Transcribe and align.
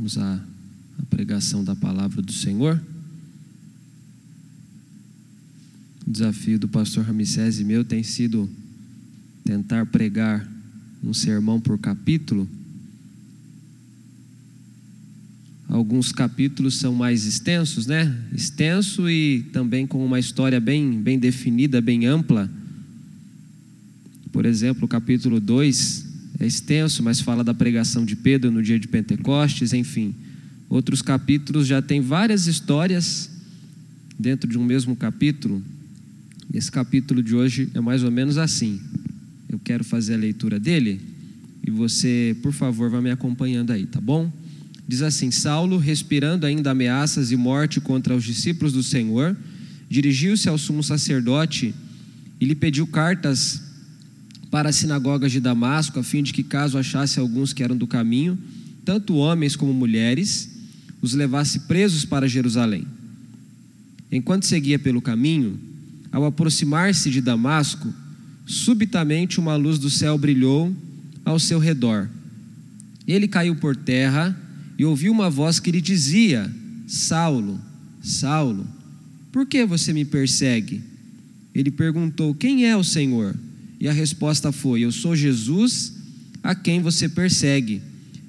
Vamos 0.00 0.16
à, 0.16 0.42
à 0.98 1.02
pregação 1.10 1.62
da 1.62 1.76
palavra 1.76 2.22
do 2.22 2.32
Senhor. 2.32 2.80
O 6.06 6.10
desafio 6.10 6.58
do 6.58 6.66
pastor 6.66 7.04
Ramsés 7.04 7.60
e 7.60 7.64
meu 7.64 7.84
tem 7.84 8.02
sido 8.02 8.48
tentar 9.44 9.84
pregar 9.84 10.50
um 11.04 11.12
sermão 11.12 11.60
por 11.60 11.78
capítulo. 11.78 12.48
Alguns 15.68 16.12
capítulos 16.12 16.78
são 16.78 16.94
mais 16.94 17.26
extensos, 17.26 17.86
né? 17.86 18.26
Extenso 18.32 19.06
e 19.10 19.42
também 19.52 19.86
com 19.86 20.02
uma 20.02 20.18
história 20.18 20.58
bem, 20.58 20.98
bem 20.98 21.18
definida, 21.18 21.78
bem 21.82 22.06
ampla. 22.06 22.50
Por 24.32 24.46
exemplo, 24.46 24.86
o 24.86 24.88
capítulo 24.88 25.38
2 25.38 26.09
é 26.40 26.46
extenso, 26.46 27.02
mas 27.02 27.20
fala 27.20 27.44
da 27.44 27.52
pregação 27.52 28.02
de 28.02 28.16
Pedro 28.16 28.50
no 28.50 28.62
dia 28.62 28.80
de 28.80 28.88
Pentecostes, 28.88 29.74
enfim. 29.74 30.14
Outros 30.70 31.02
capítulos 31.02 31.66
já 31.66 31.82
têm 31.82 32.00
várias 32.00 32.46
histórias 32.46 33.30
dentro 34.18 34.48
de 34.48 34.56
um 34.56 34.64
mesmo 34.64 34.96
capítulo. 34.96 35.62
Esse 36.52 36.72
capítulo 36.72 37.22
de 37.22 37.36
hoje 37.36 37.70
é 37.74 37.80
mais 37.80 38.02
ou 38.02 38.10
menos 38.10 38.38
assim. 38.38 38.80
Eu 39.50 39.58
quero 39.58 39.84
fazer 39.84 40.14
a 40.14 40.16
leitura 40.16 40.58
dele 40.58 40.98
e 41.66 41.70
você, 41.70 42.34
por 42.40 42.52
favor, 42.52 42.88
vá 42.88 43.02
me 43.02 43.10
acompanhando 43.10 43.70
aí, 43.70 43.84
tá 43.84 44.00
bom? 44.00 44.32
Diz 44.88 45.02
assim: 45.02 45.30
Saulo, 45.30 45.76
respirando 45.76 46.46
ainda 46.46 46.70
ameaças 46.70 47.30
e 47.30 47.36
morte 47.36 47.82
contra 47.82 48.16
os 48.16 48.24
discípulos 48.24 48.72
do 48.72 48.82
Senhor, 48.82 49.36
dirigiu-se 49.90 50.48
ao 50.48 50.56
sumo 50.56 50.82
sacerdote 50.82 51.74
e 52.40 52.46
lhe 52.46 52.54
pediu 52.54 52.86
cartas 52.86 53.69
para 54.50 54.70
as 54.70 54.76
sinagogas 54.76 55.30
de 55.30 55.40
Damasco, 55.40 56.00
a 56.00 56.02
fim 56.02 56.22
de 56.22 56.32
que, 56.32 56.42
caso 56.42 56.76
achasse 56.76 57.20
alguns 57.20 57.52
que 57.52 57.62
eram 57.62 57.76
do 57.76 57.86
caminho, 57.86 58.36
tanto 58.84 59.14
homens 59.14 59.54
como 59.54 59.72
mulheres, 59.72 60.50
os 61.00 61.14
levasse 61.14 61.60
presos 61.60 62.04
para 62.04 62.28
Jerusalém. 62.28 62.86
Enquanto 64.10 64.46
seguia 64.46 64.78
pelo 64.78 65.00
caminho, 65.00 65.58
ao 66.10 66.24
aproximar-se 66.24 67.10
de 67.10 67.20
Damasco, 67.20 67.92
subitamente 68.44 69.38
uma 69.38 69.54
luz 69.54 69.78
do 69.78 69.88
céu 69.88 70.18
brilhou 70.18 70.74
ao 71.24 71.38
seu 71.38 71.60
redor. 71.60 72.08
Ele 73.06 73.28
caiu 73.28 73.54
por 73.54 73.76
terra 73.76 74.36
e 74.76 74.84
ouviu 74.84 75.12
uma 75.12 75.30
voz 75.30 75.60
que 75.60 75.70
lhe 75.70 75.80
dizia: 75.80 76.50
Saulo, 76.88 77.60
Saulo, 78.02 78.66
por 79.30 79.46
que 79.46 79.64
você 79.64 79.92
me 79.92 80.04
persegue? 80.04 80.82
Ele 81.54 81.70
perguntou: 81.70 82.34
Quem 82.34 82.66
é 82.66 82.76
o 82.76 82.82
Senhor? 82.82 83.36
E 83.80 83.88
a 83.88 83.92
resposta 83.92 84.52
foi: 84.52 84.82
Eu 84.82 84.92
sou 84.92 85.16
Jesus, 85.16 85.94
a 86.42 86.54
quem 86.54 86.82
você 86.82 87.08
persegue. 87.08 87.80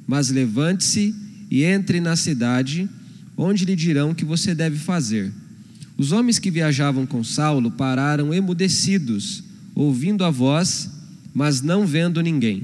Mas 0.08 0.30
levante-se 0.30 1.14
e 1.50 1.64
entre 1.64 2.00
na 2.00 2.16
cidade, 2.16 2.90
onde 3.36 3.66
lhe 3.66 3.76
dirão 3.76 4.12
o 4.12 4.16
que 4.16 4.24
você 4.24 4.56
deve 4.56 4.78
fazer. 4.78 5.32
Os 5.98 6.12
homens 6.12 6.40
que 6.40 6.50
viajavam 6.50 7.06
com 7.06 7.24
Saulo 7.24 7.70
pararam 7.70 8.34
emudecidos, 8.34 9.44
ouvindo 9.76 10.24
a 10.24 10.32
voz, 10.32 10.90
mas 11.34 11.62
não 11.62 11.86
vendo 11.86 12.22
ninguém. 12.22 12.64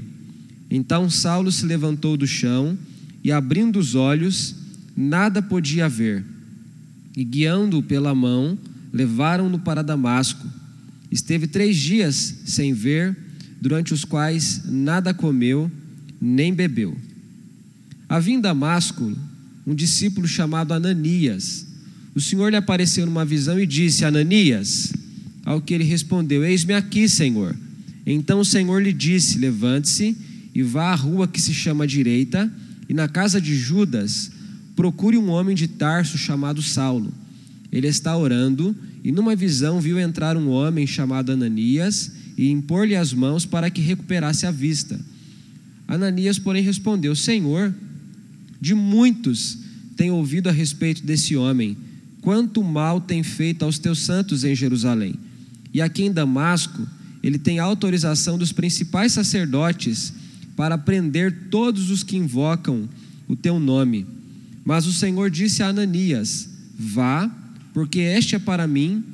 Então 0.70 1.08
Saulo 1.08 1.52
se 1.52 1.64
levantou 1.64 2.16
do 2.16 2.26
chão 2.26 2.76
e, 3.22 3.30
abrindo 3.30 3.78
os 3.78 3.94
olhos, 3.94 4.54
nada 4.96 5.40
podia 5.40 5.88
ver. 5.88 6.24
E 7.16 7.24
guiando-o 7.24 7.82
pela 7.82 8.14
mão, 8.14 8.58
levaram-no 8.92 9.58
para 9.58 9.82
Damasco. 9.82 10.46
Esteve 11.10 11.46
três 11.46 11.76
dias 11.76 12.34
sem 12.44 12.72
ver, 12.72 13.16
durante 13.60 13.92
os 13.92 14.04
quais 14.04 14.62
nada 14.64 15.12
comeu 15.12 15.70
nem 16.20 16.52
bebeu. 16.52 16.96
Havia 18.08 18.34
em 18.34 18.40
Damasco 18.40 19.12
um 19.66 19.74
discípulo 19.74 20.26
chamado 20.26 20.72
Ananias. 20.72 21.66
O 22.14 22.20
Senhor 22.20 22.50
lhe 22.50 22.56
apareceu 22.56 23.04
numa 23.04 23.24
visão 23.24 23.58
e 23.60 23.66
disse: 23.66 24.04
Ananias. 24.04 24.92
Ao 25.44 25.60
que 25.60 25.74
ele 25.74 25.84
respondeu: 25.84 26.44
Eis-me 26.44 26.74
aqui, 26.74 27.08
Senhor. 27.08 27.56
Então 28.06 28.40
o 28.40 28.44
Senhor 28.44 28.82
lhe 28.82 28.92
disse: 28.92 29.38
Levante-se 29.38 30.16
e 30.54 30.62
vá 30.62 30.92
à 30.92 30.94
rua 30.94 31.28
que 31.28 31.40
se 31.40 31.52
chama 31.52 31.86
Direita, 31.86 32.50
e 32.88 32.94
na 32.94 33.08
casa 33.08 33.40
de 33.40 33.54
Judas 33.54 34.30
procure 34.74 35.16
um 35.18 35.28
homem 35.28 35.54
de 35.54 35.68
Tarso 35.68 36.16
chamado 36.16 36.62
Saulo. 36.62 37.12
Ele 37.70 37.86
está 37.86 38.16
orando 38.16 38.74
e 39.02 39.12
numa 39.12 39.36
visão 39.36 39.80
viu 39.80 39.98
entrar 39.98 40.36
um 40.36 40.48
homem 40.48 40.86
chamado 40.86 41.32
Ananias 41.32 42.12
e 42.36 42.50
impor-lhe 42.50 42.96
as 42.96 43.12
mãos 43.12 43.44
para 43.44 43.70
que 43.70 43.80
recuperasse 43.80 44.46
a 44.46 44.50
vista. 44.50 44.98
Ananias, 45.86 46.38
porém, 46.38 46.62
respondeu: 46.62 47.14
Senhor, 47.14 47.74
de 48.60 48.74
muitos 48.74 49.58
tenho 49.96 50.14
ouvido 50.14 50.48
a 50.48 50.52
respeito 50.52 51.04
desse 51.04 51.36
homem, 51.36 51.76
quanto 52.20 52.62
mal 52.62 53.00
tem 53.00 53.22
feito 53.22 53.64
aos 53.64 53.78
teus 53.78 54.00
santos 54.00 54.44
em 54.44 54.54
Jerusalém. 54.54 55.14
E 55.72 55.80
aqui 55.80 56.04
em 56.04 56.12
Damasco, 56.12 56.86
ele 57.22 57.38
tem 57.38 57.58
autorização 57.58 58.38
dos 58.38 58.52
principais 58.52 59.12
sacerdotes 59.12 60.12
para 60.56 60.78
prender 60.78 61.48
todos 61.50 61.90
os 61.90 62.02
que 62.02 62.16
invocam 62.16 62.88
o 63.26 63.36
teu 63.36 63.58
nome. 63.58 64.06
Mas 64.64 64.86
o 64.86 64.92
Senhor 64.92 65.30
disse 65.30 65.62
a 65.62 65.68
Ananias: 65.68 66.48
Vá 66.78 67.30
porque 67.78 68.00
este 68.00 68.34
é 68.34 68.40
para 68.40 68.66
mim 68.66 69.04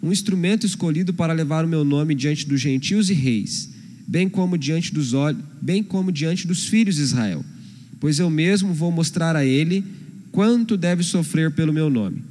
um 0.00 0.12
instrumento 0.12 0.64
escolhido 0.64 1.12
para 1.12 1.32
levar 1.32 1.64
o 1.64 1.68
meu 1.68 1.84
nome 1.84 2.14
diante 2.14 2.46
dos 2.46 2.60
gentios 2.60 3.10
e 3.10 3.12
reis, 3.12 3.68
bem 4.06 4.28
como 4.28 4.56
diante 4.56 4.94
dos 4.94 5.12
olhos, 5.12 5.42
bem 5.60 5.82
como 5.82 6.12
diante 6.12 6.46
dos 6.46 6.68
filhos 6.68 6.94
de 6.94 7.02
Israel. 7.02 7.44
Pois 7.98 8.20
eu 8.20 8.30
mesmo 8.30 8.72
vou 8.72 8.92
mostrar 8.92 9.34
a 9.34 9.44
ele 9.44 9.84
quanto 10.30 10.76
deve 10.76 11.02
sofrer 11.02 11.50
pelo 11.50 11.72
meu 11.72 11.90
nome. 11.90 12.22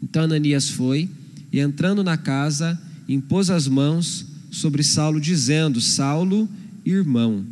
Então 0.00 0.22
Ananias 0.22 0.70
foi 0.70 1.08
e 1.52 1.58
entrando 1.58 2.04
na 2.04 2.16
casa, 2.16 2.80
impôs 3.08 3.50
as 3.50 3.66
mãos 3.66 4.24
sobre 4.48 4.84
Saulo 4.84 5.20
dizendo: 5.20 5.80
Saulo, 5.80 6.48
irmão, 6.86 7.44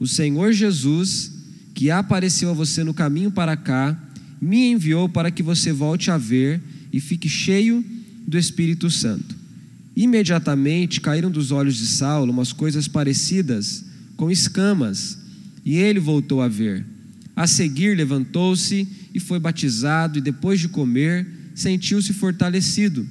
o 0.00 0.08
Senhor 0.08 0.50
Jesus, 0.54 1.30
que 1.74 1.90
apareceu 1.90 2.48
a 2.48 2.54
você 2.54 2.82
no 2.82 2.94
caminho 2.94 3.30
para 3.30 3.54
cá, 3.54 4.02
me 4.40 4.70
enviou 4.70 5.10
para 5.10 5.30
que 5.30 5.42
você 5.42 5.74
volte 5.74 6.10
a 6.10 6.16
ver 6.16 6.71
e 6.92 7.00
fique 7.00 7.28
cheio 7.28 7.84
do 8.26 8.38
Espírito 8.38 8.90
Santo. 8.90 9.34
Imediatamente 9.96 11.00
caíram 11.00 11.30
dos 11.30 11.50
olhos 11.50 11.76
de 11.76 11.86
Saulo 11.86 12.32
umas 12.32 12.52
coisas 12.52 12.88
parecidas 12.88 13.84
com 14.16 14.30
escamas, 14.30 15.18
e 15.64 15.76
ele 15.76 16.00
voltou 16.00 16.40
a 16.40 16.48
ver. 16.48 16.84
A 17.34 17.46
seguir, 17.46 17.96
levantou-se 17.96 18.86
e 19.14 19.20
foi 19.20 19.38
batizado, 19.38 20.18
e 20.18 20.22
depois 20.22 20.60
de 20.60 20.68
comer, 20.68 21.26
sentiu-se 21.54 22.12
fortalecido. 22.12 23.06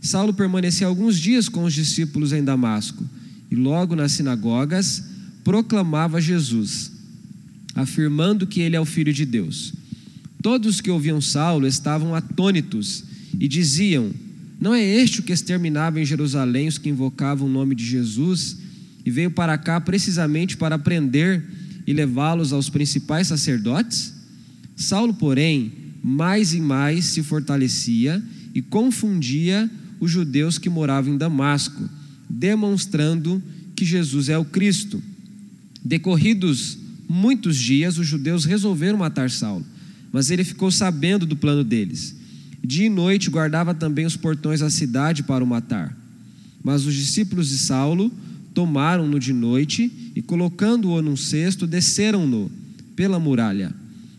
Saulo 0.00 0.32
permaneceu 0.32 0.88
alguns 0.88 1.18
dias 1.18 1.48
com 1.48 1.64
os 1.64 1.74
discípulos 1.74 2.32
em 2.32 2.42
Damasco, 2.42 3.04
e 3.50 3.56
logo 3.56 3.96
nas 3.96 4.12
sinagogas 4.12 5.02
proclamava 5.42 6.20
Jesus, 6.20 6.92
afirmando 7.74 8.46
que 8.46 8.60
ele 8.60 8.76
é 8.76 8.80
o 8.80 8.84
Filho 8.84 9.12
de 9.12 9.24
Deus. 9.24 9.72
Todos 10.42 10.80
que 10.80 10.90
ouviam 10.90 11.20
Saulo 11.20 11.66
estavam 11.66 12.14
atônitos 12.14 13.04
e 13.38 13.48
diziam: 13.48 14.10
Não 14.60 14.74
é 14.74 14.84
este 14.84 15.20
o 15.20 15.22
que 15.22 15.32
exterminava 15.32 16.00
em 16.00 16.04
Jerusalém 16.04 16.68
os 16.68 16.78
que 16.78 16.88
invocavam 16.88 17.46
o 17.46 17.50
nome 17.50 17.74
de 17.74 17.84
Jesus 17.84 18.58
e 19.04 19.10
veio 19.10 19.30
para 19.30 19.56
cá 19.58 19.80
precisamente 19.80 20.56
para 20.56 20.78
prender 20.78 21.42
e 21.86 21.92
levá-los 21.92 22.52
aos 22.52 22.68
principais 22.68 23.28
sacerdotes? 23.28 24.14
Saulo, 24.76 25.14
porém, 25.14 25.72
mais 26.02 26.54
e 26.54 26.60
mais 26.60 27.06
se 27.06 27.22
fortalecia 27.22 28.22
e 28.54 28.62
confundia 28.62 29.70
os 30.00 30.10
judeus 30.10 30.58
que 30.58 30.70
moravam 30.70 31.14
em 31.14 31.18
Damasco, 31.18 31.88
demonstrando 32.28 33.42
que 33.74 33.84
Jesus 33.84 34.28
é 34.28 34.38
o 34.38 34.44
Cristo. 34.44 35.02
Decorridos 35.84 36.78
muitos 37.08 37.56
dias, 37.56 37.98
os 37.98 38.06
judeus 38.06 38.44
resolveram 38.44 38.98
matar 38.98 39.30
Saulo, 39.30 39.64
mas 40.12 40.30
ele 40.30 40.44
ficou 40.44 40.70
sabendo 40.70 41.26
do 41.26 41.36
plano 41.36 41.64
deles 41.64 42.17
Dia 42.64 42.86
e 42.86 42.90
noite 42.90 43.30
guardava 43.30 43.74
também 43.74 44.04
os 44.04 44.16
portões 44.16 44.60
da 44.60 44.70
cidade 44.70 45.22
para 45.22 45.42
o 45.42 45.46
matar. 45.46 45.96
Mas 46.62 46.84
os 46.84 46.94
discípulos 46.94 47.48
de 47.48 47.58
Saulo 47.58 48.12
tomaram-no 48.52 49.18
de 49.18 49.32
noite 49.32 50.10
e, 50.14 50.20
colocando-o 50.20 51.00
num 51.00 51.16
cesto, 51.16 51.66
desceram-no 51.66 52.50
pela 52.96 53.20
muralha. 53.20 53.72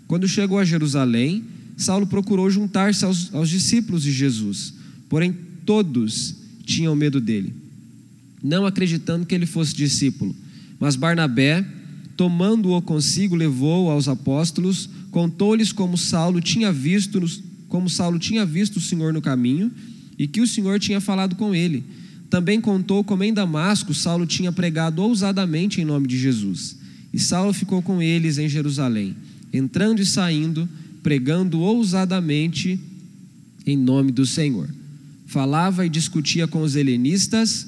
Quando 0.07 0.27
chegou 0.27 0.57
a 0.57 0.65
Jerusalém, 0.65 1.43
Saulo 1.75 2.07
procurou 2.07 2.49
juntar-se 2.49 3.05
aos, 3.05 3.33
aos 3.33 3.49
discípulos 3.49 4.03
de 4.03 4.11
Jesus, 4.11 4.73
porém 5.07 5.35
todos 5.65 6.35
tinham 6.65 6.95
medo 6.95 7.19
dele, 7.21 7.53
não 8.41 8.65
acreditando 8.65 9.25
que 9.25 9.35
ele 9.35 9.45
fosse 9.45 9.75
discípulo. 9.75 10.35
Mas 10.79 10.95
Barnabé, 10.95 11.65
tomando-o 12.15 12.81
consigo, 12.81 13.35
levou-o 13.35 13.89
aos 13.89 14.07
apóstolos, 14.07 14.89
contou-lhes 15.11 15.71
como 15.71 15.97
Saulo 15.97 16.41
tinha 16.41 16.71
visto 16.71 17.19
como 17.69 17.89
Saulo 17.89 18.19
tinha 18.19 18.45
visto 18.45 18.77
o 18.77 18.81
Senhor 18.81 19.13
no 19.13 19.21
caminho 19.21 19.71
e 20.17 20.27
que 20.27 20.41
o 20.41 20.47
Senhor 20.47 20.79
tinha 20.79 20.99
falado 20.99 21.35
com 21.35 21.55
ele. 21.55 21.83
Também 22.29 22.59
contou 22.59 23.03
como 23.03 23.23
em 23.23 23.33
Damasco 23.33 23.93
Saulo 23.93 24.25
tinha 24.25 24.51
pregado 24.51 25.01
ousadamente 25.01 25.79
em 25.79 25.85
nome 25.85 26.07
de 26.07 26.17
Jesus. 26.17 26.75
E 27.13 27.19
Saulo 27.19 27.53
ficou 27.53 27.81
com 27.81 28.01
eles 28.01 28.37
em 28.37 28.49
Jerusalém. 28.49 29.15
entrando 29.51 29.99
e 29.99 30.05
saindo, 30.05 30.69
pregando 31.01 31.59
ousadamente 31.59 32.79
em 33.65 33.75
nome 33.75 34.11
do 34.11 34.23
Senhor. 34.23 34.69
Falava 35.25 35.83
e 35.83 35.89
discutia 35.89 36.47
com 36.47 36.61
os 36.61 36.75
helenistas, 36.75 37.65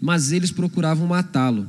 mas 0.00 0.30
eles 0.30 0.52
procuravam 0.52 1.08
matá-lo. 1.08 1.66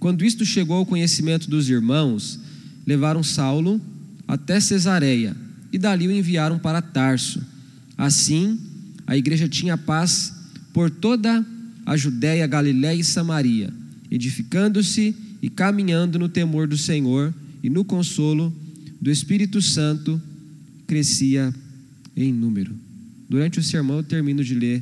Quando 0.00 0.24
isto 0.24 0.46
chegou 0.46 0.78
ao 0.78 0.86
conhecimento 0.86 1.50
dos 1.50 1.68
irmãos, 1.68 2.40
levaram 2.86 3.22
Saulo 3.22 3.78
até 4.26 4.58
Cesareia 4.60 5.43
e 5.74 5.78
dali 5.78 6.06
o 6.06 6.12
enviaram 6.12 6.56
para 6.56 6.80
Tarso. 6.80 7.44
Assim, 7.98 8.60
a 9.04 9.16
igreja 9.16 9.48
tinha 9.48 9.76
paz 9.76 10.32
por 10.72 10.88
toda 10.88 11.44
a 11.84 11.96
Judéia, 11.96 12.46
Galiléia 12.46 13.00
e 13.00 13.02
Samaria, 13.02 13.74
edificando-se 14.08 15.16
e 15.42 15.50
caminhando 15.50 16.16
no 16.16 16.28
temor 16.28 16.68
do 16.68 16.78
Senhor 16.78 17.34
e 17.60 17.68
no 17.68 17.84
consolo 17.84 18.54
do 19.00 19.10
Espírito 19.10 19.60
Santo, 19.60 20.22
crescia 20.86 21.52
em 22.16 22.32
número. 22.32 22.72
Durante 23.28 23.58
o 23.58 23.62
sermão 23.62 23.96
eu 23.96 24.04
termino 24.04 24.44
de 24.44 24.54
ler 24.54 24.80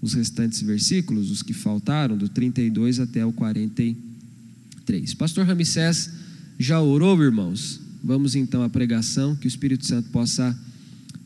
os 0.00 0.14
restantes 0.14 0.62
versículos, 0.62 1.30
os 1.30 1.42
que 1.42 1.52
faltaram, 1.52 2.16
do 2.16 2.26
32 2.26 3.00
até 3.00 3.24
o 3.26 3.32
43. 3.32 5.12
Pastor 5.12 5.44
Ramsés 5.44 6.10
já 6.58 6.80
orou, 6.80 7.22
irmãos? 7.22 7.83
Vamos 8.04 8.36
então 8.36 8.62
à 8.62 8.68
pregação, 8.68 9.34
que 9.34 9.46
o 9.46 9.48
Espírito 9.48 9.86
Santo 9.86 10.10
possa 10.10 10.54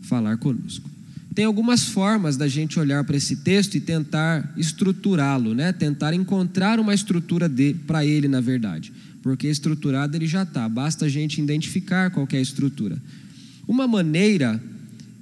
falar 0.02 0.36
conosco. 0.36 0.88
Tem 1.34 1.44
algumas 1.44 1.82
formas 1.82 2.36
da 2.36 2.46
gente 2.46 2.78
olhar 2.78 3.02
para 3.02 3.16
esse 3.16 3.34
texto 3.34 3.74
e 3.74 3.80
tentar 3.80 4.54
estruturá-lo, 4.56 5.56
né? 5.56 5.72
tentar 5.72 6.14
encontrar 6.14 6.78
uma 6.78 6.94
estrutura 6.94 7.50
para 7.84 8.06
ele, 8.06 8.28
na 8.28 8.40
verdade. 8.40 8.92
Porque 9.22 9.48
estruturado 9.48 10.16
ele 10.16 10.28
já 10.28 10.44
está, 10.44 10.68
basta 10.68 11.06
a 11.06 11.08
gente 11.08 11.40
identificar 11.40 12.12
qual 12.12 12.28
é 12.32 12.36
a 12.36 12.40
estrutura. 12.40 12.96
Uma 13.66 13.88
maneira 13.88 14.62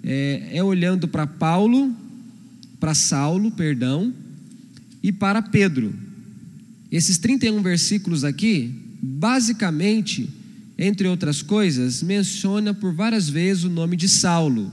é, 0.03 0.51
é 0.53 0.63
olhando 0.63 1.09
para 1.09 1.27
Paulo, 1.27 1.97
para 2.79 2.95
Saulo, 2.95 3.51
perdão, 3.51 4.13
e 5.03 5.11
para 5.11 5.41
Pedro. 5.41 5.95
Esses 6.93 7.17
31 7.17 7.63
versículos 7.63 8.25
aqui, 8.25 8.75
basicamente, 9.03 10.29
entre 10.79 11.09
outras 11.09 11.43
coisas, 11.43 12.03
menciona 12.03 12.75
por 12.75 12.93
várias 12.93 13.29
vezes 13.29 13.65
o 13.65 13.71
nome 13.71 13.97
de 13.97 14.09
Saulo, 14.09 14.71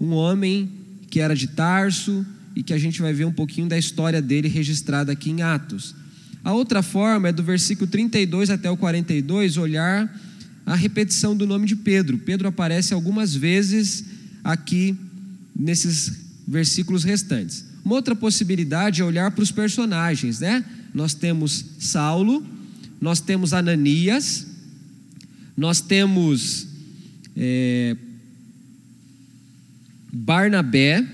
um 0.00 0.12
homem 0.12 0.70
que 1.10 1.20
era 1.20 1.34
de 1.34 1.48
Tarso 1.48 2.24
e 2.54 2.62
que 2.62 2.72
a 2.72 2.78
gente 2.78 3.00
vai 3.02 3.12
ver 3.12 3.24
um 3.24 3.32
pouquinho 3.32 3.68
da 3.68 3.78
história 3.78 4.22
dele 4.22 4.48
registrada 4.48 5.12
aqui 5.12 5.30
em 5.30 5.42
Atos. 5.42 5.94
A 6.44 6.52
outra 6.52 6.82
forma 6.82 7.28
é 7.28 7.32
do 7.32 7.42
versículo 7.42 7.88
32 7.90 8.50
até 8.50 8.70
o 8.70 8.76
42 8.76 9.56
olhar 9.56 10.12
a 10.64 10.74
repetição 10.74 11.36
do 11.36 11.46
nome 11.46 11.66
de 11.66 11.76
Pedro. 11.76 12.18
Pedro 12.18 12.48
aparece 12.48 12.94
algumas 12.94 13.34
vezes 13.34 14.04
aqui 14.44 14.96
nesses 15.54 16.20
versículos 16.46 17.04
restantes. 17.04 17.64
Uma 17.84 17.96
outra 17.96 18.14
possibilidade 18.14 19.00
é 19.00 19.04
olhar 19.04 19.30
para 19.32 19.42
os 19.42 19.50
personagens, 19.50 20.40
né? 20.40 20.64
Nós 20.94 21.14
temos 21.14 21.64
Saulo, 21.78 22.44
nós 23.00 23.20
temos 23.20 23.52
Ananias, 23.52 24.46
nós 25.56 25.80
temos 25.80 26.66
é, 27.36 27.96
Barnabé, 30.12 31.06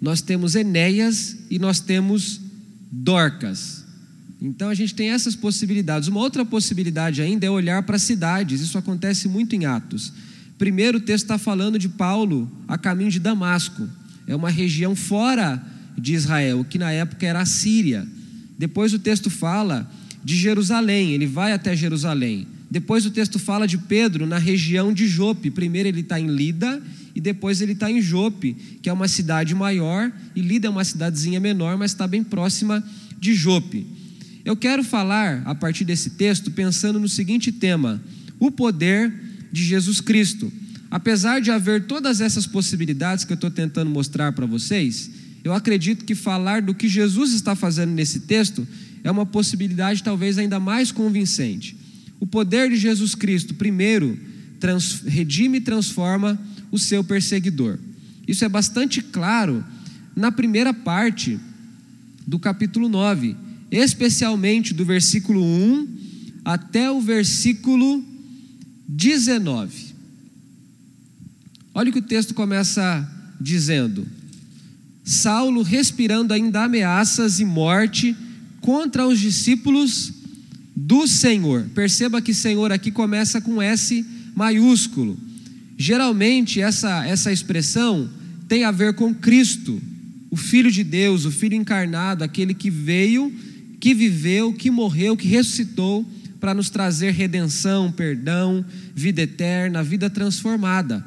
nós 0.00 0.20
temos 0.20 0.54
Enéas 0.54 1.36
e 1.50 1.58
nós 1.58 1.80
temos 1.80 2.40
Dorcas. 2.90 3.84
Então 4.40 4.68
a 4.68 4.74
gente 4.74 4.94
tem 4.94 5.10
essas 5.10 5.34
possibilidades. 5.34 6.08
Uma 6.08 6.20
outra 6.20 6.44
possibilidade 6.44 7.20
ainda 7.20 7.46
é 7.46 7.50
olhar 7.50 7.82
para 7.82 7.98
cidades, 7.98 8.60
isso 8.60 8.78
acontece 8.78 9.28
muito 9.28 9.54
em 9.56 9.64
Atos. 9.64 10.12
Primeiro, 10.56 10.98
o 10.98 11.00
texto 11.00 11.24
está 11.24 11.38
falando 11.38 11.78
de 11.78 11.88
Paulo 11.88 12.50
a 12.66 12.76
caminho 12.76 13.10
de 13.10 13.20
Damasco, 13.20 13.88
é 14.26 14.34
uma 14.34 14.50
região 14.50 14.94
fora 14.94 15.62
de 15.96 16.14
Israel, 16.14 16.64
que 16.68 16.78
na 16.78 16.92
época 16.92 17.26
era 17.26 17.40
a 17.40 17.46
Síria. 17.46 18.06
Depois 18.58 18.92
o 18.92 18.98
texto 18.98 19.30
fala 19.30 19.90
de 20.22 20.36
Jerusalém, 20.36 21.12
ele 21.12 21.26
vai 21.26 21.52
até 21.52 21.74
Jerusalém. 21.74 22.46
Depois 22.70 23.06
o 23.06 23.10
texto 23.10 23.38
fala 23.38 23.66
de 23.66 23.78
Pedro 23.78 24.26
na 24.26 24.38
região 24.38 24.92
de 24.92 25.06
Jope. 25.06 25.50
Primeiro 25.50 25.88
ele 25.88 26.00
está 26.00 26.20
em 26.20 26.26
Lida 26.26 26.82
e 27.14 27.20
depois 27.20 27.60
ele 27.60 27.72
está 27.72 27.90
em 27.90 28.00
Jope, 28.00 28.54
que 28.82 28.88
é 28.88 28.92
uma 28.92 29.08
cidade 29.08 29.54
maior, 29.54 30.12
e 30.36 30.40
Lida 30.40 30.66
é 30.66 30.70
uma 30.70 30.84
cidadezinha 30.84 31.40
menor, 31.40 31.76
mas 31.76 31.90
está 31.90 32.06
bem 32.06 32.22
próxima 32.22 32.84
de 33.18 33.34
Jope. 33.34 33.86
Eu 34.44 34.56
quero 34.56 34.84
falar, 34.84 35.42
a 35.44 35.54
partir 35.54 35.84
desse 35.84 36.10
texto, 36.10 36.50
pensando 36.50 37.00
no 37.00 37.08
seguinte 37.08 37.50
tema: 37.50 38.00
o 38.38 38.50
poder 38.50 39.12
de 39.50 39.64
Jesus 39.64 40.00
Cristo. 40.00 40.52
Apesar 40.90 41.40
de 41.40 41.50
haver 41.50 41.84
todas 41.84 42.20
essas 42.20 42.46
possibilidades 42.46 43.24
que 43.24 43.32
eu 43.32 43.34
estou 43.34 43.50
tentando 43.50 43.90
mostrar 43.90 44.32
para 44.32 44.46
vocês, 44.46 45.10
eu 45.44 45.52
acredito 45.52 46.04
que 46.04 46.14
falar 46.14 46.62
do 46.62 46.74
que 46.74 46.88
Jesus 46.88 47.32
está 47.34 47.54
fazendo 47.54 47.92
nesse 47.92 48.20
texto 48.20 48.66
é 49.04 49.10
uma 49.10 49.26
possibilidade 49.26 50.02
talvez 50.02 50.38
ainda 50.38 50.58
mais 50.58 50.90
convincente. 50.90 51.76
O 52.20 52.26
poder 52.26 52.70
de 52.70 52.76
Jesus 52.76 53.14
Cristo, 53.14 53.54
primeiro, 53.54 54.18
trans, 54.58 55.02
redime 55.06 55.58
e 55.58 55.62
transforma 55.62 56.38
o 56.70 56.78
seu 56.78 57.02
perseguidor. 57.04 57.78
Isso 58.26 58.44
é 58.44 58.48
bastante 58.48 59.00
claro 59.00 59.64
na 60.14 60.30
primeira 60.32 60.74
parte 60.74 61.38
do 62.26 62.38
capítulo 62.38 62.88
9, 62.88 63.36
especialmente 63.70 64.74
do 64.74 64.84
versículo 64.84 65.42
1 65.42 65.88
até 66.44 66.90
o 66.90 67.00
versículo 67.00 68.04
19. 68.88 69.94
Olha 71.74 71.90
o 71.90 71.92
que 71.92 72.00
o 72.00 72.02
texto 72.02 72.34
começa 72.34 73.08
dizendo: 73.40 74.06
Saulo, 75.04 75.62
respirando 75.62 76.34
ainda 76.34 76.64
ameaças 76.64 77.38
e 77.38 77.44
morte 77.44 78.16
contra 78.60 79.06
os 79.06 79.20
discípulos 79.20 80.12
do 80.78 81.08
Senhor. 81.08 81.66
Perceba 81.74 82.22
que 82.22 82.32
Senhor 82.32 82.70
aqui 82.70 82.92
começa 82.92 83.40
com 83.40 83.60
S 83.60 84.04
maiúsculo. 84.34 85.18
Geralmente 85.76 86.60
essa, 86.60 87.04
essa 87.04 87.32
expressão 87.32 88.08
tem 88.46 88.64
a 88.64 88.70
ver 88.70 88.94
com 88.94 89.12
Cristo, 89.12 89.80
o 90.30 90.36
Filho 90.36 90.70
de 90.70 90.84
Deus, 90.84 91.24
o 91.24 91.30
Filho 91.30 91.54
encarnado, 91.56 92.22
aquele 92.22 92.54
que 92.54 92.70
veio, 92.70 93.32
que 93.80 93.92
viveu, 93.92 94.52
que 94.52 94.70
morreu, 94.70 95.16
que 95.16 95.26
ressuscitou 95.26 96.06
para 96.38 96.54
nos 96.54 96.70
trazer 96.70 97.10
redenção, 97.10 97.90
perdão, 97.90 98.64
vida 98.94 99.22
eterna, 99.22 99.82
vida 99.82 100.08
transformada. 100.08 101.04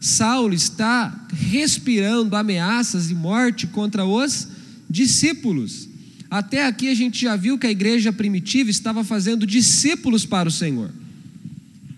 Saulo 0.00 0.52
está 0.52 1.26
respirando 1.32 2.36
ameaças 2.36 3.10
e 3.10 3.14
morte 3.14 3.66
contra 3.66 4.04
os 4.04 4.48
discípulos. 4.88 5.88
Até 6.34 6.66
aqui 6.66 6.88
a 6.88 6.94
gente 6.94 7.22
já 7.22 7.36
viu 7.36 7.56
que 7.56 7.64
a 7.64 7.70
igreja 7.70 8.12
primitiva 8.12 8.68
estava 8.68 9.04
fazendo 9.04 9.46
discípulos 9.46 10.26
para 10.26 10.48
o 10.48 10.50
Senhor. 10.50 10.90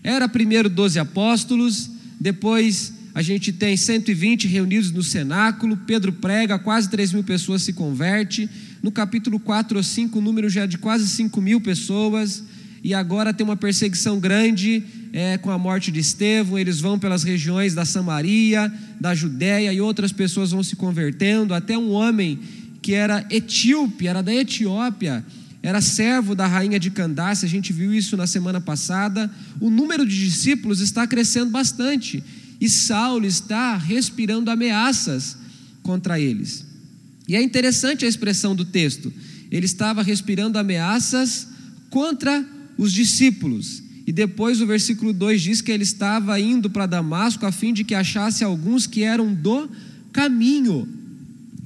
Era 0.04 0.28
primeiro 0.28 0.68
12 0.68 0.98
apóstolos, 0.98 1.88
depois 2.20 2.92
a 3.14 3.22
gente 3.22 3.50
tem 3.50 3.78
120 3.78 4.46
reunidos 4.46 4.90
no 4.90 5.02
cenáculo, 5.02 5.74
Pedro 5.86 6.12
prega, 6.12 6.58
quase 6.58 6.90
3 6.90 7.14
mil 7.14 7.24
pessoas 7.24 7.62
se 7.62 7.72
converte. 7.72 8.46
No 8.82 8.92
capítulo 8.92 9.40
4 9.40 9.78
ou 9.78 9.82
5, 9.82 10.18
o 10.18 10.20
número 10.20 10.50
já 10.50 10.64
é 10.64 10.66
de 10.66 10.76
quase 10.76 11.08
5 11.08 11.40
mil 11.40 11.58
pessoas. 11.58 12.44
E 12.84 12.92
agora 12.92 13.32
tem 13.32 13.42
uma 13.42 13.56
perseguição 13.56 14.20
grande 14.20 14.82
é, 15.14 15.38
com 15.38 15.50
a 15.50 15.56
morte 15.56 15.90
de 15.90 16.00
Estevão. 16.00 16.58
Eles 16.58 16.78
vão 16.78 16.98
pelas 16.98 17.24
regiões 17.24 17.74
da 17.74 17.86
Samaria, 17.86 18.70
da 19.00 19.14
Judéia, 19.14 19.72
e 19.72 19.80
outras 19.80 20.12
pessoas 20.12 20.50
vão 20.50 20.62
se 20.62 20.76
convertendo. 20.76 21.54
Até 21.54 21.78
um 21.78 21.90
homem 21.90 22.38
que 22.86 22.94
era 22.94 23.26
etíope, 23.30 24.06
era 24.06 24.22
da 24.22 24.32
Etiópia, 24.32 25.26
era 25.60 25.80
servo 25.80 26.36
da 26.36 26.46
rainha 26.46 26.78
de 26.78 26.88
Candace, 26.88 27.44
a 27.44 27.48
gente 27.48 27.72
viu 27.72 27.92
isso 27.92 28.16
na 28.16 28.28
semana 28.28 28.60
passada. 28.60 29.28
O 29.60 29.68
número 29.68 30.06
de 30.06 30.16
discípulos 30.16 30.78
está 30.78 31.04
crescendo 31.04 31.50
bastante 31.50 32.22
e 32.60 32.68
Saulo 32.68 33.26
está 33.26 33.76
respirando 33.76 34.52
ameaças 34.52 35.36
contra 35.82 36.20
eles. 36.20 36.64
E 37.26 37.34
é 37.34 37.42
interessante 37.42 38.04
a 38.04 38.08
expressão 38.08 38.54
do 38.54 38.64
texto. 38.64 39.12
Ele 39.50 39.66
estava 39.66 40.00
respirando 40.00 40.56
ameaças 40.56 41.48
contra 41.90 42.46
os 42.78 42.92
discípulos. 42.92 43.82
E 44.06 44.12
depois 44.12 44.60
o 44.60 44.66
versículo 44.66 45.12
2 45.12 45.42
diz 45.42 45.60
que 45.60 45.72
ele 45.72 45.82
estava 45.82 46.38
indo 46.38 46.70
para 46.70 46.86
Damasco 46.86 47.44
a 47.46 47.50
fim 47.50 47.72
de 47.72 47.82
que 47.82 47.96
achasse 47.96 48.44
alguns 48.44 48.86
que 48.86 49.02
eram 49.02 49.34
do 49.34 49.68
caminho. 50.12 51.05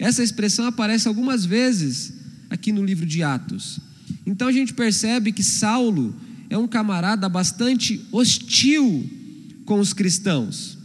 Essa 0.00 0.22
expressão 0.22 0.64
aparece 0.64 1.06
algumas 1.06 1.44
vezes 1.44 2.14
aqui 2.48 2.72
no 2.72 2.82
livro 2.82 3.04
de 3.04 3.22
Atos. 3.22 3.78
Então 4.24 4.48
a 4.48 4.52
gente 4.52 4.72
percebe 4.72 5.30
que 5.30 5.42
Saulo 5.42 6.16
é 6.48 6.56
um 6.56 6.66
camarada 6.66 7.28
bastante 7.28 8.00
hostil 8.10 9.08
com 9.66 9.78
os 9.78 9.92
cristãos. 9.92 10.78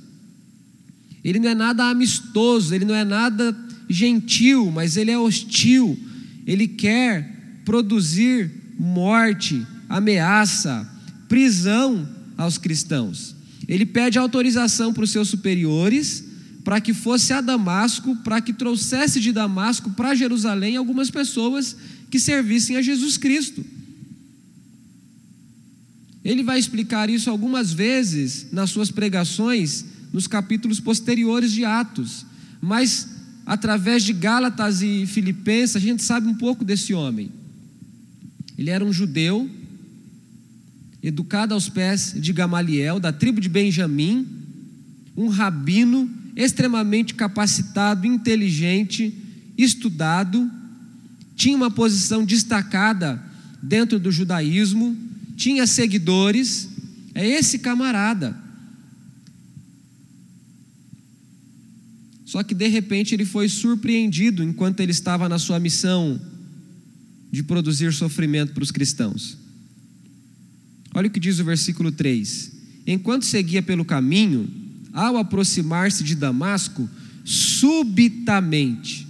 Ele 1.23 1.39
não 1.39 1.49
é 1.49 1.55
nada 1.55 1.85
amistoso, 1.85 2.75
ele 2.75 2.83
não 2.83 2.93
é 2.93 3.05
nada 3.05 3.57
gentil, 3.89 4.69
mas 4.69 4.97
ele 4.97 5.11
é 5.11 5.17
hostil. 5.17 5.97
Ele 6.45 6.67
quer 6.67 7.61
produzir 7.63 8.51
morte, 8.77 9.65
ameaça, 9.87 10.87
prisão 11.29 12.05
aos 12.37 12.57
cristãos. 12.57 13.33
Ele 13.65 13.85
pede 13.85 14.19
autorização 14.19 14.93
para 14.93 15.05
os 15.05 15.09
seus 15.09 15.29
superiores 15.29 16.24
para 16.65 16.81
que 16.81 16.95
fosse 16.95 17.31
a 17.31 17.41
Damasco, 17.41 18.15
para 18.23 18.41
que 18.41 18.51
trouxesse 18.51 19.19
de 19.19 19.31
Damasco 19.31 19.91
para 19.91 20.15
Jerusalém 20.15 20.75
algumas 20.75 21.11
pessoas 21.11 21.77
que 22.09 22.19
servissem 22.19 22.75
a 22.75 22.81
Jesus 22.81 23.17
Cristo. 23.17 23.63
Ele 26.23 26.41
vai 26.41 26.57
explicar 26.57 27.07
isso 27.07 27.29
algumas 27.29 27.71
vezes 27.71 28.47
nas 28.51 28.71
suas 28.71 28.89
pregações, 28.89 29.85
nos 30.11 30.25
capítulos 30.25 30.79
posteriores 30.79 31.51
de 31.51 31.63
Atos, 31.63 32.25
mas 32.59 33.09
através 33.45 34.03
de 34.03 34.11
Gálatas 34.11 34.81
e 34.81 35.05
Filipenses, 35.05 35.75
a 35.75 35.79
gente 35.79 36.01
sabe 36.01 36.27
um 36.27 36.33
pouco 36.33 36.65
desse 36.65 36.95
homem. 36.95 37.29
Ele 38.57 38.71
era 38.71 38.83
um 38.83 38.91
judeu, 38.91 39.47
educado 41.03 41.53
aos 41.53 41.69
pés 41.69 42.15
de 42.17 42.33
Gamaliel, 42.33 42.99
da 42.99 43.13
tribo 43.13 43.39
de 43.39 43.49
Benjamim, 43.49 44.27
um 45.15 45.27
rabino 45.27 46.24
extremamente 46.35 47.13
capacitado, 47.13 48.05
inteligente, 48.05 49.13
estudado, 49.57 50.51
tinha 51.35 51.55
uma 51.55 51.71
posição 51.71 52.25
destacada 52.25 53.23
dentro 53.61 53.99
do 53.99 54.11
judaísmo, 54.11 54.95
tinha 55.35 55.65
seguidores. 55.65 56.69
É 57.13 57.25
esse 57.25 57.59
camarada. 57.59 58.35
Só 62.25 62.43
que 62.43 62.53
de 62.53 62.67
repente 62.67 63.13
ele 63.13 63.23
foi 63.23 63.47
surpreendido 63.47 64.43
enquanto 64.43 64.81
ele 64.81 64.91
estava 64.91 65.29
na 65.29 65.39
sua 65.39 65.59
missão 65.59 66.19
de 67.31 67.43
produzir 67.43 67.93
sofrimento 67.93 68.53
para 68.53 68.63
os 68.63 68.71
cristãos. 68.71 69.37
Olha 70.93 71.07
o 71.07 71.11
que 71.11 71.19
diz 71.19 71.39
o 71.39 71.45
versículo 71.45 71.91
3: 71.91 72.51
Enquanto 72.87 73.25
seguia 73.25 73.61
pelo 73.61 73.85
caminho, 73.85 74.64
ao 74.95 75.17
aproximar-se 75.17 76.03
de 76.05 76.15
Damasco, 76.15 76.89
subitamente. 77.25 79.05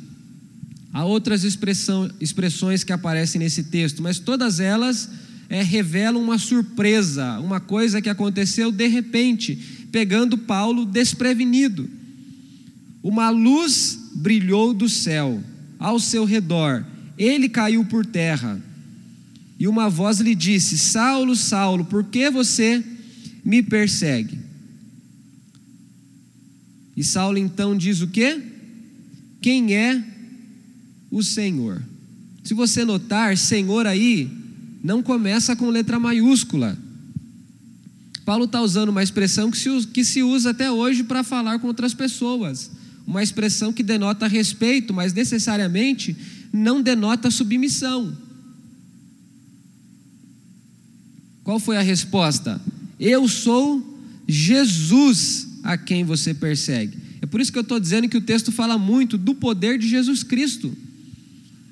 Há 0.91 1.05
outras 1.05 1.43
expressão, 1.43 2.09
expressões 2.19 2.83
que 2.83 2.91
aparecem 2.91 3.37
nesse 3.37 3.65
texto, 3.65 4.01
mas 4.01 4.17
todas 4.17 4.59
elas 4.59 5.09
é, 5.47 5.61
revelam 5.61 6.23
uma 6.23 6.39
surpresa, 6.39 7.39
uma 7.39 7.59
coisa 7.59 8.01
que 8.01 8.09
aconteceu 8.09 8.71
de 8.71 8.87
repente, 8.87 9.55
pegando 9.91 10.37
Paulo 10.37 10.85
desprevenido. 10.85 11.87
Uma 13.03 13.29
luz 13.29 13.99
brilhou 14.15 14.73
do 14.73 14.89
céu 14.89 15.43
ao 15.77 15.99
seu 15.99 16.25
redor, 16.25 16.83
ele 17.17 17.47
caiu 17.47 17.85
por 17.85 18.03
terra. 18.05 18.59
E 19.59 19.67
uma 19.67 19.89
voz 19.89 20.19
lhe 20.19 20.33
disse: 20.33 20.77
Saulo, 20.77 21.35
Saulo, 21.35 21.85
por 21.85 22.05
que 22.05 22.29
você 22.29 22.83
me 23.43 23.61
persegue? 23.61 24.44
E 26.95 27.03
Saulo 27.03 27.37
então 27.37 27.77
diz 27.77 28.01
o 28.01 28.07
quê? 28.07 28.41
Quem 29.41 29.75
é 29.75 30.03
o 31.11 31.21
Senhor? 31.21 31.83
Se 32.43 32.53
você 32.53 32.85
notar, 32.85 33.37
Senhor 33.37 33.85
aí 33.85 34.29
não 34.83 35.01
começa 35.01 35.55
com 35.55 35.69
letra 35.69 35.99
maiúscula. 35.99 36.77
Paulo 38.23 38.45
está 38.45 38.61
usando 38.61 38.89
uma 38.89 39.03
expressão 39.03 39.51
que 39.51 39.57
se, 39.57 39.69
usa, 39.69 39.87
que 39.87 40.03
se 40.03 40.23
usa 40.23 40.51
até 40.51 40.71
hoje 40.71 41.03
para 41.03 41.23
falar 41.23 41.59
com 41.59 41.67
outras 41.67 41.93
pessoas. 41.93 42.71
Uma 43.05 43.21
expressão 43.21 43.71
que 43.71 43.83
denota 43.83 44.27
respeito, 44.27 44.93
mas 44.93 45.13
necessariamente 45.13 46.15
não 46.51 46.81
denota 46.81 47.29
submissão. 47.29 48.15
Qual 51.43 51.59
foi 51.59 51.77
a 51.77 51.81
resposta? 51.81 52.59
Eu 52.99 53.27
sou 53.27 53.99
Jesus 54.27 55.44
a 55.65 55.77
quem 55.77 56.05
você 56.05 56.33
persegue. 56.33 56.95
É 57.21 57.25
por 57.25 57.41
isso 57.41 57.51
que 57.51 57.57
eu 57.57 57.63
estou 57.63 57.79
dizendo 57.79 58.07
que 58.07 58.17
o 58.17 58.21
texto 58.21 58.51
fala 58.51 58.77
muito 58.77 59.17
do 59.17 59.33
poder 59.33 59.79
de 59.79 59.87
Jesus 59.89 60.21
Cristo. 60.21 60.71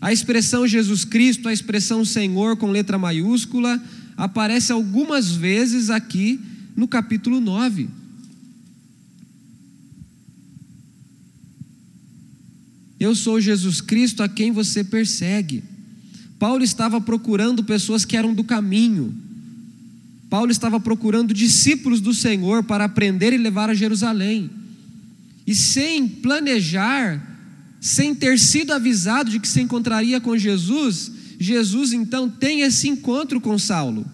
A 0.01 0.11
expressão 0.11 0.67
Jesus 0.67 1.05
Cristo, 1.05 1.47
a 1.47 1.53
expressão 1.53 2.03
Senhor 2.03 2.57
com 2.57 2.71
letra 2.71 2.97
maiúscula, 2.97 3.81
aparece 4.17 4.71
algumas 4.71 5.31
vezes 5.31 5.91
aqui 5.91 6.39
no 6.75 6.87
capítulo 6.87 7.39
9. 7.39 7.87
Eu 12.99 13.13
sou 13.13 13.39
Jesus 13.39 13.79
Cristo 13.79 14.23
a 14.23 14.29
quem 14.29 14.51
você 14.51 14.83
persegue. 14.83 15.63
Paulo 16.39 16.63
estava 16.63 16.99
procurando 16.99 17.63
pessoas 17.63 18.03
que 18.03 18.17
eram 18.17 18.33
do 18.33 18.43
caminho, 18.43 19.13
Paulo 20.33 20.51
estava 20.51 20.79
procurando 20.79 21.31
discípulos 21.31 22.01
do 22.01 22.11
Senhor 22.11 22.63
para 22.63 22.85
aprender 22.85 23.33
e 23.33 23.37
levar 23.37 23.69
a 23.69 23.75
Jerusalém. 23.75 24.49
E 25.45 25.53
sem 25.53 26.07
planejar, 26.07 27.21
sem 27.79 28.15
ter 28.15 28.39
sido 28.39 28.73
avisado 28.73 29.29
de 29.29 29.39
que 29.39 29.47
se 29.47 29.61
encontraria 29.61 30.19
com 30.19 30.35
Jesus, 30.35 31.11
Jesus 31.39 31.93
então 31.93 32.27
tem 32.27 32.61
esse 32.61 32.89
encontro 32.89 33.39
com 33.39 33.59
Saulo. 33.59 34.07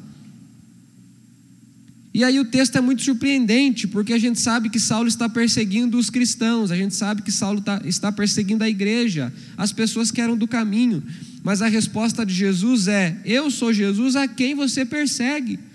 E 2.13 2.21
aí 2.21 2.37
o 2.37 2.43
texto 2.43 2.77
é 2.77 2.81
muito 2.81 3.01
surpreendente, 3.01 3.87
porque 3.87 4.11
a 4.11 4.19
gente 4.19 4.41
sabe 4.41 4.69
que 4.69 4.77
Saulo 4.77 5.07
está 5.07 5.29
perseguindo 5.29 5.97
os 5.97 6.09
cristãos, 6.09 6.69
a 6.69 6.75
gente 6.75 6.95
sabe 6.95 7.21
que 7.21 7.31
Saulo 7.31 7.61
tá, 7.61 7.81
está 7.85 8.11
perseguindo 8.11 8.61
a 8.61 8.67
igreja, 8.67 9.31
as 9.55 9.71
pessoas 9.71 10.11
que 10.11 10.19
eram 10.19 10.35
do 10.35 10.49
caminho. 10.49 11.01
Mas 11.41 11.61
a 11.61 11.69
resposta 11.69 12.25
de 12.25 12.33
Jesus 12.33 12.89
é: 12.89 13.17
Eu 13.23 13.49
sou 13.49 13.71
Jesus 13.71 14.17
a 14.17 14.27
quem 14.27 14.53
você 14.53 14.83
persegue. 14.83 15.68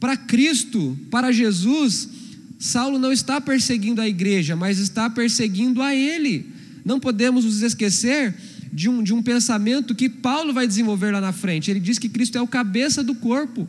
Para 0.00 0.16
Cristo, 0.16 0.96
para 1.10 1.32
Jesus, 1.32 2.08
Saulo 2.58 2.98
não 2.98 3.12
está 3.12 3.40
perseguindo 3.40 4.00
a 4.00 4.08
igreja, 4.08 4.56
mas 4.56 4.78
está 4.78 5.08
perseguindo 5.08 5.82
a 5.82 5.94
ele. 5.94 6.46
Não 6.84 6.98
podemos 6.98 7.44
nos 7.44 7.62
esquecer 7.62 8.34
de 8.72 8.88
um, 8.88 9.02
de 9.02 9.12
um 9.12 9.22
pensamento 9.22 9.94
que 9.94 10.08
Paulo 10.08 10.52
vai 10.52 10.66
desenvolver 10.66 11.12
lá 11.12 11.20
na 11.20 11.32
frente. 11.32 11.70
Ele 11.70 11.80
diz 11.80 11.98
que 11.98 12.08
Cristo 12.08 12.36
é 12.38 12.40
o 12.40 12.46
cabeça 12.46 13.02
do 13.02 13.14
corpo. 13.14 13.68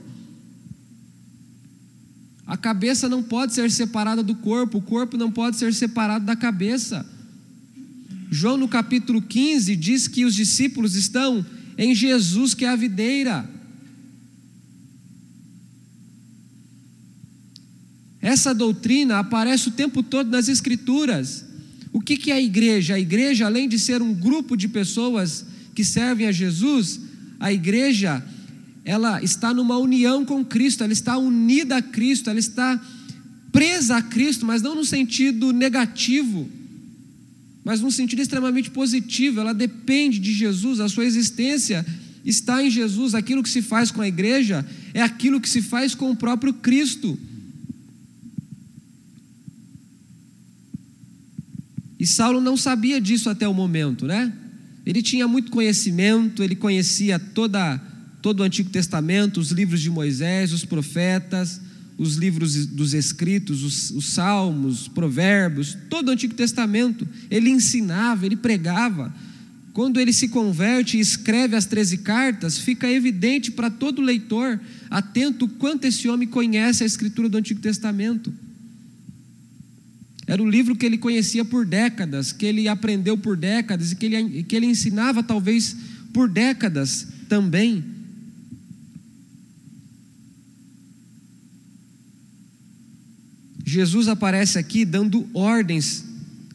A 2.46 2.58
cabeça 2.58 3.08
não 3.08 3.22
pode 3.22 3.54
ser 3.54 3.70
separada 3.70 4.24
do 4.24 4.36
corpo, 4.36 4.80
o 4.80 4.82
corpo 4.82 5.18
não 5.18 5.32
pode 5.32 5.58
ser 5.58 5.74
separado 5.74 6.26
da 6.26 6.36
cabeça. 6.36 7.06
João, 8.32 8.58
no 8.58 8.68
capítulo 8.68 9.22
15, 9.22 9.76
diz 9.76 10.08
que 10.08 10.26
os 10.26 10.34
discípulos 10.34 10.96
estão 10.96 11.46
em 11.78 11.94
Jesus, 11.94 12.54
que 12.54 12.66
é 12.66 12.70
a 12.70 12.76
videira. 12.76 13.48
Essa 18.22 18.54
doutrina 18.54 19.20
aparece 19.20 19.70
o 19.70 19.72
tempo 19.72 20.04
todo 20.04 20.30
nas 20.30 20.48
Escrituras. 20.48 21.46
O 21.92 22.02
que 22.02 22.32
é 22.32 22.36
a 22.36 22.42
igreja? 22.42 22.96
A 22.96 23.00
igreja, 23.00 23.46
além 23.46 23.68
de 23.68 23.80
ser 23.80 24.02
um 24.02 24.14
grupo 24.14 24.56
de 24.56 24.68
pessoas 24.68 25.46
que 25.74 25.84
servem 25.84 26.28
a 26.28 26.32
Jesus, 26.32 27.00
a 27.40 27.52
igreja, 27.52 28.24
ela 28.84 29.24
está 29.24 29.54
numa 29.54 29.78
união 29.78 30.26
com 30.26 30.44
Cristo, 30.44 30.84
ela 30.84 30.94
está 30.94 31.18
unida 31.18 31.78
a 31.78 31.82
Cristo, 31.82 32.30
ela 32.30 32.40
está 32.40 32.80
presa 33.52 33.98
a 33.98 34.02
Cristo, 34.02 34.46
mas 34.46 34.62
não 34.62 34.76
no 34.76 34.86
sentido 34.86 35.52
negativo, 35.52 36.50
mas 37.64 37.82
num 37.82 37.92
sentido 37.92 38.22
extremamente 38.22 38.70
positivo. 38.70 39.40
Ela 39.40 39.54
depende 39.54 40.20
de 40.20 40.34
Jesus, 40.34 40.80
a 40.80 40.90
sua 40.90 41.06
existência 41.06 41.86
está 42.24 42.64
em 42.64 42.70
Jesus. 42.70 43.16
Aquilo 43.16 43.42
que 43.42 43.50
se 43.50 43.62
faz 43.62 43.90
com 43.90 44.02
a 44.02 44.08
igreja 44.08 44.66
é 44.94 45.02
aquilo 45.02 45.42
que 45.42 45.50
se 45.50 45.62
faz 45.62 45.96
com 45.96 46.12
o 46.12 46.16
próprio 46.16 46.54
Cristo. 46.54 47.18
E 52.00 52.08
Saulo 52.08 52.40
não 52.40 52.56
sabia 52.56 53.02
disso 53.02 53.30
até 53.30 53.48
o 53.48 53.54
momento, 53.54 54.08
né? 54.08 54.32
Ele 54.86 55.02
tinha 55.02 55.28
muito 55.28 55.52
conhecimento, 55.52 56.42
ele 56.42 56.56
conhecia 56.56 57.20
toda, 57.20 57.78
todo 58.22 58.40
o 58.40 58.44
Antigo 58.44 58.70
Testamento, 58.70 59.40
os 59.40 59.52
livros 59.52 59.82
de 59.82 59.90
Moisés, 59.90 60.54
os 60.54 60.64
profetas, 60.64 61.60
os 61.98 62.16
livros 62.16 62.66
dos 62.66 62.94
escritos, 62.94 63.62
os, 63.62 63.92
os 63.92 64.14
salmos, 64.14 64.88
provérbios, 64.88 65.78
todo 65.90 66.08
o 66.08 66.12
Antigo 66.12 66.34
Testamento. 66.34 67.06
Ele 67.30 67.50
ensinava, 67.50 68.26
ele 68.26 68.38
pregava. 68.38 69.14
Quando 69.74 70.00
ele 70.00 70.14
se 70.14 70.30
converte 70.30 70.98
e 70.98 71.02
escreve 71.02 71.58
as 71.58 71.66
13 71.66 71.98
cartas, 72.00 72.58
fica 72.58 72.90
evidente 72.90 73.52
para 73.52 73.70
todo 73.70 74.02
leitor, 74.02 74.60
atento, 74.90 75.46
o 75.46 75.50
quanto 75.50 75.86
esse 75.86 76.08
homem 76.08 76.28
conhece 76.28 76.84
a 76.84 76.88
escritura 76.88 77.28
do 77.28 77.38
Antigo 77.38 77.60
Testamento. 77.60 78.34
Era 80.30 80.44
o 80.44 80.48
livro 80.48 80.76
que 80.76 80.86
ele 80.86 81.00
conhecia 81.00 81.44
por 81.44 81.66
décadas, 81.66 82.32
que 82.32 82.46
ele 82.46 82.68
aprendeu 82.68 83.18
por 83.18 83.36
décadas 83.36 83.92
e 83.92 83.96
que 83.96 84.06
ele, 84.06 84.44
que 84.44 84.56
ele 84.56 84.68
ensinava 84.68 85.24
talvez 85.24 85.76
por 86.14 86.30
décadas 86.30 87.08
também. 87.28 87.84
Jesus 93.66 94.08
aparece 94.08 94.60
aqui 94.60 94.86
dando 94.86 95.28
ordens 95.34 96.06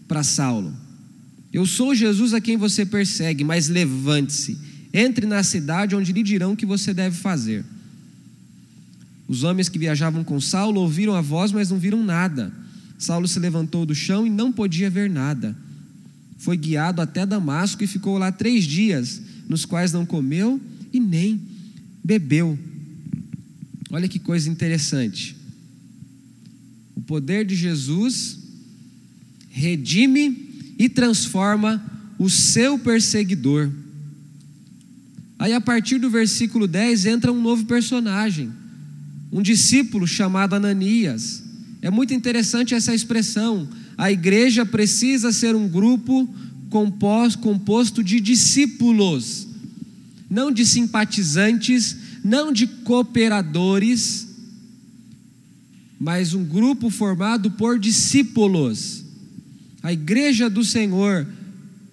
para 0.06 0.22
Saulo. 0.22 0.72
Eu 1.52 1.66
sou 1.66 1.96
Jesus 1.96 2.32
a 2.32 2.40
quem 2.40 2.56
você 2.56 2.86
persegue, 2.86 3.42
mas 3.42 3.68
levante-se, 3.68 4.56
entre 4.92 5.26
na 5.26 5.42
cidade 5.42 5.96
onde 5.96 6.12
lhe 6.12 6.22
dirão 6.22 6.52
o 6.52 6.56
que 6.56 6.64
você 6.64 6.94
deve 6.94 7.16
fazer. 7.16 7.64
Os 9.26 9.42
homens 9.42 9.68
que 9.68 9.80
viajavam 9.80 10.22
com 10.22 10.40
Saulo 10.40 10.80
ouviram 10.80 11.16
a 11.16 11.20
voz, 11.20 11.50
mas 11.50 11.70
não 11.70 11.78
viram 11.80 12.04
nada. 12.04 12.52
Saulo 12.98 13.28
se 13.28 13.38
levantou 13.38 13.84
do 13.84 13.94
chão 13.94 14.26
e 14.26 14.30
não 14.30 14.52
podia 14.52 14.88
ver 14.88 15.10
nada. 15.10 15.56
Foi 16.38 16.56
guiado 16.56 17.00
até 17.00 17.24
Damasco 17.24 17.84
e 17.84 17.86
ficou 17.86 18.18
lá 18.18 18.32
três 18.32 18.64
dias, 18.64 19.22
nos 19.48 19.64
quais 19.64 19.92
não 19.92 20.04
comeu 20.04 20.60
e 20.92 21.00
nem 21.00 21.40
bebeu. 22.02 22.58
Olha 23.90 24.08
que 24.08 24.18
coisa 24.18 24.50
interessante. 24.50 25.36
O 26.96 27.00
poder 27.00 27.44
de 27.44 27.54
Jesus 27.54 28.38
redime 29.48 30.74
e 30.76 30.88
transforma 30.88 31.80
o 32.18 32.28
seu 32.28 32.76
perseguidor. 32.76 33.70
Aí, 35.38 35.52
a 35.52 35.60
partir 35.60 35.98
do 35.98 36.10
versículo 36.10 36.66
10, 36.66 37.06
entra 37.06 37.32
um 37.32 37.40
novo 37.40 37.64
personagem, 37.66 38.52
um 39.30 39.42
discípulo 39.42 40.06
chamado 40.08 40.54
Ananias. 40.54 41.43
É 41.84 41.90
muito 41.90 42.14
interessante 42.14 42.74
essa 42.74 42.94
expressão. 42.94 43.68
A 43.98 44.10
igreja 44.10 44.64
precisa 44.64 45.30
ser 45.30 45.54
um 45.54 45.68
grupo 45.68 46.26
composto 46.70 48.02
de 48.02 48.20
discípulos, 48.20 49.46
não 50.30 50.50
de 50.50 50.64
simpatizantes, 50.64 51.94
não 52.24 52.54
de 52.54 52.66
cooperadores, 52.66 54.26
mas 56.00 56.32
um 56.32 56.42
grupo 56.42 56.88
formado 56.88 57.50
por 57.50 57.78
discípulos. 57.78 59.04
A 59.82 59.92
igreja 59.92 60.48
do 60.48 60.64
Senhor 60.64 61.28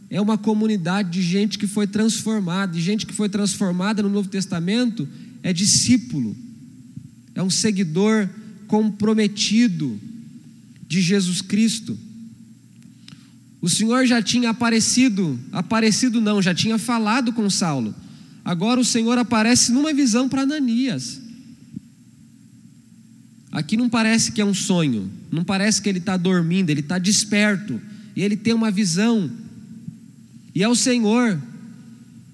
é 0.09 0.21
uma 0.21 0.37
comunidade 0.37 1.09
de 1.09 1.21
gente 1.21 1.59
que 1.59 1.67
foi 1.67 1.85
transformada, 1.85 2.71
de 2.71 2.81
gente 2.81 3.05
que 3.05 3.13
foi 3.13 3.27
transformada 3.27 4.01
no 4.01 4.09
Novo 4.09 4.29
Testamento 4.29 5.05
é 5.43 5.51
discípulo, 5.51 6.33
é 7.35 7.43
um 7.43 7.49
seguidor 7.49 8.29
comprometido 8.71 9.99
de 10.87 11.01
Jesus 11.01 11.41
Cristo. 11.41 11.99
O 13.61 13.69
Senhor 13.69 14.05
já 14.05 14.21
tinha 14.21 14.51
aparecido, 14.51 15.37
aparecido 15.51 16.21
não, 16.21 16.41
já 16.41 16.55
tinha 16.55 16.77
falado 16.77 17.33
com 17.33 17.49
Saulo. 17.49 17.93
Agora 18.45 18.79
o 18.79 18.85
Senhor 18.85 19.17
aparece 19.17 19.73
numa 19.73 19.93
visão 19.93 20.29
para 20.29 20.43
Ananias. 20.43 21.19
Aqui 23.51 23.75
não 23.75 23.89
parece 23.89 24.31
que 24.31 24.39
é 24.39 24.45
um 24.45 24.53
sonho, 24.53 25.11
não 25.29 25.43
parece 25.43 25.81
que 25.81 25.89
ele 25.89 25.99
está 25.99 26.15
dormindo, 26.15 26.69
ele 26.69 26.79
está 26.79 26.97
desperto 26.97 27.79
e 28.15 28.21
ele 28.21 28.37
tem 28.37 28.53
uma 28.53 28.71
visão 28.71 29.29
e 30.55 30.63
é 30.63 30.69
o 30.69 30.75
Senhor 30.75 31.37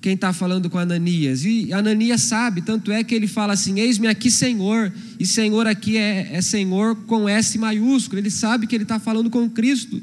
quem 0.08 0.14
está 0.14 0.32
falando 0.32 0.70
com 0.70 0.78
Ananias. 0.78 1.44
E 1.44 1.74
Ananias 1.74 2.22
sabe, 2.22 2.62
tanto 2.62 2.94
é 2.94 3.04
que 3.04 3.14
ele 3.14 3.28
fala 3.28 3.52
assim: 3.52 3.78
Eis-me 3.78 4.08
aqui, 4.08 4.32
Senhor. 4.32 4.90
E 5.20 5.26
Senhor 5.26 5.68
aqui 5.68 5.98
é, 5.98 6.30
é 6.32 6.42
Senhor 6.42 6.96
com 7.08 7.28
S 7.28 7.58
maiúsculo. 7.58 8.18
Ele 8.18 8.30
sabe 8.30 8.68
que 8.68 8.74
ele 8.74 8.84
está 8.84 9.00
falando 9.00 9.30
com 9.30 9.50
Cristo. 9.50 10.02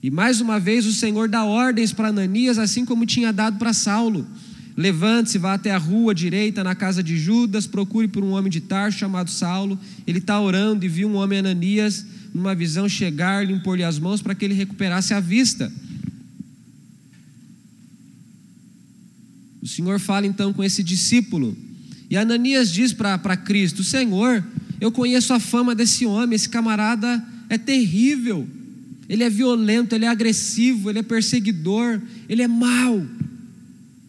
E 0.00 0.08
mais 0.08 0.40
uma 0.40 0.60
vez 0.60 0.86
o 0.86 0.92
Senhor 0.92 1.28
dá 1.28 1.44
ordens 1.44 1.92
para 1.92 2.08
Ananias, 2.10 2.58
assim 2.58 2.84
como 2.84 3.04
tinha 3.04 3.32
dado 3.32 3.58
para 3.58 3.72
Saulo. 3.72 4.24
Levante-se, 4.76 5.36
vá 5.36 5.54
até 5.54 5.72
a 5.72 5.78
rua 5.78 6.14
direita, 6.14 6.62
na 6.62 6.76
casa 6.76 7.02
de 7.02 7.18
Judas, 7.18 7.66
procure 7.66 8.06
por 8.06 8.22
um 8.22 8.34
homem 8.34 8.52
de 8.52 8.60
Tarso 8.60 8.98
chamado 8.98 9.32
Saulo. 9.32 9.76
Ele 10.06 10.18
está 10.18 10.40
orando 10.40 10.84
e 10.84 10.88
viu 10.88 11.08
um 11.08 11.16
homem 11.16 11.40
Ananias, 11.40 12.06
numa 12.32 12.54
visão, 12.54 12.88
chegar-lhe, 12.88 13.52
impor-lhe 13.52 13.82
as 13.82 13.98
mãos 13.98 14.22
para 14.22 14.32
que 14.32 14.44
ele 14.44 14.54
recuperasse 14.54 15.12
a 15.12 15.18
vista. 15.18 15.72
O 19.66 19.68
Senhor 19.68 19.98
fala 19.98 20.28
então 20.28 20.52
com 20.52 20.62
esse 20.62 20.80
discípulo. 20.80 21.56
E 22.08 22.16
Ananias 22.16 22.70
diz 22.70 22.92
para 22.92 23.36
Cristo: 23.36 23.82
Senhor, 23.82 24.44
eu 24.80 24.92
conheço 24.92 25.34
a 25.34 25.40
fama 25.40 25.74
desse 25.74 26.06
homem, 26.06 26.36
esse 26.36 26.48
camarada 26.48 27.20
é 27.50 27.58
terrível. 27.58 28.46
Ele 29.08 29.24
é 29.24 29.28
violento, 29.28 29.92
ele 29.92 30.04
é 30.04 30.08
agressivo, 30.08 30.88
ele 30.88 31.00
é 31.00 31.02
perseguidor, 31.02 32.00
ele 32.28 32.42
é 32.42 32.46
mau. 32.46 33.04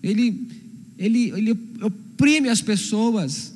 Ele, 0.03 0.47
ele, 0.95 1.31
ele 1.31 1.59
oprime 1.81 2.49
as 2.49 2.61
pessoas. 2.61 3.51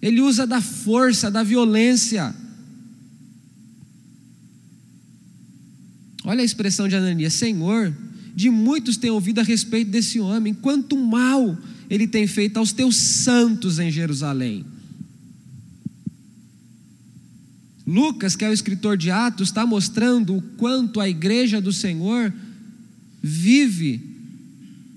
Ele 0.00 0.20
usa 0.20 0.46
da 0.46 0.60
força, 0.60 1.28
da 1.28 1.42
violência. 1.42 2.32
Olha 6.22 6.42
a 6.42 6.44
expressão 6.44 6.86
de 6.86 6.94
Ananias: 6.94 7.34
Senhor, 7.34 7.92
de 8.36 8.50
muitos 8.50 8.98
tem 8.98 9.08
ouvido 9.10 9.38
a 9.38 9.42
respeito 9.42 9.90
desse 9.90 10.20
homem, 10.20 10.52
quanto 10.52 10.94
mal 10.94 11.58
ele 11.88 12.06
tem 12.06 12.26
feito 12.26 12.58
aos 12.58 12.70
teus 12.70 12.94
santos 12.94 13.78
em 13.78 13.90
Jerusalém. 13.90 14.62
Lucas, 17.86 18.36
que 18.36 18.44
é 18.44 18.50
o 18.50 18.52
escritor 18.52 18.98
de 18.98 19.10
Atos, 19.10 19.48
está 19.48 19.64
mostrando 19.64 20.36
o 20.36 20.42
quanto 20.42 21.00
a 21.00 21.08
igreja 21.08 21.62
do 21.62 21.72
Senhor 21.72 22.30
vive 23.22 24.02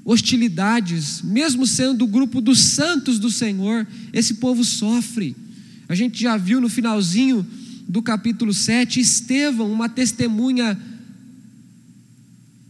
hostilidades, 0.03 1.21
mesmo 1.21 1.65
sendo 1.65 2.03
o 2.03 2.07
grupo 2.07 2.41
dos 2.41 2.59
santos 2.59 3.19
do 3.19 3.31
Senhor, 3.31 3.87
esse 4.11 4.33
povo 4.33 4.65
sofre. 4.65 5.33
A 5.87 5.95
gente 5.95 6.21
já 6.21 6.35
viu 6.35 6.59
no 6.59 6.67
finalzinho 6.67 7.47
do 7.87 8.01
capítulo 8.01 8.53
7, 8.53 8.99
Estevão, 8.99 9.71
uma 9.71 9.87
testemunha 9.87 10.77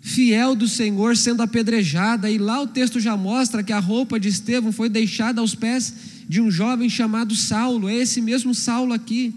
fiel 0.09 0.55
do 0.55 0.67
Senhor 0.67 1.15
sendo 1.15 1.43
apedrejada, 1.43 2.29
e 2.29 2.37
lá 2.37 2.61
o 2.61 2.67
texto 2.67 2.99
já 2.99 3.15
mostra 3.15 3.63
que 3.63 3.71
a 3.71 3.79
roupa 3.79 4.19
de 4.19 4.27
Estevão 4.27 4.71
foi 4.71 4.89
deixada 4.89 5.39
aos 5.39 5.53
pés 5.53 5.93
de 6.27 6.41
um 6.41 6.49
jovem 6.49 6.89
chamado 6.89 7.35
Saulo, 7.35 7.87
é 7.87 7.95
esse 7.95 8.19
mesmo 8.19 8.53
Saulo 8.53 8.91
aqui. 8.91 9.33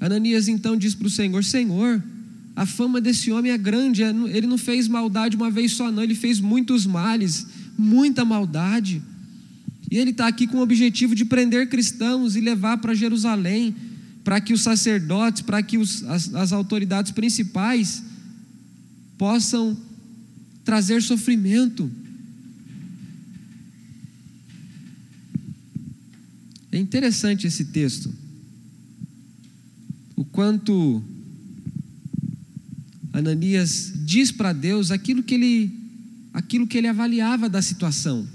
Ananias 0.00 0.48
então 0.48 0.76
diz 0.76 0.94
para 0.94 1.06
o 1.06 1.10
Senhor: 1.10 1.44
Senhor, 1.44 2.02
a 2.54 2.64
fama 2.64 3.00
desse 3.00 3.30
homem 3.32 3.52
é 3.52 3.58
grande, 3.58 4.02
é, 4.02 4.10
ele 4.32 4.46
não 4.46 4.58
fez 4.58 4.86
maldade 4.88 5.36
uma 5.36 5.50
vez 5.50 5.72
só, 5.72 5.90
não, 5.90 6.02
ele 6.02 6.14
fez 6.14 6.40
muitos 6.40 6.86
males, 6.86 7.46
muita 7.76 8.24
maldade. 8.24 9.02
E 9.90 9.98
ele 9.98 10.10
está 10.10 10.26
aqui 10.26 10.46
com 10.46 10.58
o 10.58 10.62
objetivo 10.62 11.14
de 11.14 11.24
prender 11.24 11.68
cristãos 11.68 12.34
e 12.34 12.40
levar 12.40 12.78
para 12.78 12.94
Jerusalém 12.94 13.74
para 14.24 14.40
que 14.40 14.52
os 14.52 14.62
sacerdotes, 14.62 15.42
para 15.42 15.62
que 15.62 15.78
os, 15.78 16.02
as, 16.04 16.34
as 16.34 16.52
autoridades 16.52 17.12
principais 17.12 18.02
possam 19.18 19.76
trazer 20.64 21.02
sofrimento. 21.02 21.90
É 26.70 26.78
interessante 26.78 27.46
esse 27.46 27.66
texto. 27.66 28.12
O 30.16 30.24
quanto 30.24 31.02
Ananias 33.12 33.92
diz 34.04 34.32
para 34.32 34.52
Deus 34.52 34.90
aquilo 34.90 35.22
que 35.22 35.34
ele 35.34 35.82
aquilo 36.32 36.66
que 36.66 36.78
ele 36.78 36.86
avaliava 36.86 37.48
da 37.48 37.60
situação. 37.60 38.26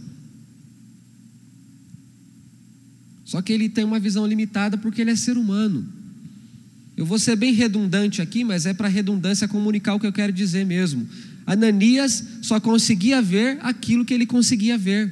Só 3.27 3.41
que 3.41 3.51
ele 3.51 3.67
tem 3.67 3.83
uma 3.83 3.99
visão 3.99 4.25
limitada 4.25 4.77
porque 4.77 5.01
ele 5.01 5.11
é 5.11 5.15
ser 5.17 5.37
humano. 5.37 5.85
Eu 6.95 7.05
vou 7.05 7.19
ser 7.19 7.35
bem 7.35 7.51
redundante 7.51 8.21
aqui, 8.21 8.41
mas 8.41 8.65
é 8.65 8.73
para 8.73 8.87
redundância 8.87 9.49
comunicar 9.49 9.95
o 9.95 9.99
que 9.99 10.07
eu 10.07 10.13
quero 10.13 10.31
dizer 10.31 10.65
mesmo. 10.65 11.05
Ananias 11.45 12.23
só 12.41 12.57
conseguia 12.57 13.21
ver 13.21 13.59
aquilo 13.61 14.05
que 14.05 14.13
ele 14.13 14.25
conseguia 14.25 14.77
ver. 14.77 15.11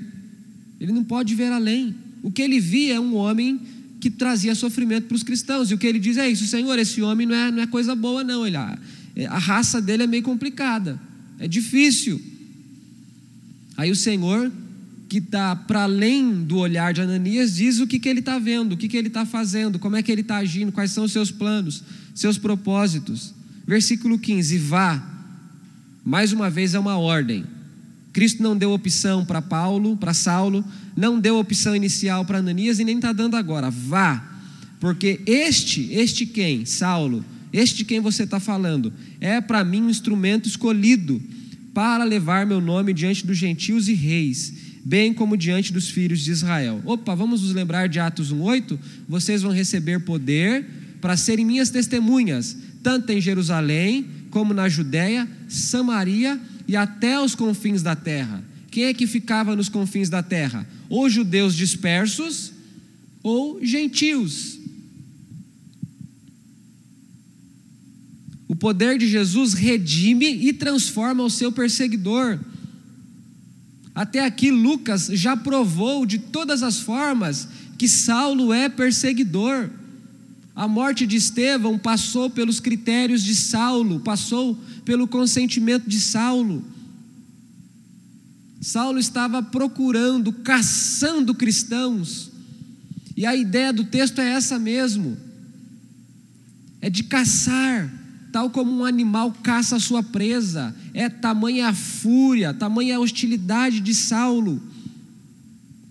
Ele 0.80 0.94
não 0.94 1.04
pode 1.04 1.36
ver 1.36 1.52
além. 1.52 1.94
O 2.24 2.32
que 2.32 2.42
ele 2.42 2.58
via 2.58 2.96
é 2.96 3.00
um 3.02 3.16
homem 3.16 3.60
que 4.00 4.10
trazia 4.10 4.56
sofrimento 4.56 5.08
para 5.08 5.16
os 5.16 5.22
cristãos. 5.22 5.70
E 5.70 5.74
o 5.74 5.78
que 5.78 5.86
ele 5.86 6.00
diz 6.00 6.16
é 6.16 6.30
isso, 6.30 6.48
Senhor, 6.48 6.80
esse 6.80 7.02
homem 7.02 7.28
não 7.28 7.36
é, 7.36 7.52
não 7.52 7.64
é 7.64 7.68
coisa 7.68 7.94
boa, 7.98 8.24
não. 8.24 8.48
Ele, 8.48 8.56
a, 8.56 8.80
a 9.28 9.38
raça 9.38 9.82
dele 9.82 10.04
é 10.04 10.08
meio 10.08 10.24
complicada, 10.24 10.98
é 11.38 11.50
difícil. 11.50 12.22
Aí 13.76 13.92
o 13.92 13.96
Senhor 13.96 14.50
que 15.08 15.18
está 15.18 15.56
para 15.56 15.84
além 15.84 16.44
do 16.44 16.58
olhar 16.58 16.94
de 16.94 17.02
Ananias, 17.02 17.56
diz 17.56 17.80
o 17.80 17.88
que, 17.88 18.00
que 18.00 18.10
ele 18.10 18.20
está 18.20 18.40
vendo, 18.40 18.74
o 18.74 18.78
que, 18.78 18.88
que 18.88 18.98
ele 18.98 19.08
está 19.08 19.26
fazendo, 19.26 19.78
como 19.78 19.96
é 19.96 20.04
que 20.04 20.12
ele 20.12 20.22
está 20.22 20.38
agindo, 20.38 20.72
quais 20.72 20.92
são 20.92 21.04
os 21.04 21.12
seus 21.12 21.32
planos, 21.32 21.84
seus 22.14 22.38
propósitos. 22.38 23.34
Versículo 23.68 24.18
15: 24.18 24.58
Vá, 24.58 25.04
mais 26.04 26.34
uma 26.34 26.50
vez 26.50 26.74
é 26.74 26.80
uma 26.80 26.98
ordem. 26.98 27.46
Cristo 28.12 28.42
não 28.42 28.58
deu 28.58 28.72
opção 28.72 29.26
para 29.26 29.42
Paulo, 29.42 29.98
para 29.98 30.14
Saulo, 30.14 30.64
não 30.96 31.20
deu 31.20 31.38
opção 31.38 31.76
inicial 31.76 32.24
para 32.24 32.40
Ananias 32.40 32.80
e 32.80 32.86
nem 32.86 32.96
está 32.96 33.12
dando 33.12 33.36
agora. 33.36 33.70
Vá, 33.70 34.40
porque 34.80 35.20
este, 35.26 35.92
este 35.92 36.26
quem? 36.26 36.66
Saulo, 36.66 37.24
este 37.52 37.84
quem 37.84 38.00
você 38.00 38.24
está 38.24 38.40
falando, 38.40 38.92
é 39.20 39.42
para 39.42 39.64
mim 39.64 39.82
um 39.82 39.90
instrumento 39.90 40.48
escolhido 40.48 41.22
para 41.74 42.06
levar 42.06 42.46
meu 42.46 42.62
nome 42.62 42.94
diante 42.94 43.28
dos 43.28 43.38
gentios 43.38 43.90
e 43.90 43.94
reis 43.94 44.65
bem 44.86 45.12
como 45.12 45.36
diante 45.36 45.74
dos 45.74 45.90
filhos 45.90 46.22
de 46.22 46.30
Israel. 46.30 46.80
Opa, 46.86 47.16
vamos 47.16 47.42
nos 47.42 47.52
lembrar 47.52 47.90
de 47.90 48.00
Atos 48.00 48.32
1:8? 48.32 48.80
Vocês 49.10 49.42
vão 49.42 49.52
receber 49.52 50.02
poder 50.02 50.64
para 51.02 51.18
serem 51.18 51.44
minhas 51.44 51.72
testemunhas, 51.72 52.56
tanto 52.84 53.12
em 53.12 53.20
Jerusalém 53.20 54.06
como 54.30 54.54
na 54.54 54.70
Judéia, 54.70 55.28
Samaria 55.50 56.40
e 56.68 56.76
até 56.76 57.20
os 57.20 57.34
confins 57.34 57.82
da 57.82 57.96
terra. 57.96 58.44
quem 58.70 58.84
é 58.84 58.94
que 58.94 59.08
ficava 59.08 59.56
nos 59.56 59.70
confins 59.70 60.10
da 60.10 60.22
terra? 60.22 60.68
Ou 60.90 61.10
judeus 61.10 61.56
dispersos 61.56 62.52
ou 63.24 63.64
gentios. 63.64 64.60
O 68.50 68.56
poder 68.56 68.98
de 68.98 69.08
Jesus 69.08 69.54
redime 69.54 70.28
e 70.28 70.52
transforma 70.52 71.24
o 71.24 71.30
seu 71.30 71.54
perseguidor. 71.54 72.38
Até 73.96 74.26
aqui, 74.26 74.52
Lucas 74.52 75.10
já 75.14 75.38
provou 75.38 76.06
de 76.06 76.20
todas 76.20 76.62
as 76.62 76.82
formas 76.82 77.48
que 77.78 77.88
Saulo 77.88 78.52
é 78.52 78.68
perseguidor. 78.68 79.70
A 80.54 80.68
morte 80.68 81.08
de 81.08 81.16
Estevão 81.16 81.80
passou 81.80 82.30
pelos 82.30 82.60
critérios 82.60 83.24
de 83.24 83.34
Saulo, 83.34 84.02
passou 84.02 84.58
pelo 84.84 85.08
consentimento 85.08 85.88
de 85.88 86.00
Saulo. 86.02 86.62
Saulo 88.60 89.00
estava 89.00 89.42
procurando, 89.42 90.34
caçando 90.34 91.34
cristãos, 91.34 92.32
e 93.16 93.26
a 93.26 93.36
ideia 93.36 93.72
do 93.72 93.86
texto 93.86 94.20
é 94.20 94.30
essa 94.32 94.60
mesmo: 94.60 95.18
é 96.82 96.90
de 96.90 97.04
caçar, 97.04 97.90
tal 98.36 98.50
como 98.50 98.70
um 98.70 98.84
animal 98.84 99.32
caça 99.32 99.78
a 99.78 99.80
sua 99.80 100.04
presa, 100.04 100.76
é 100.94 101.08
tamanha 101.08 101.70
a 101.70 101.74
fúria, 101.74 102.54
tamanha 102.54 102.98
a 102.98 103.00
hostilidade 103.00 103.80
de 103.80 103.96
Saulo. 103.96 104.62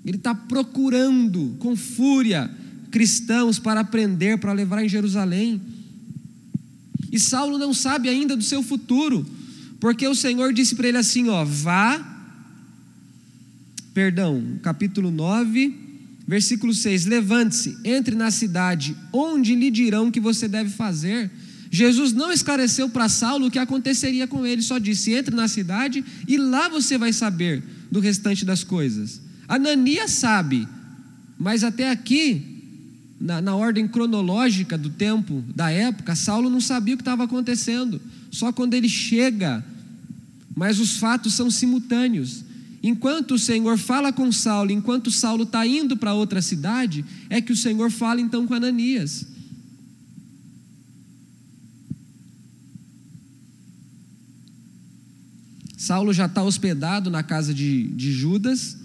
Ele 0.04 0.18
está 0.18 0.34
procurando 0.34 1.56
com 1.58 1.74
fúria 1.74 2.50
cristãos 2.90 3.58
para 3.58 3.80
aprender, 3.80 4.36
para 4.36 4.52
levar 4.52 4.84
em 4.84 4.88
Jerusalém. 4.90 5.58
E 7.10 7.18
Saulo 7.18 7.56
não 7.56 7.72
sabe 7.72 8.10
ainda 8.10 8.36
do 8.36 8.44
seu 8.44 8.62
futuro, 8.62 9.24
porque 9.80 10.06
o 10.06 10.14
Senhor 10.14 10.52
disse 10.52 10.74
para 10.74 10.88
ele 10.88 10.98
assim: 10.98 11.30
ó, 11.30 11.46
vá, 11.46 12.28
perdão, 13.94 14.58
capítulo 14.62 15.10
9, 15.10 15.74
versículo 16.28 16.74
6: 16.74 17.06
levante-se, 17.06 17.78
entre 17.82 18.14
na 18.14 18.30
cidade, 18.30 18.94
onde 19.14 19.54
lhe 19.54 19.70
dirão 19.70 20.10
que 20.10 20.20
você 20.20 20.46
deve 20.46 20.68
fazer. 20.68 21.30
Jesus 21.74 22.12
não 22.12 22.30
esclareceu 22.30 22.88
para 22.88 23.08
Saulo 23.08 23.46
o 23.46 23.50
que 23.50 23.58
aconteceria 23.58 24.28
com 24.28 24.46
ele, 24.46 24.62
só 24.62 24.78
disse: 24.78 25.12
entre 25.12 25.34
na 25.34 25.48
cidade 25.48 26.04
e 26.28 26.36
lá 26.38 26.68
você 26.68 26.96
vai 26.96 27.12
saber 27.12 27.64
do 27.90 27.98
restante 27.98 28.44
das 28.44 28.62
coisas. 28.62 29.20
Ananias 29.48 30.12
sabe, 30.12 30.68
mas 31.36 31.64
até 31.64 31.90
aqui 31.90 32.62
na, 33.20 33.40
na, 33.40 33.56
ordem 33.56 33.88
cronológica 33.88 34.78
do 34.78 34.88
tempo, 34.88 35.42
da 35.52 35.68
época, 35.68 36.14
Saulo 36.14 36.48
não 36.48 36.60
sabia 36.60 36.94
o 36.94 36.96
que 36.96 37.02
estava 37.02 37.24
acontecendo, 37.24 38.00
só 38.30 38.52
quando 38.52 38.74
ele 38.74 38.88
chega, 38.88 39.64
mas 40.54 40.78
os 40.78 40.98
fatos 40.98 41.34
são 41.34 41.50
simultâneos. 41.50 42.44
Enquanto 42.84 43.32
o 43.32 43.38
Senhor 43.38 43.76
fala 43.78 44.12
com 44.12 44.30
Saulo, 44.30 44.70
enquanto 44.70 45.10
Saulo 45.10 45.42
está 45.42 45.66
indo 45.66 45.96
para 45.96 46.14
outra 46.14 46.40
cidade, 46.40 47.04
é 47.28 47.40
que 47.40 47.52
o 47.52 47.56
Senhor 47.56 47.90
fala 47.90 48.20
então 48.20 48.46
com 48.46 48.54
Ananias. 48.54 49.33
Saulo 55.84 56.14
já 56.14 56.24
está 56.24 56.42
hospedado 56.42 57.10
na 57.10 57.22
casa 57.22 57.52
de, 57.52 57.88
de 57.88 58.10
Judas, 58.10 58.78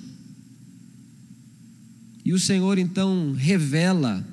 e 2.26 2.34
o 2.34 2.40
Senhor 2.40 2.78
então 2.78 3.32
revela 3.32 4.28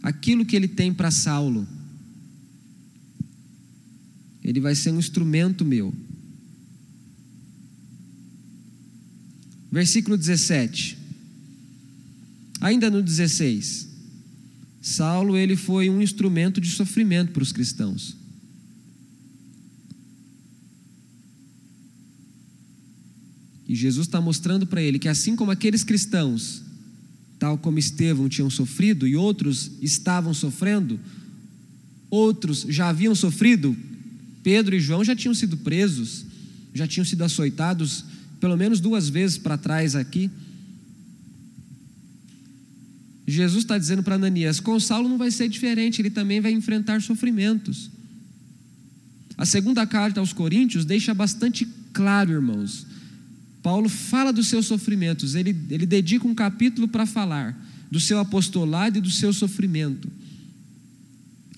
aquilo 0.00 0.46
que 0.46 0.54
ele 0.54 0.68
tem 0.68 0.94
para 0.94 1.10
Saulo. 1.10 1.66
Ele 4.44 4.60
vai 4.60 4.76
ser 4.76 4.92
um 4.92 4.98
instrumento 5.00 5.64
meu. 5.64 5.92
Versículo 9.72 10.16
17. 10.16 10.96
Ainda 12.60 12.88
no 12.88 13.02
16. 13.02 13.88
Saulo 14.80 15.36
ele 15.36 15.56
foi 15.56 15.90
um 15.90 16.00
instrumento 16.00 16.60
de 16.60 16.70
sofrimento 16.70 17.32
para 17.32 17.42
os 17.42 17.50
cristãos. 17.50 18.22
E 23.68 23.74
Jesus 23.74 24.06
está 24.06 24.20
mostrando 24.20 24.66
para 24.66 24.82
ele 24.82 24.98
que, 24.98 25.08
assim 25.08 25.34
como 25.34 25.50
aqueles 25.50 25.82
cristãos, 25.82 26.62
tal 27.38 27.56
como 27.56 27.78
Estevão, 27.78 28.28
tinham 28.28 28.50
sofrido 28.50 29.06
e 29.06 29.16
outros 29.16 29.72
estavam 29.80 30.34
sofrendo, 30.34 31.00
outros 32.10 32.66
já 32.68 32.88
haviam 32.88 33.14
sofrido, 33.14 33.76
Pedro 34.42 34.74
e 34.76 34.80
João 34.80 35.02
já 35.02 35.16
tinham 35.16 35.34
sido 35.34 35.56
presos, 35.56 36.26
já 36.74 36.86
tinham 36.86 37.04
sido 37.04 37.22
açoitados 37.22 38.04
pelo 38.40 38.56
menos 38.56 38.78
duas 38.80 39.08
vezes 39.08 39.38
para 39.38 39.56
trás 39.56 39.96
aqui. 39.96 40.30
Jesus 43.26 43.64
está 43.64 43.78
dizendo 43.78 44.02
para 44.02 44.16
Ananias: 44.16 44.60
com 44.60 44.78
Saulo 44.78 45.08
não 45.08 45.16
vai 45.16 45.30
ser 45.30 45.48
diferente, 45.48 46.02
ele 46.02 46.10
também 46.10 46.42
vai 46.42 46.52
enfrentar 46.52 47.00
sofrimentos. 47.00 47.90
A 49.36 49.46
segunda 49.46 49.86
carta 49.86 50.20
aos 50.20 50.32
Coríntios 50.32 50.84
deixa 50.84 51.14
bastante 51.14 51.66
claro, 51.92 52.32
irmãos, 52.32 52.86
Paulo 53.64 53.88
fala 53.88 54.30
dos 54.30 54.48
seus 54.48 54.66
sofrimentos, 54.66 55.34
ele, 55.34 55.56
ele 55.70 55.86
dedica 55.86 56.28
um 56.28 56.34
capítulo 56.34 56.86
para 56.86 57.06
falar 57.06 57.58
do 57.90 57.98
seu 57.98 58.18
apostolado 58.18 58.98
e 58.98 59.00
do 59.00 59.10
seu 59.10 59.32
sofrimento. 59.32 60.06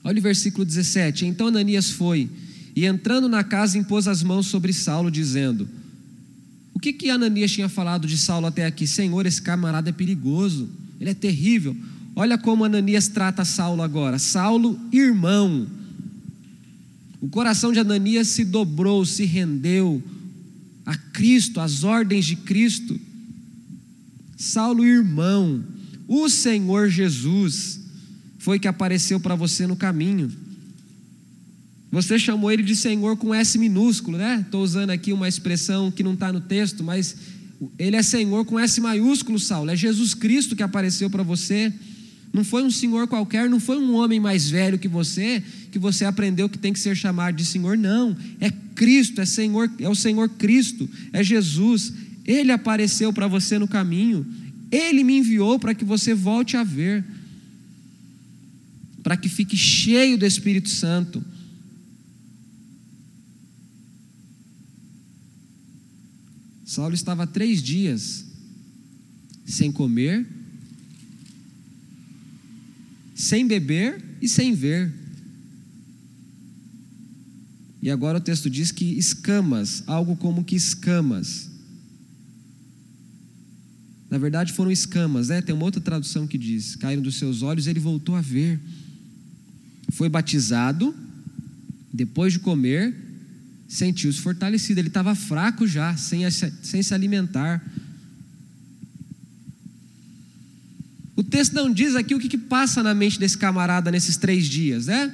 Olha 0.05 0.21
o 0.21 0.23
versículo 0.23 0.65
17: 0.65 1.27
Então 1.27 1.49
Ananias 1.49 1.91
foi 1.91 2.31
e 2.77 2.85
entrando 2.85 3.29
na 3.29 3.43
casa 3.43 3.77
impôs 3.77 4.07
as 4.07 4.23
mãos 4.23 4.47
sobre 4.47 4.73
Saulo, 4.73 5.11
dizendo: 5.11 5.69
O 6.73 6.79
que 6.79 6.93
que 6.93 7.11
Ananias 7.11 7.51
tinha 7.51 7.69
falado 7.69 8.07
de 8.07 8.17
Saulo 8.17 8.47
até 8.47 8.65
aqui? 8.67 8.87
Senhor, 8.87 9.27
esse 9.27 9.43
camarada 9.43 9.91
é 9.91 9.93
perigoso, 9.93 10.69
ele 11.01 11.11
é 11.11 11.15
terrível. 11.15 11.77
Olha 12.15 12.39
como 12.39 12.65
Ananias 12.65 13.09
trata 13.09 13.45
Saulo 13.45 13.83
agora: 13.83 14.17
Saulo, 14.21 14.79
irmão. 14.93 15.67
O 17.21 17.29
coração 17.29 17.73
de 17.73 17.81
Ananias 17.81 18.29
se 18.29 18.45
dobrou, 18.45 19.05
se 19.05 19.25
rendeu, 19.25 20.01
a 20.87 20.97
Cristo, 20.97 21.61
as 21.61 21.83
ordens 21.83 22.25
de 22.25 22.37
Cristo. 22.37 22.99
Saulo, 24.37 24.85
irmão, 24.85 25.65
o 26.07 26.29
Senhor 26.29 26.89
Jesus 26.89 27.81
foi 28.39 28.61
que 28.61 28.69
apareceu 28.69 29.19
para 29.19 29.35
você 29.35 29.67
no 29.67 29.75
caminho. 29.75 30.31
Você 31.91 32.19
chamou 32.19 32.53
ele 32.53 32.63
de 32.63 32.77
Senhor 32.77 33.17
com 33.17 33.35
S 33.35 33.59
minúsculo, 33.59 34.17
né? 34.17 34.43
Estou 34.45 34.63
usando 34.63 34.91
aqui 34.91 35.13
uma 35.13 35.29
expressão 35.29 35.91
que 35.91 36.03
não 36.03 36.15
está 36.15 36.33
no 36.33 36.41
texto, 36.41 36.85
mas 36.85 37.17
ele 37.79 37.97
é 37.97 38.03
Senhor 38.03 38.45
com 38.45 38.61
S 38.61 38.81
maiúsculo, 38.81 39.41
Saulo. 39.41 39.71
É 39.71 39.77
Jesus 39.77 40.15
Cristo 40.15 40.55
que 40.55 40.63
apareceu 40.63 41.11
para 41.11 41.23
você. 41.23 41.73
Não 42.33 42.45
foi 42.45 42.63
um 42.63 42.71
senhor 42.71 43.07
qualquer, 43.07 43.49
não 43.49 43.59
foi 43.59 43.79
um 43.79 43.95
homem 43.95 44.21
mais 44.21 44.51
velho 44.51 44.79
que 44.79 44.89
você, 44.89 45.43
que 45.71 45.79
você 45.79 46.05
aprendeu 46.05 46.49
que 46.49 46.59
tem 46.59 46.73
que 46.73 46.79
ser 46.79 46.97
chamado 46.97 47.37
de 47.37 47.45
senhor, 47.45 47.77
não. 47.77 48.17
É 48.41 48.51
Cristo, 48.51 49.21
é 49.21 49.27
Senhor, 49.27 49.71
é 49.81 49.89
o 49.89 49.95
Senhor 49.95 50.29
Cristo, 50.29 50.89
é 51.13 51.25
Jesus. 51.25 51.93
Ele 52.25 52.53
apareceu 52.53 53.13
para 53.13 53.27
você 53.27 53.59
no 53.59 53.67
caminho. 53.67 54.27
Ele 54.71 55.03
me 55.03 55.19
enviou 55.19 55.59
para 55.59 55.75
que 55.75 55.85
você 55.85 56.13
volte 56.13 56.57
a 56.57 56.63
ver. 56.63 57.05
Para 59.03 59.17
que 59.17 59.29
fique 59.29 59.57
cheio 59.57 60.19
do 60.19 60.27
Espírito 60.27 60.69
Santo. 60.69 61.25
Saulo 66.65 66.95
estava 66.95 67.27
três 67.27 67.63
dias 67.63 68.27
sem 69.47 69.73
comer 69.73 70.27
sem 73.17 73.49
beber 73.49 74.05
e 74.21 74.29
sem 74.29 74.55
ver. 74.55 74.93
E 77.83 77.91
agora 77.91 78.19
o 78.19 78.21
texto 78.21 78.51
diz 78.51 78.71
que 78.71 78.85
escamas, 78.99 79.83
algo 79.87 80.17
como 80.17 80.45
que 80.45 80.55
escamas. 80.55 81.51
Na 84.11 84.19
verdade 84.19 84.53
foram 84.53 84.71
escamas, 84.71 85.29
né? 85.29 85.41
Tem 85.41 85.55
uma 85.55 85.65
outra 85.65 85.81
tradução 85.81 86.27
que 86.27 86.37
diz: 86.37 86.77
caíram 86.77 87.03
dos 87.03 87.17
seus 87.17 87.43
olhos, 87.43 87.67
ele 87.67 87.81
voltou 87.81 88.15
a 88.15 88.21
ver. 88.21 88.61
Foi 89.93 90.09
batizado, 90.09 90.95
depois 91.93 92.35
de 92.35 92.39
comer, 92.39 92.95
sentiu-se 93.67 94.21
fortalecido. 94.21 94.79
Ele 94.79 94.89
estava 94.89 95.15
fraco 95.15 95.67
já, 95.67 95.97
sem, 95.97 96.29
sem 96.31 96.83
se 96.83 96.93
alimentar. 96.93 97.65
O 101.17 101.25
texto 101.25 101.55
não 101.55 101.73
diz 101.73 101.97
aqui 101.97 102.15
o 102.15 102.19
que, 102.19 102.29
que 102.29 102.39
passa 102.39 102.83
na 102.83 102.95
mente 102.95 103.19
desse 103.19 103.37
camarada 103.39 103.91
nesses 103.91 104.17
três 104.17 104.47
dias, 104.47 104.87
né? 104.87 105.13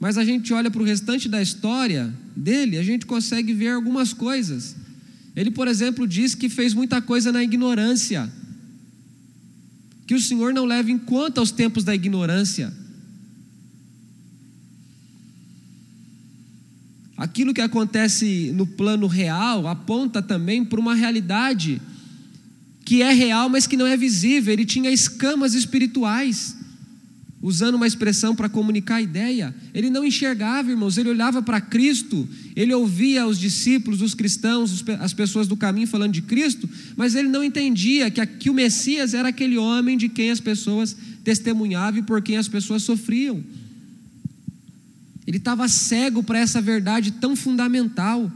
Mas 0.00 0.18
a 0.18 0.24
gente 0.24 0.52
olha 0.52 0.70
para 0.70 0.82
o 0.82 0.84
restante 0.84 1.28
da 1.28 1.40
história 1.40 2.12
dele, 2.36 2.76
a 2.76 2.82
gente 2.82 3.06
consegue 3.06 3.54
ver 3.54 3.70
algumas 3.70 4.12
coisas. 4.12 4.74
Ele, 5.36 5.50
por 5.50 5.68
exemplo, 5.68 6.06
diz 6.06 6.34
que 6.34 6.48
fez 6.48 6.74
muita 6.74 7.00
coisa 7.00 7.30
na 7.30 7.42
ignorância. 7.42 8.30
Que 10.06 10.14
o 10.14 10.20
Senhor 10.20 10.52
não 10.52 10.64
leva 10.64 10.90
em 10.90 10.98
conta 10.98 11.40
os 11.40 11.50
tempos 11.50 11.84
da 11.84 11.94
ignorância. 11.94 12.72
aquilo 17.16 17.54
que 17.54 17.60
acontece 17.60 18.52
no 18.54 18.66
plano 18.66 19.06
real 19.06 19.66
aponta 19.66 20.20
também 20.20 20.64
para 20.64 20.80
uma 20.80 20.94
realidade 20.94 21.80
que 22.84 23.02
é 23.02 23.12
real, 23.12 23.48
mas 23.48 23.66
que 23.66 23.76
não 23.76 23.86
é 23.86 23.96
visível. 23.96 24.52
Ele 24.52 24.64
tinha 24.64 24.90
escamas 24.90 25.54
espirituais, 25.54 26.56
usando 27.40 27.74
uma 27.74 27.86
expressão 27.86 28.34
para 28.34 28.48
comunicar 28.48 28.96
a 28.96 29.02
ideia. 29.02 29.54
Ele 29.72 29.90
não 29.90 30.04
enxergava, 30.04 30.70
irmãos, 30.70 30.98
ele 30.98 31.08
olhava 31.08 31.42
para 31.42 31.60
Cristo, 31.60 32.28
ele 32.54 32.74
ouvia 32.74 33.26
os 33.26 33.38
discípulos, 33.38 34.02
os 34.02 34.14
cristãos, 34.14 34.84
as 35.00 35.12
pessoas 35.12 35.46
do 35.46 35.56
caminho 35.56 35.86
falando 35.86 36.12
de 36.12 36.22
Cristo, 36.22 36.68
mas 36.96 37.14
ele 37.14 37.28
não 37.28 37.42
entendia 37.42 38.10
que, 38.10 38.24
que 38.26 38.50
o 38.50 38.54
Messias 38.54 39.14
era 39.14 39.28
aquele 39.28 39.58
homem 39.58 39.96
de 39.96 40.08
quem 40.08 40.30
as 40.30 40.40
pessoas 40.40 40.96
testemunhavam 41.22 42.00
e 42.00 42.02
por 42.02 42.22
quem 42.22 42.36
as 42.36 42.48
pessoas 42.48 42.82
sofriam. 42.82 43.42
Ele 45.26 45.38
estava 45.38 45.66
cego 45.68 46.22
para 46.22 46.38
essa 46.38 46.60
verdade 46.60 47.12
tão 47.12 47.34
fundamental. 47.34 48.30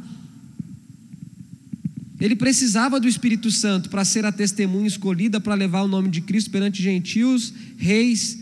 Ele 2.21 2.35
precisava 2.35 2.99
do 2.99 3.07
Espírito 3.07 3.51
Santo 3.51 3.89
para 3.89 4.05
ser 4.05 4.25
a 4.25 4.33
testemunha 4.33 4.89
escolhida 4.89 5.41
para 5.41 5.55
levar 5.55 5.83
o 5.83 5.89
nome 5.89 6.09
de 6.09 6.21
Cristo 6.21 6.51
perante 6.51 6.83
gentios, 6.83 7.53
reis, 7.77 8.39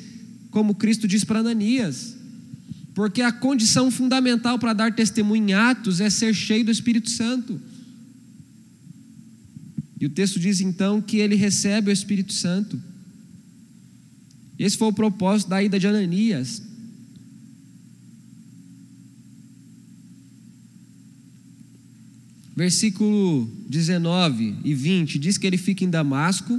como 0.51 0.75
Cristo 0.75 1.07
diz 1.07 1.25
para 1.25 1.41
Ananias. 1.41 2.17
Porque 2.95 3.21
a 3.21 3.31
condição 3.31 3.91
fundamental 3.91 4.59
para 4.59 4.73
dar 4.73 4.95
testemunho 4.95 5.51
em 5.51 5.53
Atos 5.53 6.01
é 6.01 6.09
ser 6.09 6.33
cheio 6.35 6.65
do 6.65 6.71
Espírito 6.71 7.11
Santo. 7.11 7.61
E 10.01 10.07
o 10.07 10.11
texto 10.11 10.41
diz 10.41 10.61
então 10.61 11.03
que 11.03 11.19
ele 11.19 11.35
recebe 11.35 11.91
o 11.91 11.93
Espírito 11.93 12.33
Santo. 12.33 12.81
Esse 14.59 14.79
foi 14.79 14.89
o 14.89 14.93
propósito 14.93 15.49
da 15.49 15.63
ida 15.63 15.79
de 15.79 15.87
Ananias. 15.87 16.63
Versículo 22.57 23.47
19 23.69 24.57
e 24.65 24.75
20, 24.75 25.19
diz 25.19 25.37
que 25.37 25.47
ele 25.47 25.59
fica 25.59 25.85
em 25.85 25.91
Damasco. 25.91 26.59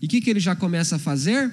E 0.00 0.04
o 0.04 0.08
que, 0.08 0.20
que 0.20 0.28
ele 0.28 0.38
já 0.38 0.54
começa 0.54 0.96
a 0.96 0.98
fazer? 0.98 1.50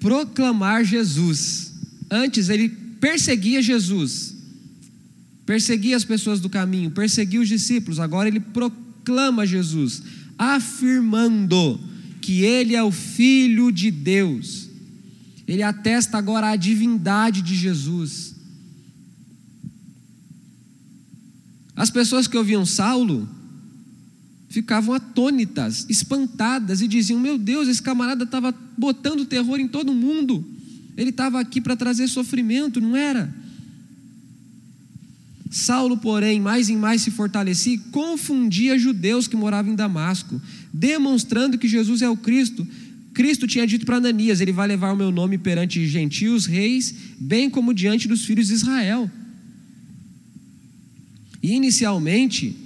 Proclamar 0.00 0.82
Jesus. 0.82 1.72
Antes 2.10 2.48
ele 2.48 2.70
perseguia 2.98 3.60
Jesus, 3.60 4.34
perseguia 5.44 5.94
as 5.94 6.04
pessoas 6.04 6.40
do 6.40 6.48
caminho, 6.48 6.90
perseguia 6.90 7.40
os 7.40 7.48
discípulos. 7.48 8.00
Agora 8.00 8.28
ele 8.28 8.40
proclama 8.40 9.46
Jesus, 9.46 10.02
afirmando 10.38 11.78
que 12.22 12.42
ele 12.42 12.74
é 12.74 12.82
o 12.82 12.90
Filho 12.90 13.70
de 13.70 13.90
Deus. 13.90 14.70
Ele 15.46 15.62
atesta 15.62 16.16
agora 16.16 16.48
a 16.48 16.56
divindade 16.56 17.42
de 17.42 17.54
Jesus. 17.54 18.33
As 21.76 21.90
pessoas 21.90 22.26
que 22.26 22.36
ouviam 22.36 22.64
Saulo 22.64 23.28
ficavam 24.48 24.94
atônitas, 24.94 25.86
espantadas 25.88 26.80
e 26.80 26.86
diziam: 26.86 27.18
Meu 27.18 27.36
Deus, 27.36 27.66
esse 27.66 27.82
camarada 27.82 28.24
estava 28.24 28.54
botando 28.78 29.24
terror 29.24 29.58
em 29.58 29.66
todo 29.66 29.92
mundo. 29.92 30.44
Ele 30.96 31.10
estava 31.10 31.40
aqui 31.40 31.60
para 31.60 31.74
trazer 31.74 32.06
sofrimento, 32.06 32.80
não 32.80 32.96
era? 32.96 33.34
Saulo, 35.50 35.96
porém, 35.96 36.40
mais 36.40 36.68
e 36.68 36.76
mais 36.76 37.02
se 37.02 37.10
fortalecia 37.10 37.74
e 37.74 37.78
confundia 37.78 38.78
judeus 38.78 39.26
que 39.26 39.36
moravam 39.36 39.72
em 39.72 39.76
Damasco, 39.76 40.40
demonstrando 40.72 41.58
que 41.58 41.68
Jesus 41.68 42.02
é 42.02 42.08
o 42.08 42.16
Cristo. 42.16 42.66
Cristo 43.12 43.46
tinha 43.46 43.66
dito 43.66 43.84
para 43.84 43.96
Ananias: 43.96 44.40
Ele 44.40 44.52
vai 44.52 44.68
levar 44.68 44.92
o 44.92 44.96
meu 44.96 45.10
nome 45.10 45.38
perante 45.38 45.84
gentios, 45.86 46.46
reis, 46.46 46.94
bem 47.18 47.50
como 47.50 47.74
diante 47.74 48.06
dos 48.06 48.24
filhos 48.24 48.48
de 48.48 48.54
Israel. 48.54 49.10
E 51.44 51.52
inicialmente, 51.52 52.56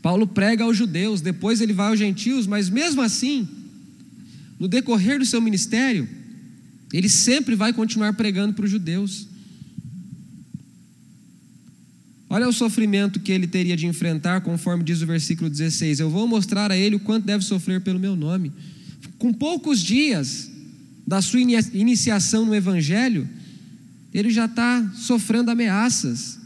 Paulo 0.00 0.24
prega 0.24 0.62
aos 0.62 0.76
judeus, 0.76 1.20
depois 1.20 1.60
ele 1.60 1.72
vai 1.72 1.88
aos 1.88 1.98
gentios, 1.98 2.46
mas 2.46 2.70
mesmo 2.70 3.02
assim, 3.02 3.48
no 4.60 4.68
decorrer 4.68 5.18
do 5.18 5.26
seu 5.26 5.40
ministério, 5.40 6.08
ele 6.92 7.08
sempre 7.08 7.56
vai 7.56 7.72
continuar 7.72 8.12
pregando 8.12 8.54
para 8.54 8.64
os 8.64 8.70
judeus. 8.70 9.26
Olha 12.28 12.48
o 12.48 12.52
sofrimento 12.52 13.18
que 13.18 13.32
ele 13.32 13.48
teria 13.48 13.76
de 13.76 13.88
enfrentar, 13.88 14.42
conforme 14.42 14.84
diz 14.84 15.02
o 15.02 15.06
versículo 15.06 15.50
16: 15.50 15.98
Eu 15.98 16.08
vou 16.08 16.28
mostrar 16.28 16.70
a 16.70 16.76
ele 16.76 16.94
o 16.94 17.00
quanto 17.00 17.26
deve 17.26 17.44
sofrer 17.44 17.80
pelo 17.80 17.98
meu 17.98 18.14
nome. 18.14 18.52
Com 19.18 19.32
poucos 19.32 19.80
dias 19.80 20.48
da 21.04 21.20
sua 21.20 21.40
iniciação 21.40 22.46
no 22.46 22.54
Evangelho, 22.54 23.28
ele 24.14 24.30
já 24.30 24.44
está 24.44 24.92
sofrendo 24.94 25.50
ameaças, 25.50 26.39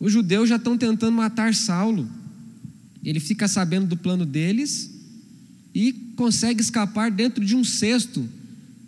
os 0.00 0.12
judeus 0.12 0.48
já 0.48 0.56
estão 0.56 0.76
tentando 0.76 1.12
matar 1.12 1.54
Saulo. 1.54 2.08
Ele 3.04 3.20
fica 3.20 3.48
sabendo 3.48 3.86
do 3.86 3.96
plano 3.96 4.24
deles 4.24 4.90
e 5.74 5.92
consegue 6.16 6.60
escapar 6.60 7.10
dentro 7.10 7.44
de 7.44 7.54
um 7.56 7.64
cesto 7.64 8.28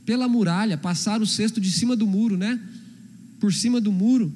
pela 0.04 0.28
muralha, 0.28 0.76
passar 0.76 1.20
o 1.20 1.26
cesto 1.26 1.60
de 1.60 1.70
cima 1.70 1.94
do 1.94 2.06
muro, 2.06 2.36
né? 2.36 2.58
Por 3.38 3.52
cima 3.52 3.80
do 3.80 3.92
muro. 3.92 4.32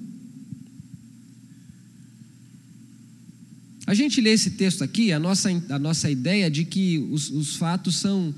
A 3.87 3.93
gente 3.93 4.21
lê 4.21 4.31
esse 4.31 4.53
texto 4.53 4.83
aqui, 4.83 5.13
a 5.13 5.19
nossa, 5.19 5.51
a 5.69 5.79
nossa 5.79 6.11
ideia 6.11 6.51
de 6.51 6.65
que 6.65 6.99
os, 7.11 7.31
os 7.31 7.57
fatos 7.57 7.97
são 7.97 8.35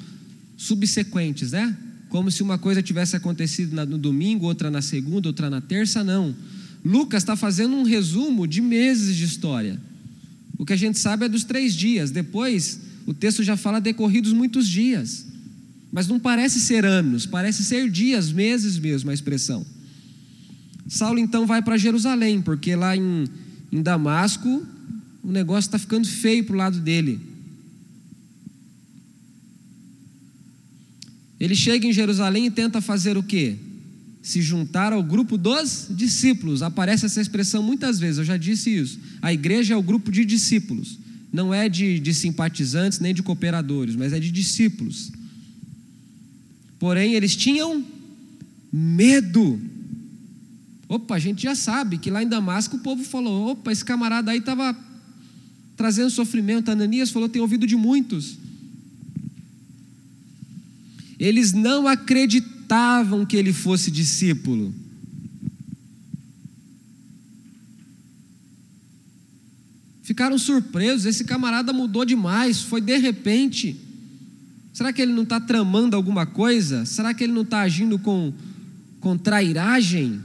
subsequentes, 0.57 1.53
né? 1.53 1.77
Como 2.09 2.31
se 2.31 2.43
uma 2.43 2.59
coisa 2.59 2.83
tivesse 2.83 3.17
acontecido 3.17 3.85
no 3.87 3.99
domingo, 3.99 4.47
outra 4.47 4.71
na 4.71 4.83
segunda, 4.83 5.29
outra 5.29 5.49
na 5.49 5.61
terça, 5.61 6.03
não. 6.03 6.35
Lucas 6.87 7.25
está 7.25 7.35
fazendo 7.35 7.75
um 7.75 7.83
resumo 7.83 8.47
de 8.47 8.61
meses 8.61 9.17
de 9.17 9.25
história. 9.25 9.77
O 10.57 10.65
que 10.65 10.73
a 10.73 10.77
gente 10.77 11.01
sabe 11.01 11.27
é 11.27 11.29
dos 11.29 11.43
três 11.43 11.75
dias. 11.75 12.13
Depois, 12.13 12.81
o 13.05 13.13
texto 13.13 13.43
já 13.43 13.57
fala 13.57 13.81
decorridos 13.81 14.33
muitos 14.33 14.69
dias. 14.69 15.27
Mas 15.93 16.07
não 16.07 16.21
parece 16.21 16.61
ser 16.61 16.85
anos, 16.85 17.27
parece 17.27 17.65
ser 17.65 17.91
dias, 17.91 18.31
meses 18.31 18.79
mesmo 18.79 19.11
a 19.11 19.15
expressão. 19.15 19.67
Saulo 20.87 21.19
então 21.19 21.45
vai 21.45 21.61
para 21.61 21.77
Jerusalém, 21.77 22.41
porque 22.41 22.77
lá 22.77 22.97
em, 22.97 23.25
em 23.73 23.83
Damasco 23.83 24.65
o 25.25 25.33
negócio 25.33 25.67
está 25.67 25.81
ficando 25.81 26.07
feio 26.07 26.45
para 26.45 26.55
o 26.55 26.59
lado 26.59 26.79
dele. 26.79 27.21
Ele 31.41 31.57
chega 31.57 31.85
em 31.85 31.93
Jerusalém 31.93 32.47
e 32.47 32.51
tenta 32.51 32.81
fazer 32.81 33.19
o 33.19 33.25
quê? 33.25 33.57
Se 34.27 34.43
juntar 34.43 34.93
ao 34.93 35.05
grupo 35.05 35.39
dos 35.39 35.87
discípulos. 35.89 36.61
Aparece 36.61 37.07
essa 37.07 37.21
expressão 37.21 37.63
muitas 37.63 38.01
vezes, 38.01 38.19
eu 38.19 38.25
já 38.25 38.37
disse 38.37 38.77
isso. 38.77 38.99
A 39.23 39.33
igreja 39.33 39.75
é 39.75 39.77
o 39.77 39.83
grupo 39.83 40.11
de 40.11 40.25
discípulos, 40.25 40.99
não 41.33 41.55
é 41.55 41.69
de, 41.69 42.01
de 42.01 42.13
simpatizantes 42.13 42.99
nem 42.99 43.15
de 43.15 43.23
cooperadores, 43.23 43.95
mas 43.95 44.13
é 44.13 44.19
de 44.19 44.33
discípulos. 44.33 45.13
Porém, 46.77 47.15
eles 47.15 47.37
tinham 47.37 47.85
medo. 48.73 49.61
Opa, 50.89 51.15
a 51.15 51.21
gente 51.21 51.45
já 51.45 51.55
sabe 51.55 51.97
que 51.97 52.11
lá 52.11 52.21
em 52.21 52.29
Damasco 52.29 52.79
o 52.79 52.81
povo 52.81 53.05
falou: 53.05 53.53
opa, 53.53 53.71
esse 53.71 53.85
camarada 53.85 54.33
aí 54.33 54.39
estava 54.39 54.77
trazendo 55.77 56.11
sofrimento. 56.11 56.69
Ananias 56.69 57.11
falou: 57.11 57.29
tem 57.29 57.41
ouvido 57.41 57.65
de 57.65 57.77
muitos. 57.77 58.39
Eles 61.17 61.53
não 61.53 61.87
acreditaram 61.87 62.56
acreditavam 62.67 63.25
que 63.25 63.37
ele 63.37 63.53
fosse 63.53 63.91
discípulo. 63.91 64.75
Ficaram 70.03 70.39
surpresos, 70.39 71.07
esse 71.07 71.25
camarada 71.25 71.73
mudou 71.73 72.05
demais, 72.05 72.61
foi 72.63 72.81
de 72.81 72.97
repente. 72.97 73.77
Será 74.73 74.93
que 74.93 75.01
ele 75.01 75.13
não 75.13 75.23
está 75.23 75.41
tramando 75.41 75.97
alguma 75.97 76.27
coisa? 76.27 76.85
Será 76.85 77.15
que 77.15 77.25
ele 77.25 77.33
não 77.33 77.43
está 77.43 77.61
agindo 77.61 77.99
com, 77.99 78.33
com 79.01 79.17
trairagem? 79.17 80.21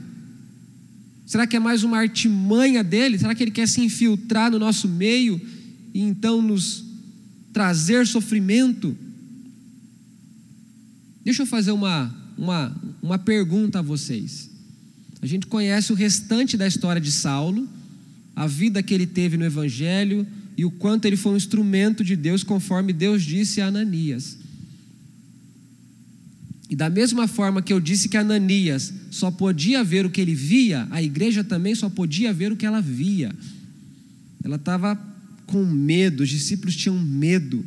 Será 1.25 1.47
que 1.47 1.56
é 1.56 1.60
mais 1.60 1.84
uma 1.84 1.97
artimanha 1.97 2.84
dele? 2.84 3.17
Será 3.17 3.34
que 3.34 3.43
ele 3.43 3.51
quer 3.51 3.67
se 3.67 3.82
infiltrar 3.82 4.51
no 4.51 4.60
nosso 4.60 4.88
meio 4.88 5.39
e 5.93 6.01
então 6.01 6.41
nos 6.41 6.84
trazer 7.54 8.06
sofrimento? 8.06 8.95
Deixa 11.23 11.43
eu 11.43 11.47
fazer 11.47 11.71
uma 11.71 12.21
uma, 12.41 12.75
uma 13.04 13.19
pergunta 13.19 13.77
a 13.77 13.82
vocês. 13.84 14.49
A 15.21 15.27
gente 15.27 15.45
conhece 15.45 15.93
o 15.93 15.95
restante 15.95 16.58
da 16.58 16.65
história 16.65 16.99
de 16.99 17.12
Saulo, 17.12 17.69
a 18.36 18.47
vida 18.47 18.82
que 18.82 18.91
ele 18.95 19.06
teve 19.06 19.38
no 19.38 19.45
Evangelho 19.45 20.25
e 20.58 20.65
o 20.65 20.71
quanto 20.71 21.06
ele 21.06 21.15
foi 21.15 21.34
um 21.34 21.38
instrumento 21.38 22.04
de 22.04 22.15
Deus, 22.15 22.43
conforme 22.43 22.91
Deus 22.91 23.21
disse 23.21 23.62
a 23.62 23.67
Ananias. 23.67 24.39
E 26.67 26.75
da 26.75 26.89
mesma 26.89 27.27
forma 27.27 27.62
que 27.62 27.71
eu 27.71 27.80
disse 27.80 28.10
que 28.10 28.17
Ananias 28.17 28.91
só 29.12 29.30
podia 29.30 29.84
ver 29.84 30.08
o 30.08 30.10
que 30.10 30.19
ele 30.19 30.34
via, 30.34 30.88
a 30.89 31.04
igreja 31.04 31.43
também 31.43 31.75
só 31.75 31.91
podia 31.91 32.34
ver 32.34 32.51
o 32.51 32.58
que 32.58 32.65
ela 32.65 32.82
via. 32.82 33.36
Ela 34.43 34.56
estava 34.56 34.99
com 35.45 35.63
medo, 35.63 36.23
os 36.23 36.30
discípulos 36.30 36.75
tinham 36.75 36.97
medo. 36.97 37.63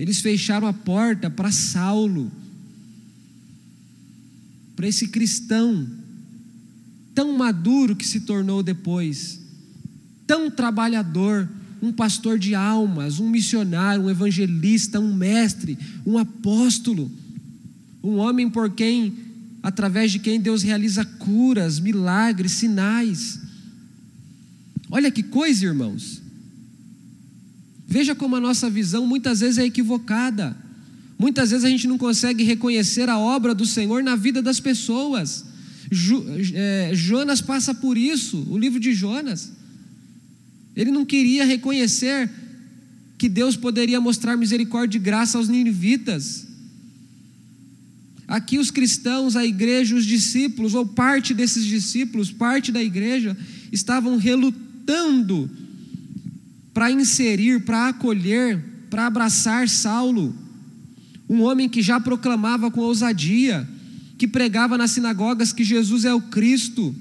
Eles 0.00 0.20
fecharam 0.20 0.66
a 0.66 0.72
porta 0.72 1.28
para 1.28 1.52
Saulo, 1.52 2.32
para 4.74 4.88
esse 4.88 5.08
cristão 5.08 5.86
tão 7.14 7.36
maduro 7.36 7.94
que 7.94 8.08
se 8.08 8.20
tornou 8.20 8.62
depois, 8.62 9.38
tão 10.26 10.50
trabalhador, 10.50 11.46
um 11.82 11.92
pastor 11.92 12.38
de 12.38 12.54
almas, 12.54 13.20
um 13.20 13.28
missionário, 13.28 14.04
um 14.04 14.08
evangelista, 14.08 14.98
um 14.98 15.12
mestre, 15.12 15.76
um 16.06 16.16
apóstolo, 16.16 17.12
um 18.02 18.16
homem 18.16 18.48
por 18.48 18.70
quem, 18.70 19.12
através 19.62 20.12
de 20.12 20.18
quem 20.18 20.40
Deus 20.40 20.62
realiza 20.62 21.04
curas, 21.04 21.78
milagres, 21.78 22.52
sinais. 22.52 23.38
Olha 24.90 25.10
que 25.10 25.22
coisa, 25.22 25.66
irmãos. 25.66 26.19
Veja 27.90 28.14
como 28.14 28.36
a 28.36 28.40
nossa 28.40 28.70
visão 28.70 29.04
muitas 29.04 29.40
vezes 29.40 29.58
é 29.58 29.64
equivocada. 29.64 30.56
Muitas 31.18 31.50
vezes 31.50 31.64
a 31.64 31.68
gente 31.68 31.88
não 31.88 31.98
consegue 31.98 32.44
reconhecer 32.44 33.08
a 33.08 33.18
obra 33.18 33.52
do 33.52 33.66
Senhor 33.66 34.00
na 34.00 34.14
vida 34.14 34.40
das 34.40 34.60
pessoas. 34.60 35.44
é, 36.54 36.92
Jonas 36.94 37.40
passa 37.40 37.74
por 37.74 37.98
isso, 37.98 38.46
o 38.48 38.56
livro 38.56 38.78
de 38.78 38.92
Jonas. 38.92 39.50
Ele 40.76 40.92
não 40.92 41.04
queria 41.04 41.44
reconhecer 41.44 42.30
que 43.18 43.28
Deus 43.28 43.56
poderia 43.56 44.00
mostrar 44.00 44.36
misericórdia 44.36 44.96
e 44.96 45.02
graça 45.02 45.36
aos 45.36 45.48
ninivitas. 45.48 46.46
Aqui 48.28 48.56
os 48.56 48.70
cristãos, 48.70 49.34
a 49.34 49.44
igreja, 49.44 49.96
os 49.96 50.06
discípulos, 50.06 50.74
ou 50.74 50.86
parte 50.86 51.34
desses 51.34 51.64
discípulos, 51.64 52.30
parte 52.30 52.70
da 52.70 52.80
igreja, 52.80 53.36
estavam 53.72 54.16
relutando 54.16 55.50
para 56.72 56.90
inserir, 56.90 57.64
para 57.64 57.88
acolher, 57.88 58.62
para 58.88 59.06
abraçar 59.06 59.68
Saulo, 59.68 60.34
um 61.28 61.42
homem 61.42 61.68
que 61.68 61.82
já 61.82 62.00
proclamava 62.00 62.70
com 62.70 62.80
ousadia, 62.80 63.68
que 64.18 64.26
pregava 64.26 64.76
nas 64.76 64.90
sinagogas 64.90 65.52
que 65.52 65.64
Jesus 65.64 66.04
é 66.04 66.12
o 66.12 66.20
Cristo. 66.20 66.94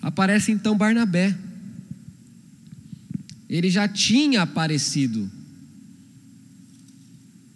Aparece 0.00 0.50
então 0.50 0.76
Barnabé. 0.76 1.36
Ele 3.48 3.68
já 3.68 3.86
tinha 3.86 4.42
aparecido. 4.42 5.30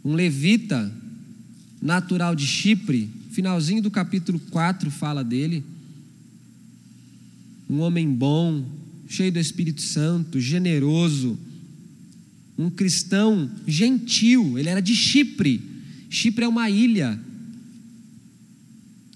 Um 0.04 0.12
levita, 0.12 0.92
natural 1.80 2.34
de 2.34 2.46
Chipre, 2.46 3.10
finalzinho 3.34 3.82
do 3.82 3.90
capítulo 3.90 4.38
4 4.38 4.92
fala 4.92 5.24
dele. 5.24 5.64
Um 7.68 7.80
homem 7.80 8.08
bom, 8.08 8.64
cheio 9.08 9.32
do 9.32 9.40
Espírito 9.40 9.82
Santo, 9.82 10.40
generoso, 10.40 11.36
um 12.56 12.70
cristão 12.70 13.50
gentil, 13.66 14.56
ele 14.56 14.68
era 14.68 14.80
de 14.80 14.94
Chipre. 14.94 15.60
Chipre 16.08 16.44
é 16.44 16.48
uma 16.48 16.70
ilha, 16.70 17.18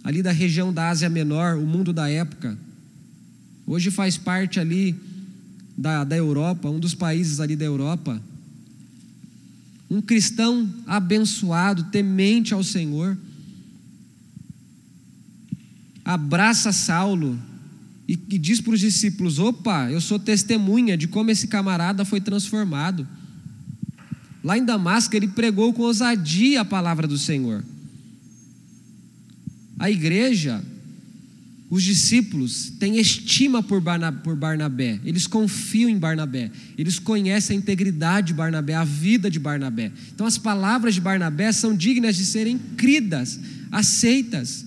ali 0.03 0.21
da 0.21 0.33
região 0.33 0.73
da 0.73 0.89
Ásia 0.89 1.09
Menor, 1.09 1.57
o 1.57 1.65
mundo 1.65 1.93
da 1.93 2.11
época. 2.11 2.59
Hoje 3.65 3.89
faz 3.89 4.17
parte 4.17 4.59
ali 4.59 4.97
da, 5.77 6.03
da 6.03 6.17
Europa, 6.17 6.69
um 6.69 6.81
dos 6.81 6.95
países 6.95 7.39
ali 7.39 7.55
da 7.55 7.65
Europa. 7.65 8.21
Um 9.89 10.01
cristão 10.01 10.69
abençoado, 10.89 11.85
temente 11.85 12.53
ao 12.53 12.65
Senhor, 12.65 13.17
abraça 16.09 16.73
Saulo 16.73 17.39
e, 18.09 18.19
e 18.31 18.39
diz 18.39 18.63
para 18.63 18.73
os 18.73 18.81
discípulos: 18.81 19.39
opa, 19.39 19.91
eu 19.91 20.01
sou 20.01 20.19
testemunha 20.19 20.97
de 20.97 21.07
como 21.07 21.31
esse 21.31 21.47
camarada 21.47 22.03
foi 22.05 22.21
transformado. 22.21 23.07
Lá 24.43 24.57
em 24.57 24.65
Damasco, 24.65 25.15
ele 25.15 25.29
pregou 25.29 25.75
com 25.75 25.83
ousadia 25.83 26.63
a 26.63 26.65
palavra 26.65 27.07
do 27.07 27.19
Senhor. 27.19 27.63
A 29.79 29.91
igreja 29.91 30.65
os 31.71 31.83
discípulos 31.83 32.73
têm 32.79 32.97
estima 32.97 33.63
por 33.63 33.83
Barnabé, 33.83 34.99
eles 35.05 35.27
confiam 35.27 35.91
em 35.91 35.99
Barnabé, 35.99 36.51
eles 36.79 36.99
conhecem 36.99 37.57
a 37.57 37.61
integridade 37.61 38.29
de 38.29 38.35
Barnabé, 38.35 38.73
a 38.73 38.85
vida 38.85 39.31
de 39.31 39.39
Barnabé. 39.39 39.93
Então, 40.15 40.27
as 40.27 40.39
palavras 40.39 40.95
de 40.95 41.03
Barnabé 41.03 41.53
são 41.53 41.77
dignas 41.77 42.17
de 42.17 42.25
serem 42.25 42.57
cridas, 42.79 43.39
aceitas. 43.71 44.65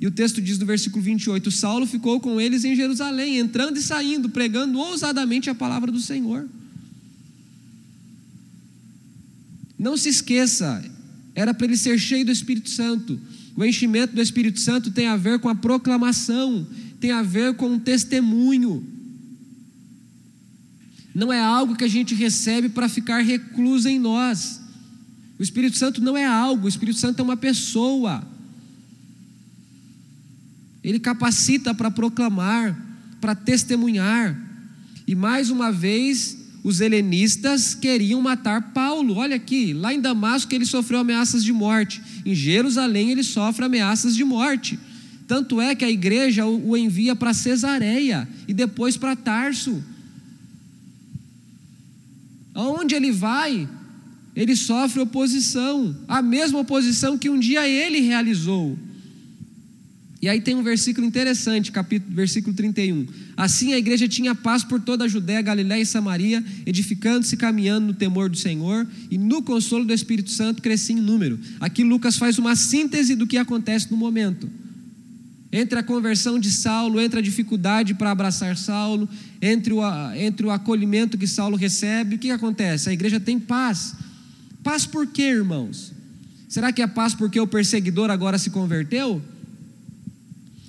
E 0.00 0.06
o 0.06 0.10
texto 0.10 0.40
diz 0.40 0.58
no 0.58 0.66
versículo 0.66 1.02
28: 1.02 1.50
Saulo 1.50 1.86
ficou 1.86 2.20
com 2.20 2.40
eles 2.40 2.64
em 2.64 2.76
Jerusalém, 2.76 3.38
entrando 3.38 3.78
e 3.78 3.82
saindo, 3.82 4.28
pregando 4.28 4.78
ousadamente 4.78 5.50
a 5.50 5.54
palavra 5.54 5.90
do 5.90 6.00
Senhor. 6.00 6.48
Não 9.78 9.96
se 9.96 10.08
esqueça, 10.08 10.84
era 11.34 11.52
para 11.52 11.66
ele 11.66 11.76
ser 11.76 11.98
cheio 11.98 12.24
do 12.24 12.32
Espírito 12.32 12.70
Santo. 12.70 13.18
O 13.56 13.64
enchimento 13.64 14.14
do 14.14 14.22
Espírito 14.22 14.60
Santo 14.60 14.90
tem 14.90 15.08
a 15.08 15.16
ver 15.16 15.40
com 15.40 15.48
a 15.48 15.54
proclamação, 15.54 16.66
tem 17.00 17.10
a 17.10 17.22
ver 17.22 17.54
com 17.54 17.74
o 17.74 17.80
testemunho. 17.80 18.86
Não 21.12 21.32
é 21.32 21.40
algo 21.40 21.74
que 21.74 21.82
a 21.82 21.88
gente 21.88 22.14
recebe 22.14 22.68
para 22.68 22.88
ficar 22.88 23.20
recluso 23.20 23.88
em 23.88 23.98
nós. 23.98 24.60
O 25.38 25.42
Espírito 25.42 25.76
Santo 25.76 26.00
não 26.00 26.16
é 26.16 26.24
algo, 26.24 26.66
o 26.66 26.68
Espírito 26.68 26.98
Santo 26.98 27.18
é 27.18 27.22
uma 27.24 27.36
pessoa. 27.36 28.24
Ele 30.82 30.98
capacita 30.98 31.74
para 31.74 31.90
proclamar, 31.90 32.76
para 33.20 33.34
testemunhar. 33.34 34.36
E 35.06 35.14
mais 35.14 35.50
uma 35.50 35.72
vez, 35.72 36.36
os 36.62 36.80
helenistas 36.80 37.74
queriam 37.74 38.20
matar 38.20 38.72
Paulo. 38.72 39.16
Olha 39.16 39.36
aqui, 39.36 39.72
lá 39.72 39.92
em 39.92 40.00
Damasco 40.00 40.54
ele 40.54 40.66
sofreu 40.66 41.00
ameaças 41.00 41.44
de 41.44 41.52
morte, 41.52 42.02
em 42.24 42.34
Jerusalém 42.34 43.10
ele 43.10 43.22
sofre 43.22 43.64
ameaças 43.64 44.14
de 44.14 44.24
morte. 44.24 44.78
Tanto 45.26 45.60
é 45.60 45.74
que 45.74 45.84
a 45.84 45.90
igreja 45.90 46.46
o 46.46 46.76
envia 46.76 47.14
para 47.14 47.34
Cesareia 47.34 48.26
e 48.46 48.54
depois 48.54 48.96
para 48.96 49.14
Tarso. 49.14 49.82
Aonde 52.54 52.94
ele 52.94 53.12
vai, 53.12 53.68
ele 54.34 54.56
sofre 54.56 55.00
oposição, 55.00 55.96
a 56.08 56.22
mesma 56.22 56.58
oposição 56.60 57.18
que 57.18 57.28
um 57.28 57.38
dia 57.38 57.68
ele 57.68 58.00
realizou. 58.00 58.78
E 60.20 60.28
aí 60.28 60.40
tem 60.40 60.56
um 60.56 60.64
versículo 60.64 61.06
interessante, 61.06 61.70
capítulo, 61.70 62.12
versículo 62.12 62.54
31. 62.54 63.06
Assim 63.36 63.72
a 63.72 63.78
igreja 63.78 64.08
tinha 64.08 64.34
paz 64.34 64.64
por 64.64 64.80
toda 64.80 65.04
a 65.04 65.08
Judéia, 65.08 65.40
Galiléia 65.40 65.82
e 65.82 65.86
Samaria, 65.86 66.44
edificando-se, 66.66 67.36
caminhando 67.36 67.88
no 67.88 67.94
temor 67.94 68.28
do 68.28 68.36
Senhor 68.36 68.84
e 69.08 69.16
no 69.16 69.42
consolo 69.42 69.84
do 69.84 69.92
Espírito 69.92 70.30
Santo 70.30 70.60
crescia 70.60 70.96
em 70.96 71.00
número. 71.00 71.38
Aqui 71.60 71.84
Lucas 71.84 72.16
faz 72.16 72.36
uma 72.36 72.56
síntese 72.56 73.14
do 73.14 73.28
que 73.28 73.36
acontece 73.36 73.92
no 73.92 73.96
momento. 73.96 74.50
Entre 75.52 75.78
a 75.78 75.84
conversão 75.84 76.38
de 76.38 76.50
Saulo, 76.50 77.00
entre 77.00 77.20
a 77.20 77.22
dificuldade 77.22 77.94
para 77.94 78.10
abraçar 78.10 78.56
Saulo, 78.56 79.08
entre 79.40 79.72
o, 79.72 79.80
entre 80.16 80.44
o 80.44 80.50
acolhimento 80.50 81.16
que 81.16 81.28
Saulo 81.28 81.56
recebe, 81.56 82.16
o 82.16 82.18
que 82.18 82.32
acontece? 82.32 82.90
A 82.90 82.92
igreja 82.92 83.20
tem 83.20 83.38
paz. 83.38 83.94
Paz 84.64 84.84
por 84.84 85.06
quê, 85.06 85.22
irmãos? 85.22 85.92
Será 86.48 86.72
que 86.72 86.82
é 86.82 86.86
paz 86.88 87.14
porque 87.14 87.38
o 87.38 87.46
perseguidor 87.46 88.10
agora 88.10 88.36
se 88.36 88.50
converteu? 88.50 89.22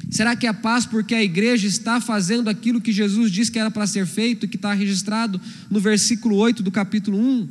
Será 0.09 0.35
que 0.35 0.47
é 0.47 0.53
paz 0.53 0.85
porque 0.85 1.13
a 1.13 1.23
igreja 1.23 1.67
está 1.67 2.01
fazendo 2.01 2.49
aquilo 2.49 2.81
que 2.81 2.91
Jesus 2.91 3.31
disse 3.31 3.51
que 3.51 3.59
era 3.59 3.69
para 3.69 3.85
ser 3.85 4.07
feito, 4.07 4.47
que 4.47 4.55
está 4.55 4.73
registrado 4.73 5.39
no 5.69 5.79
versículo 5.79 6.35
8 6.37 6.63
do 6.63 6.71
capítulo 6.71 7.17
1? 7.17 7.49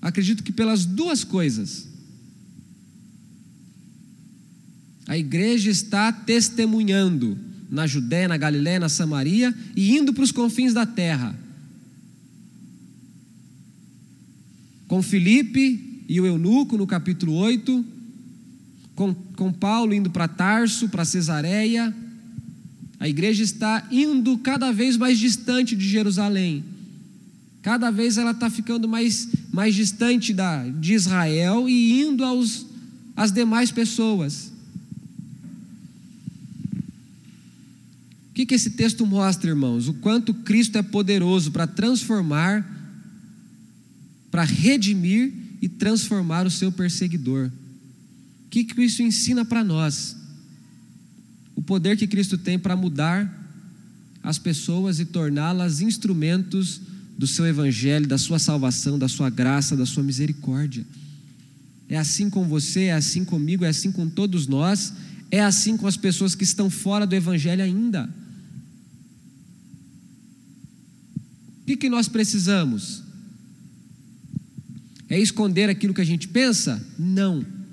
Acredito 0.00 0.42
que 0.42 0.52
pelas 0.52 0.86
duas 0.86 1.22
coisas. 1.22 1.86
A 5.06 5.18
igreja 5.18 5.70
está 5.70 6.10
testemunhando 6.10 7.38
na 7.70 7.86
Judéia, 7.86 8.28
na 8.28 8.36
Galiléia, 8.38 8.80
na 8.80 8.88
Samaria 8.88 9.54
e 9.76 9.96
indo 9.96 10.14
para 10.14 10.24
os 10.24 10.32
confins 10.32 10.72
da 10.72 10.86
terra. 10.86 11.38
Com 14.88 15.02
Filipe 15.02 16.04
e 16.08 16.20
o 16.20 16.26
eunuco 16.26 16.78
no 16.78 16.86
capítulo 16.86 17.34
8, 17.34 17.84
com, 18.94 19.14
com 19.14 19.52
Paulo 19.52 19.94
indo 19.94 20.10
para 20.10 20.28
Tarso, 20.28 20.88
para 20.88 21.04
Cesareia. 21.04 21.94
A 22.98 23.08
igreja 23.08 23.42
está 23.42 23.86
indo 23.90 24.38
cada 24.38 24.72
vez 24.72 24.96
mais 24.96 25.18
distante 25.18 25.74
de 25.74 25.86
Jerusalém. 25.88 26.64
Cada 27.60 27.90
vez 27.90 28.18
ela 28.18 28.30
está 28.30 28.48
ficando 28.48 28.86
mais, 28.86 29.28
mais 29.52 29.74
distante 29.74 30.32
da, 30.32 30.64
de 30.68 30.92
Israel 30.92 31.68
e 31.68 32.00
indo 32.02 32.24
aos, 32.24 32.66
às 33.16 33.32
demais 33.32 33.70
pessoas. 33.70 34.52
O 38.30 38.34
que, 38.34 38.46
que 38.46 38.54
esse 38.54 38.70
texto 38.70 39.06
mostra, 39.06 39.50
irmãos? 39.50 39.88
O 39.88 39.94
quanto 39.94 40.34
Cristo 40.34 40.76
é 40.76 40.82
poderoso 40.82 41.52
para 41.52 41.66
transformar, 41.66 42.68
para 44.30 44.44
redimir 44.44 45.32
e 45.62 45.68
transformar 45.68 46.46
o 46.46 46.50
seu 46.50 46.70
perseguidor 46.70 47.50
que, 48.54 48.62
que 48.62 48.82
isso 48.82 49.02
ensina 49.02 49.44
para 49.44 49.64
nós? 49.64 50.16
O 51.56 51.62
poder 51.62 51.96
que 51.96 52.06
Cristo 52.06 52.38
tem 52.38 52.56
para 52.56 52.76
mudar 52.76 53.42
as 54.22 54.38
pessoas 54.38 55.00
e 55.00 55.04
torná-las 55.04 55.80
instrumentos 55.80 56.80
do 57.18 57.26
seu 57.26 57.46
evangelho, 57.46 58.06
da 58.06 58.16
sua 58.16 58.38
salvação, 58.38 58.96
da 58.96 59.08
sua 59.08 59.28
graça, 59.28 59.76
da 59.76 59.84
sua 59.84 60.04
misericórdia. 60.04 60.86
É 61.88 61.98
assim 61.98 62.30
com 62.30 62.46
você, 62.46 62.84
é 62.84 62.92
assim 62.92 63.24
comigo, 63.24 63.64
é 63.64 63.68
assim 63.68 63.90
com 63.90 64.08
todos 64.08 64.46
nós, 64.46 64.92
é 65.32 65.42
assim 65.42 65.76
com 65.76 65.88
as 65.88 65.96
pessoas 65.96 66.36
que 66.36 66.44
estão 66.44 66.70
fora 66.70 67.04
do 67.04 67.14
evangelho 67.14 67.62
ainda. 67.62 68.08
O 71.60 71.66
que, 71.66 71.76
que 71.76 71.88
nós 71.88 72.06
precisamos? 72.06 73.02
É 75.08 75.18
esconder 75.18 75.68
aquilo 75.68 75.92
que 75.92 76.00
a 76.00 76.06
gente 76.06 76.28
pensa? 76.28 76.80
Não. 76.96 77.63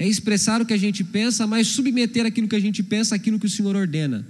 É 0.00 0.08
expressar 0.08 0.62
o 0.62 0.64
que 0.64 0.72
a 0.72 0.78
gente 0.78 1.04
pensa, 1.04 1.46
mas 1.46 1.66
submeter 1.66 2.24
aquilo 2.24 2.48
que 2.48 2.56
a 2.56 2.60
gente 2.60 2.82
pensa 2.82 3.14
àquilo 3.14 3.38
que 3.38 3.44
o 3.44 3.50
Senhor 3.50 3.76
ordena. 3.76 4.26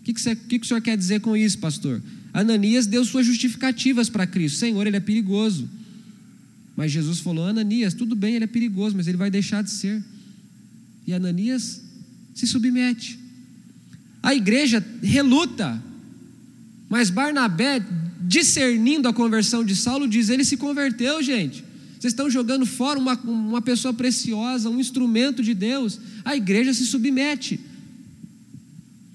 O 0.00 0.02
que, 0.02 0.12
que, 0.12 0.34
que, 0.34 0.58
que 0.58 0.64
o 0.64 0.66
Senhor 0.66 0.80
quer 0.80 0.96
dizer 0.96 1.20
com 1.20 1.36
isso, 1.36 1.56
pastor? 1.58 2.02
Ananias 2.32 2.84
deu 2.84 3.04
suas 3.04 3.24
justificativas 3.24 4.08
para 4.08 4.26
Cristo. 4.26 4.58
Senhor, 4.58 4.84
ele 4.84 4.96
é 4.96 5.00
perigoso. 5.00 5.68
Mas 6.76 6.90
Jesus 6.90 7.20
falou: 7.20 7.46
Ananias, 7.46 7.94
tudo 7.94 8.16
bem, 8.16 8.34
ele 8.34 8.42
é 8.42 8.48
perigoso, 8.48 8.96
mas 8.96 9.06
ele 9.06 9.16
vai 9.16 9.30
deixar 9.30 9.62
de 9.62 9.70
ser. 9.70 10.02
E 11.06 11.14
Ananias 11.14 11.80
se 12.34 12.44
submete. 12.44 13.16
A 14.20 14.34
igreja 14.34 14.84
reluta, 15.00 15.80
mas 16.88 17.08
Barnabé, 17.08 17.80
discernindo 18.20 19.06
a 19.06 19.12
conversão 19.12 19.64
de 19.64 19.76
Saulo, 19.76 20.08
diz: 20.08 20.28
ele 20.28 20.44
se 20.44 20.56
converteu, 20.56 21.22
gente. 21.22 21.62
Vocês 22.04 22.12
estão 22.12 22.28
jogando 22.28 22.66
fora 22.66 22.98
uma, 22.98 23.18
uma 23.24 23.62
pessoa 23.62 23.94
preciosa, 23.94 24.68
um 24.68 24.78
instrumento 24.78 25.42
de 25.42 25.54
Deus. 25.54 25.98
A 26.22 26.36
igreja 26.36 26.74
se 26.74 26.84
submete. 26.84 27.58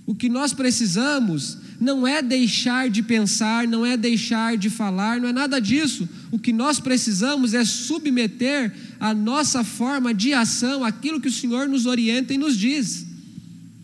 O 0.08 0.16
que 0.16 0.28
nós 0.28 0.54
precisamos 0.54 1.60
não 1.80 2.08
é 2.08 2.20
deixar 2.20 2.90
de 2.90 3.04
pensar, 3.04 3.68
não 3.68 3.86
é 3.86 3.96
deixar 3.96 4.58
de 4.58 4.72
falar, 4.72 5.22
não 5.22 5.30
é 5.30 5.32
nada 5.32 5.62
disso. 5.62 6.10
O 6.32 6.40
que 6.40 6.52
nós 6.52 6.80
precisamos 6.80 7.54
é 7.54 7.64
submeter 7.64 8.74
a 9.00 9.14
nossa 9.14 9.64
forma 9.64 10.12
de 10.12 10.34
ação 10.34 10.84
àquilo 10.84 11.22
que 11.22 11.28
o 11.28 11.32
Senhor 11.32 11.70
nos 11.70 11.86
orienta 11.86 12.34
e 12.34 12.40
nos 12.40 12.58
diz. 12.58 13.06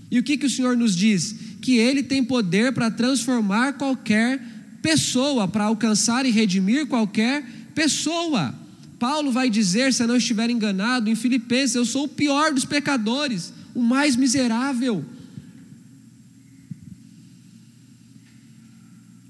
E 0.09 0.17
o 0.17 0.23
que, 0.23 0.35
que 0.35 0.47
o 0.47 0.49
Senhor 0.49 0.75
nos 0.75 0.95
diz? 0.95 1.35
Que 1.61 1.77
Ele 1.77 2.01
tem 2.01 2.23
poder 2.23 2.73
para 2.73 2.89
transformar 2.89 3.73
qualquer 3.73 4.41
pessoa, 4.81 5.47
para 5.47 5.65
alcançar 5.65 6.25
e 6.25 6.31
redimir 6.31 6.87
qualquer 6.87 7.47
pessoa. 7.75 8.64
Paulo 8.99 9.31
vai 9.31 9.49
dizer, 9.49 9.93
se 9.93 10.03
eu 10.03 10.07
não 10.07 10.15
estiver 10.15 10.49
enganado, 10.49 11.09
em 11.09 11.15
Filipenses: 11.15 11.75
Eu 11.75 11.85
sou 11.85 12.05
o 12.05 12.07
pior 12.07 12.53
dos 12.53 12.65
pecadores, 12.65 13.53
o 13.73 13.81
mais 13.81 14.15
miserável. 14.15 15.03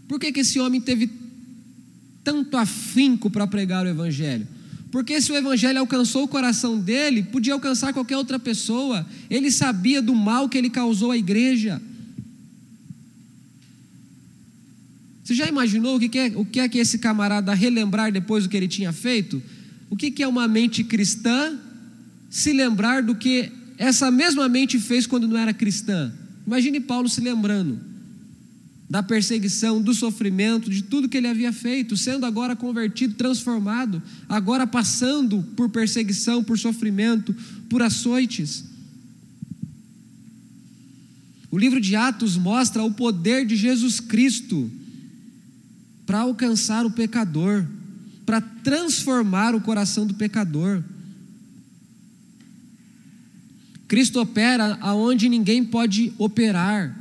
Por 0.07 0.19
que, 0.19 0.31
que 0.31 0.41
esse 0.41 0.59
homem 0.59 0.79
teve 0.79 1.09
tanto 2.23 2.55
afinco 2.57 3.29
para 3.29 3.47
pregar 3.47 3.85
o 3.85 3.89
Evangelho? 3.89 4.47
Porque 4.91 5.19
se 5.19 5.31
o 5.31 5.35
Evangelho 5.35 5.79
alcançou 5.79 6.23
o 6.23 6.27
coração 6.27 6.79
dele, 6.79 7.23
podia 7.23 7.53
alcançar 7.53 7.91
qualquer 7.91 8.15
outra 8.15 8.39
pessoa. 8.39 9.05
Ele 9.29 9.51
sabia 9.51 10.01
do 10.01 10.15
mal 10.15 10.47
que 10.47 10.57
ele 10.57 10.69
causou 10.69 11.11
à 11.11 11.17
igreja. 11.17 11.81
Você 15.25 15.33
já 15.33 15.47
imaginou 15.47 15.95
o 15.95 15.99
que 15.99 16.19
é, 16.19 16.31
o 16.35 16.45
que 16.45 16.59
é 16.59 16.69
que 16.69 16.77
esse 16.77 16.99
camarada 16.99 17.51
relembrar 17.51 18.11
depois 18.11 18.43
do 18.43 18.49
que 18.49 18.55
ele 18.55 18.67
tinha 18.67 18.93
feito? 18.93 19.41
O 19.89 19.97
que 19.97 20.21
é 20.21 20.27
uma 20.27 20.47
mente 20.47 20.83
cristã 20.83 21.57
se 22.29 22.53
lembrar 22.53 23.01
do 23.01 23.15
que 23.15 23.51
essa 23.75 24.11
mesma 24.11 24.47
mente 24.47 24.77
fez 24.77 25.07
quando 25.07 25.27
não 25.27 25.35
era 25.35 25.51
cristã? 25.51 26.13
Imagine 26.45 26.79
Paulo 26.79 27.09
se 27.09 27.21
lembrando 27.21 27.79
da 28.87 29.01
perseguição, 29.01 29.81
do 29.81 29.95
sofrimento, 29.95 30.69
de 30.69 30.83
tudo 30.83 31.09
que 31.09 31.17
ele 31.17 31.27
havia 31.27 31.51
feito, 31.51 31.97
sendo 31.97 32.23
agora 32.23 32.55
convertido, 32.55 33.15
transformado, 33.15 34.03
agora 34.29 34.67
passando 34.67 35.41
por 35.55 35.69
perseguição, 35.69 36.43
por 36.43 36.59
sofrimento, 36.59 37.35
por 37.67 37.81
açoites. 37.81 38.63
O 41.49 41.57
livro 41.57 41.81
de 41.81 41.95
Atos 41.95 42.37
mostra 42.37 42.83
o 42.83 42.91
poder 42.91 43.43
de 43.43 43.55
Jesus 43.55 43.99
Cristo 43.99 44.71
para 46.05 46.19
alcançar 46.19 46.85
o 46.85 46.91
pecador 46.91 47.65
para 48.25 48.41
transformar 48.41 49.53
o 49.53 49.61
coração 49.61 50.05
do 50.05 50.15
pecador. 50.15 50.83
Cristo 53.87 54.19
opera 54.19 54.77
aonde 54.81 55.29
ninguém 55.29 55.63
pode 55.63 56.11
operar. 56.17 56.95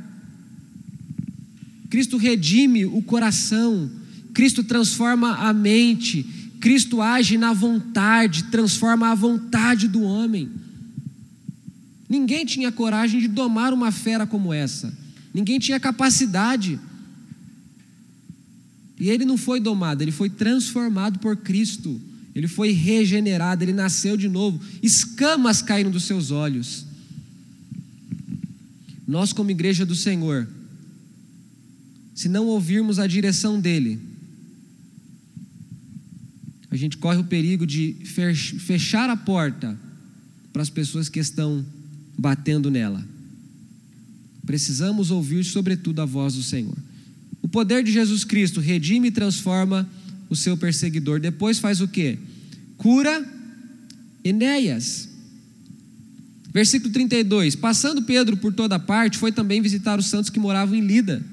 Cristo 1.89 2.15
redime 2.15 2.85
o 2.85 3.01
coração. 3.01 3.89
Cristo 4.33 4.63
transforma 4.63 5.35
a 5.35 5.51
mente. 5.51 6.23
Cristo 6.59 7.01
age 7.01 7.37
na 7.37 7.53
vontade, 7.53 8.43
transforma 8.45 9.09
a 9.09 9.15
vontade 9.15 9.87
do 9.87 10.01
homem. 10.01 10.49
Ninguém 12.07 12.45
tinha 12.45 12.71
coragem 12.71 13.19
de 13.19 13.27
domar 13.27 13.73
uma 13.73 13.91
fera 13.91 14.27
como 14.27 14.53
essa. 14.53 14.95
Ninguém 15.33 15.57
tinha 15.57 15.79
capacidade. 15.79 16.79
E 18.99 19.09
ele 19.09 19.25
não 19.25 19.37
foi 19.37 19.59
domado, 19.59 20.03
ele 20.03 20.11
foi 20.11 20.29
transformado 20.29 21.19
por 21.19 21.35
Cristo. 21.37 21.99
Ele 22.33 22.49
foi 22.49 22.71
regenerado, 22.71 23.63
ele 23.63 23.71
nasceu 23.71 24.17
de 24.17 24.27
novo. 24.27 24.59
Escamas 24.83 25.61
caíram 25.61 25.89
dos 25.89 26.03
seus 26.03 26.31
olhos. 26.31 26.85
Nós, 29.07 29.31
como 29.31 29.51
igreja 29.51 29.85
do 29.85 29.95
Senhor, 29.95 30.47
se 32.13 32.27
não 32.27 32.47
ouvirmos 32.47 32.99
a 32.99 33.07
direção 33.07 33.59
dele, 33.59 33.99
a 36.69 36.75
gente 36.75 36.97
corre 36.97 37.19
o 37.19 37.23
perigo 37.23 37.65
de 37.65 37.95
fechar 38.03 39.09
a 39.09 39.15
porta 39.15 39.79
para 40.51 40.61
as 40.61 40.69
pessoas 40.69 41.07
que 41.07 41.19
estão 41.19 41.65
batendo 42.17 42.69
nela. 42.69 43.05
Precisamos 44.45 45.09
ouvir, 45.09 45.43
sobretudo, 45.45 46.01
a 46.01 46.05
voz 46.05 46.33
do 46.33 46.43
Senhor. 46.43 46.75
O 47.45 47.47
poder 47.47 47.83
de 47.83 47.91
Jesus 47.91 48.23
Cristo 48.23 48.59
redime 48.59 49.09
e 49.09 49.11
transforma 49.11 49.87
o 50.27 50.35
seu 50.35 50.57
perseguidor. 50.57 51.19
Depois 51.19 51.59
faz 51.59 51.79
o 51.79 51.87
que? 51.87 52.17
Cura 52.75 53.23
Enéas. 54.23 55.07
Versículo 56.51 56.91
32: 56.91 57.55
Passando 57.55 58.01
Pedro 58.01 58.35
por 58.35 58.51
toda 58.51 58.79
parte, 58.79 59.19
foi 59.19 59.31
também 59.31 59.61
visitar 59.61 59.99
os 59.99 60.07
santos 60.07 60.31
que 60.31 60.39
moravam 60.39 60.73
em 60.73 60.81
Lida. 60.81 61.23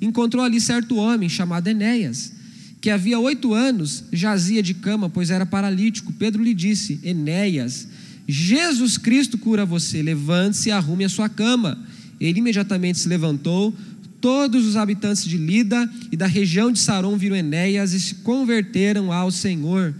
Encontrou 0.00 0.44
ali 0.44 0.60
certo 0.60 0.94
homem 0.94 1.28
chamado 1.28 1.66
Enéas, 1.66 2.32
que 2.80 2.88
havia 2.88 3.18
oito 3.18 3.52
anos 3.52 4.04
jazia 4.12 4.62
de 4.62 4.72
cama, 4.72 5.10
pois 5.10 5.30
era 5.30 5.44
paralítico. 5.44 6.12
Pedro 6.12 6.44
lhe 6.44 6.54
disse: 6.54 7.00
Enéas, 7.02 7.88
Jesus 8.28 8.96
Cristo 8.96 9.36
cura 9.36 9.66
você, 9.66 10.00
levante-se 10.00 10.68
e 10.68 10.72
arrume 10.72 11.04
a 11.04 11.08
sua 11.08 11.28
cama. 11.28 11.76
Ele 12.20 12.38
imediatamente 12.38 13.00
se 13.00 13.08
levantou, 13.08 13.74
todos 14.26 14.66
os 14.66 14.74
habitantes 14.74 15.24
de 15.24 15.36
Lida 15.36 15.88
e 16.10 16.16
da 16.16 16.26
região 16.26 16.72
de 16.72 16.80
Saron 16.80 17.16
viram 17.16 17.36
Enéas 17.36 17.92
e 17.92 18.00
se 18.00 18.16
converteram 18.16 19.12
ao 19.12 19.30
Senhor. 19.30 19.94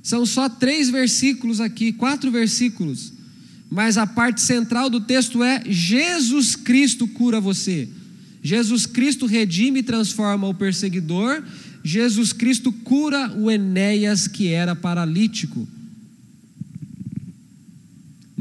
São 0.00 0.24
só 0.24 0.48
três 0.48 0.90
versículos 0.90 1.60
aqui, 1.60 1.92
quatro 1.92 2.30
versículos, 2.30 3.12
mas 3.68 3.98
a 3.98 4.06
parte 4.06 4.40
central 4.42 4.88
do 4.88 5.00
texto 5.00 5.42
é: 5.42 5.60
Jesus 5.66 6.54
Cristo 6.54 7.08
cura 7.08 7.40
você. 7.40 7.88
Jesus 8.40 8.86
Cristo 8.86 9.26
redime 9.26 9.80
e 9.80 9.82
transforma 9.82 10.46
o 10.46 10.54
perseguidor. 10.54 11.42
Jesus 11.82 12.32
Cristo 12.32 12.70
cura 12.70 13.32
o 13.36 13.50
Enéas 13.50 14.28
que 14.28 14.46
era 14.46 14.76
paralítico. 14.76 15.66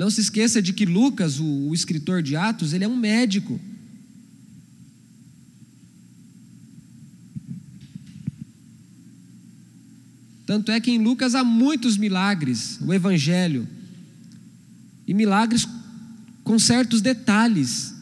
Não 0.01 0.09
se 0.09 0.19
esqueça 0.19 0.63
de 0.63 0.73
que 0.73 0.83
Lucas, 0.83 1.39
o, 1.39 1.45
o 1.45 1.75
escritor 1.75 2.23
de 2.23 2.35
Atos, 2.35 2.73
ele 2.73 2.83
é 2.83 2.87
um 2.87 2.97
médico. 2.97 3.61
Tanto 10.43 10.71
é 10.71 10.79
que 10.79 10.89
em 10.89 10.97
Lucas 10.97 11.35
há 11.35 11.43
muitos 11.43 11.97
milagres, 11.97 12.79
o 12.81 12.91
Evangelho, 12.91 13.67
e 15.05 15.13
milagres 15.13 15.67
com 16.43 16.57
certos 16.57 16.99
detalhes, 16.99 17.93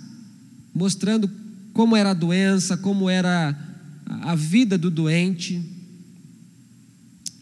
mostrando 0.73 1.29
como 1.73 1.97
era 1.97 2.11
a 2.11 2.13
doença, 2.13 2.77
como 2.77 3.09
era 3.09 3.59
a 4.05 4.35
vida 4.35 4.77
do 4.77 4.89
doente. 4.89 5.61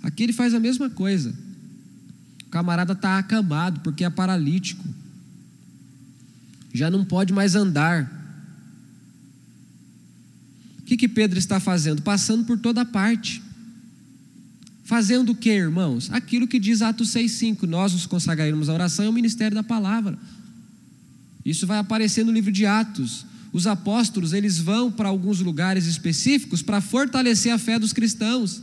Aqui 0.01 0.24
ele 0.24 0.34
faz 0.34 0.55
a 0.55 0.60
mesma 0.60 0.89
coisa. 0.89 1.45
Camarada 2.58 2.93
está 2.93 3.20
acamado 3.20 3.82
porque 3.82 4.03
é 4.03 4.10
paralítico. 4.10 4.84
Já 6.74 6.89
não 6.89 7.05
pode 7.05 7.32
mais 7.32 7.53
andar. 7.53 8.12
O 10.80 10.82
que, 10.86 10.97
que 10.97 11.08
Pedro 11.08 11.38
está 11.38 11.60
fazendo? 11.60 12.01
Passando 12.01 12.45
por 12.45 12.58
toda 12.58 12.84
parte. 12.84 13.43
Fazendo 14.86 15.34
o 15.34 15.36
que, 15.36 15.51
irmãos? 15.51 16.10
Aquilo 16.12 16.47
que 16.47 16.60
diz 16.60 16.82
Atos 16.82 17.10
6,5: 17.10 17.68
Nós 17.68 17.93
nos 17.93 18.08
consagraremos 18.08 18.70
à 18.70 18.74
oração 18.74 19.05
e 19.05 19.08
ao 19.08 19.14
ministério 19.14 19.53
da 19.53 19.62
palavra. 19.62 20.18
Isso 21.45 21.68
vai 21.68 21.78
aparecer 21.78 22.26
no 22.26 22.32
livro 22.32 22.51
de 22.51 22.66
Atos. 22.66 23.24
os 23.53 23.68
apóstolos, 23.68 24.34
eles 24.34 24.58
vão 24.58 24.91
para 24.91 25.10
alguns 25.10 25.41
lugares 25.41 25.86
específicos 25.86 26.64
para 26.64 26.82
fortalecer 26.82 27.51
a 27.53 27.60
fé 27.60 27.78
dos 27.78 27.93
cristãos, 27.93 28.62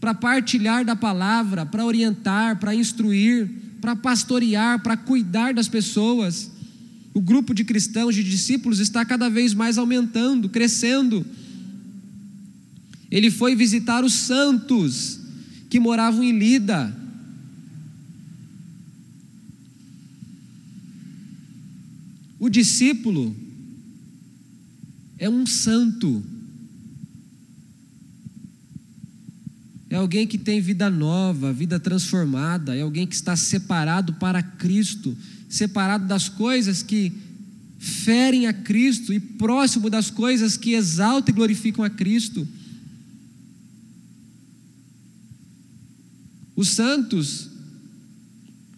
para 0.00 0.14
partilhar 0.14 0.84
da 0.84 0.96
palavra, 0.96 1.66
para 1.66 1.84
orientar, 1.84 2.58
para 2.58 2.74
instruir, 2.74 3.48
para 3.80 3.94
pastorear, 3.94 4.82
para 4.82 4.96
cuidar 4.96 5.52
das 5.52 5.68
pessoas. 5.68 6.50
O 7.12 7.20
grupo 7.20 7.52
de 7.52 7.64
cristãos, 7.64 8.14
de 8.14 8.24
discípulos, 8.24 8.78
está 8.78 9.04
cada 9.04 9.28
vez 9.28 9.52
mais 9.52 9.76
aumentando, 9.76 10.48
crescendo. 10.48 11.24
Ele 13.10 13.30
foi 13.30 13.54
visitar 13.54 14.02
os 14.04 14.14
santos 14.14 15.20
que 15.68 15.78
moravam 15.78 16.22
em 16.24 16.38
Lida. 16.38 16.96
O 22.38 22.48
discípulo 22.48 23.36
é 25.18 25.28
um 25.28 25.44
santo. 25.44 26.24
É 29.90 29.96
alguém 29.96 30.24
que 30.24 30.38
tem 30.38 30.60
vida 30.60 30.88
nova, 30.88 31.52
vida 31.52 31.80
transformada, 31.80 32.76
é 32.76 32.82
alguém 32.82 33.08
que 33.08 33.14
está 33.16 33.34
separado 33.34 34.14
para 34.14 34.40
Cristo, 34.40 35.18
separado 35.48 36.06
das 36.06 36.28
coisas 36.28 36.80
que 36.80 37.12
ferem 37.76 38.46
a 38.46 38.52
Cristo 38.52 39.12
e 39.12 39.18
próximo 39.18 39.90
das 39.90 40.08
coisas 40.08 40.56
que 40.56 40.74
exaltam 40.74 41.32
e 41.32 41.36
glorificam 41.36 41.84
a 41.84 41.90
Cristo. 41.90 42.46
Os 46.54 46.68
santos 46.68 47.48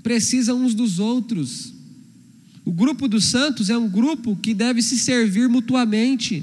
precisam 0.02 0.64
uns 0.64 0.72
dos 0.72 0.98
outros. 0.98 1.74
O 2.64 2.72
grupo 2.72 3.06
dos 3.06 3.26
santos 3.26 3.68
é 3.68 3.76
um 3.76 3.88
grupo 3.88 4.34
que 4.36 4.54
deve 4.54 4.80
se 4.80 4.98
servir 4.98 5.48
mutuamente. 5.48 6.42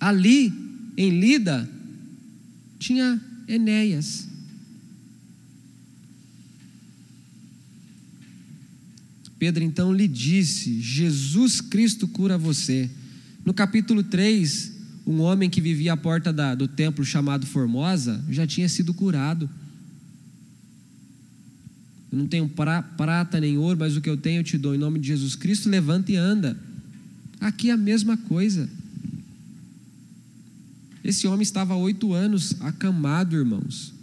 Ali, 0.00 0.52
em 0.96 1.20
Lida, 1.20 1.75
tinha 2.78 3.20
Enéas. 3.48 4.28
Pedro 9.38 9.62
então 9.62 9.92
lhe 9.92 10.08
disse: 10.08 10.80
Jesus 10.80 11.60
Cristo 11.60 12.08
cura 12.08 12.38
você. 12.38 12.90
No 13.44 13.54
capítulo 13.54 14.02
3, 14.02 14.72
um 15.06 15.20
homem 15.20 15.48
que 15.48 15.60
vivia 15.60 15.92
à 15.92 15.96
porta 15.96 16.32
da, 16.32 16.54
do 16.54 16.66
templo 16.66 17.04
chamado 17.04 17.46
Formosa 17.46 18.24
já 18.28 18.46
tinha 18.46 18.68
sido 18.68 18.92
curado. 18.92 19.48
Eu 22.10 22.18
não 22.18 22.26
tenho 22.26 22.48
pra, 22.48 22.82
prata 22.82 23.38
nem 23.38 23.58
ouro, 23.58 23.78
mas 23.78 23.96
o 23.96 24.00
que 24.00 24.08
eu 24.08 24.16
tenho 24.16 24.40
eu 24.40 24.44
te 24.44 24.56
dou. 24.56 24.74
Em 24.74 24.78
nome 24.78 24.98
de 24.98 25.08
Jesus 25.08 25.36
Cristo, 25.36 25.68
levanta 25.68 26.10
e 26.10 26.16
anda. 26.16 26.58
Aqui 27.40 27.70
é 27.70 27.72
a 27.72 27.76
mesma 27.76 28.16
coisa. 28.16 28.68
Esse 31.06 31.28
homem 31.28 31.42
estava 31.42 31.72
há 31.72 31.76
oito 31.76 32.12
anos 32.12 32.60
acamado, 32.60 33.36
irmãos. 33.36 33.94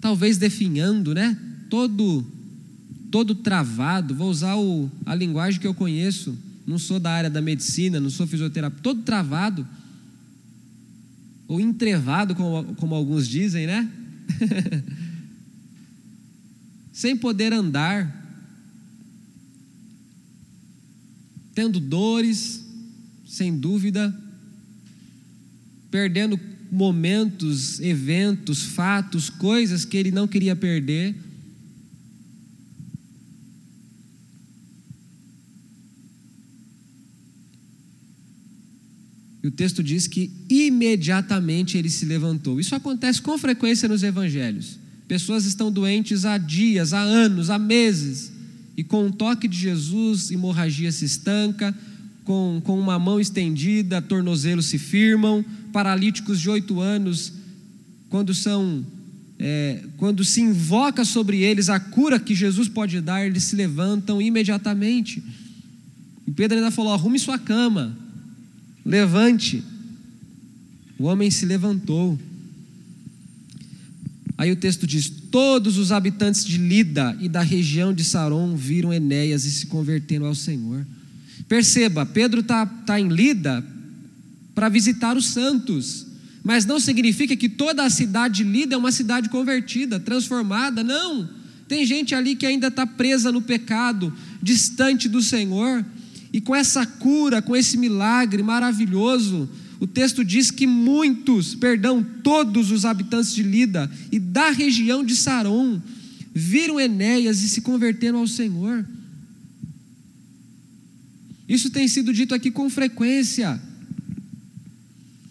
Talvez 0.00 0.38
definhando, 0.38 1.12
né? 1.12 1.36
Todo, 1.68 2.24
todo 3.10 3.34
travado. 3.34 4.14
Vou 4.14 4.30
usar 4.30 4.54
o, 4.54 4.88
a 5.04 5.16
linguagem 5.16 5.58
que 5.58 5.66
eu 5.66 5.74
conheço 5.74 6.38
não 6.64 6.78
sou 6.78 7.00
da 7.00 7.10
área 7.10 7.28
da 7.28 7.42
medicina, 7.42 7.98
não 7.98 8.08
sou 8.08 8.24
fisioterapeuta, 8.24 8.84
todo 8.84 9.02
travado, 9.02 9.66
ou 11.48 11.60
entrevado, 11.60 12.36
como, 12.36 12.72
como 12.76 12.94
alguns 12.94 13.26
dizem, 13.26 13.66
né? 13.66 13.90
Sem 16.92 17.16
poder 17.16 17.52
andar, 17.52 18.19
tendo 21.60 21.78
dores, 21.78 22.64
sem 23.26 23.54
dúvida, 23.54 24.18
perdendo 25.90 26.40
momentos, 26.72 27.78
eventos, 27.80 28.62
fatos, 28.62 29.28
coisas 29.28 29.84
que 29.84 29.98
ele 29.98 30.10
não 30.10 30.26
queria 30.26 30.56
perder 30.56 31.14
E 39.42 39.48
o 39.48 39.50
texto 39.50 39.82
diz 39.82 40.06
que 40.06 40.30
imediatamente 40.50 41.78
ele 41.78 41.88
se 41.88 42.04
levantou. 42.04 42.60
Isso 42.60 42.74
acontece 42.74 43.22
com 43.22 43.38
frequência 43.38 43.88
nos 43.88 44.02
evangelhos. 44.02 44.78
Pessoas 45.08 45.46
estão 45.46 45.72
doentes 45.72 46.26
há 46.26 46.36
dias, 46.36 46.92
há 46.92 47.00
anos, 47.00 47.48
há 47.48 47.58
meses, 47.58 48.30
e 48.80 48.82
com 48.82 49.04
um 49.04 49.12
toque 49.12 49.46
de 49.46 49.58
Jesus, 49.58 50.30
hemorragia 50.30 50.90
se 50.90 51.04
estanca, 51.04 51.76
com, 52.24 52.62
com 52.64 52.80
uma 52.80 52.98
mão 52.98 53.20
estendida, 53.20 54.00
tornozelos 54.00 54.64
se 54.70 54.78
firmam, 54.78 55.44
paralíticos 55.70 56.40
de 56.40 56.48
oito 56.48 56.80
anos, 56.80 57.34
quando 58.08 58.34
são 58.34 58.82
é, 59.38 59.84
quando 59.98 60.24
se 60.24 60.40
invoca 60.40 61.04
sobre 61.04 61.42
eles 61.42 61.68
a 61.68 61.78
cura 61.78 62.18
que 62.18 62.34
Jesus 62.34 62.70
pode 62.70 63.02
dar, 63.02 63.26
eles 63.26 63.44
se 63.44 63.54
levantam 63.54 64.20
imediatamente. 64.20 65.22
E 66.26 66.30
Pedro 66.30 66.56
ainda 66.56 66.70
falou: 66.70 66.94
arrume 66.94 67.18
sua 67.18 67.38
cama, 67.38 67.94
Levante. 68.82 69.62
O 70.98 71.04
homem 71.04 71.30
se 71.30 71.44
levantou. 71.44 72.18
Aí 74.38 74.50
o 74.50 74.56
texto 74.56 74.86
diz: 74.86 75.19
Todos 75.30 75.78
os 75.78 75.92
habitantes 75.92 76.44
de 76.44 76.58
Lida 76.58 77.16
e 77.20 77.28
da 77.28 77.40
região 77.40 77.94
de 77.94 78.02
Saron 78.02 78.56
viram 78.56 78.92
Enéas 78.92 79.44
e 79.44 79.50
se 79.50 79.66
converteram 79.66 80.26
ao 80.26 80.34
Senhor. 80.34 80.84
Perceba, 81.48 82.04
Pedro 82.04 82.40
está 82.40 82.66
tá 82.66 82.98
em 82.98 83.08
Lida 83.08 83.64
para 84.54 84.68
visitar 84.68 85.16
os 85.16 85.28
santos, 85.28 86.06
mas 86.42 86.66
não 86.66 86.80
significa 86.80 87.36
que 87.36 87.48
toda 87.48 87.84
a 87.84 87.90
cidade 87.90 88.42
de 88.42 88.50
Lida 88.50 88.74
é 88.74 88.78
uma 88.78 88.90
cidade 88.90 89.28
convertida, 89.28 90.00
transformada, 90.00 90.82
não. 90.82 91.28
Tem 91.68 91.86
gente 91.86 92.14
ali 92.14 92.34
que 92.34 92.46
ainda 92.46 92.66
está 92.66 92.84
presa 92.84 93.30
no 93.30 93.40
pecado, 93.40 94.12
distante 94.42 95.08
do 95.08 95.22
Senhor. 95.22 95.84
E 96.32 96.40
com 96.40 96.54
essa 96.54 96.84
cura, 96.84 97.40
com 97.40 97.54
esse 97.54 97.76
milagre 97.76 98.42
maravilhoso, 98.42 99.48
o 99.80 99.86
texto 99.86 100.22
diz 100.22 100.50
que 100.50 100.66
muitos, 100.66 101.54
perdão, 101.54 102.04
todos 102.22 102.70
os 102.70 102.84
habitantes 102.84 103.34
de 103.34 103.42
Lida 103.42 103.90
e 104.12 104.18
da 104.18 104.50
região 104.50 105.02
de 105.02 105.16
Saron 105.16 105.80
viram 106.34 106.78
Enéas 106.78 107.42
e 107.42 107.48
se 107.48 107.62
converteram 107.62 108.18
ao 108.18 108.26
Senhor. 108.26 108.86
Isso 111.48 111.70
tem 111.70 111.88
sido 111.88 112.12
dito 112.12 112.34
aqui 112.34 112.50
com 112.50 112.68
frequência, 112.68 113.60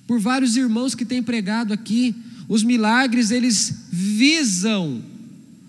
por 0.07 0.19
vários 0.19 0.57
irmãos 0.57 0.95
que 0.95 1.05
têm 1.05 1.21
pregado 1.21 1.71
aqui. 1.71 2.15
Os 2.47 2.63
milagres, 2.63 3.29
eles 3.29 3.83
visam 3.91 5.03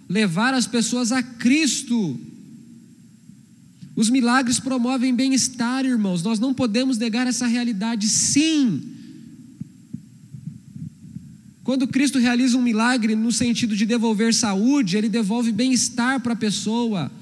levar 0.08 0.54
as 0.54 0.66
pessoas 0.66 1.12
a 1.12 1.22
Cristo. 1.22 2.18
Os 4.00 4.08
milagres 4.08 4.58
promovem 4.58 5.14
bem-estar, 5.14 5.84
irmãos. 5.84 6.22
Nós 6.22 6.40
não 6.40 6.54
podemos 6.54 6.96
negar 6.96 7.26
essa 7.26 7.46
realidade, 7.46 8.08
sim. 8.08 8.80
Quando 11.62 11.86
Cristo 11.86 12.18
realiza 12.18 12.56
um 12.56 12.62
milagre 12.62 13.14
no 13.14 13.30
sentido 13.30 13.76
de 13.76 13.84
devolver 13.84 14.32
saúde, 14.32 14.96
ele 14.96 15.10
devolve 15.10 15.52
bem-estar 15.52 16.18
para 16.18 16.32
a 16.32 16.36
pessoa, 16.36 17.12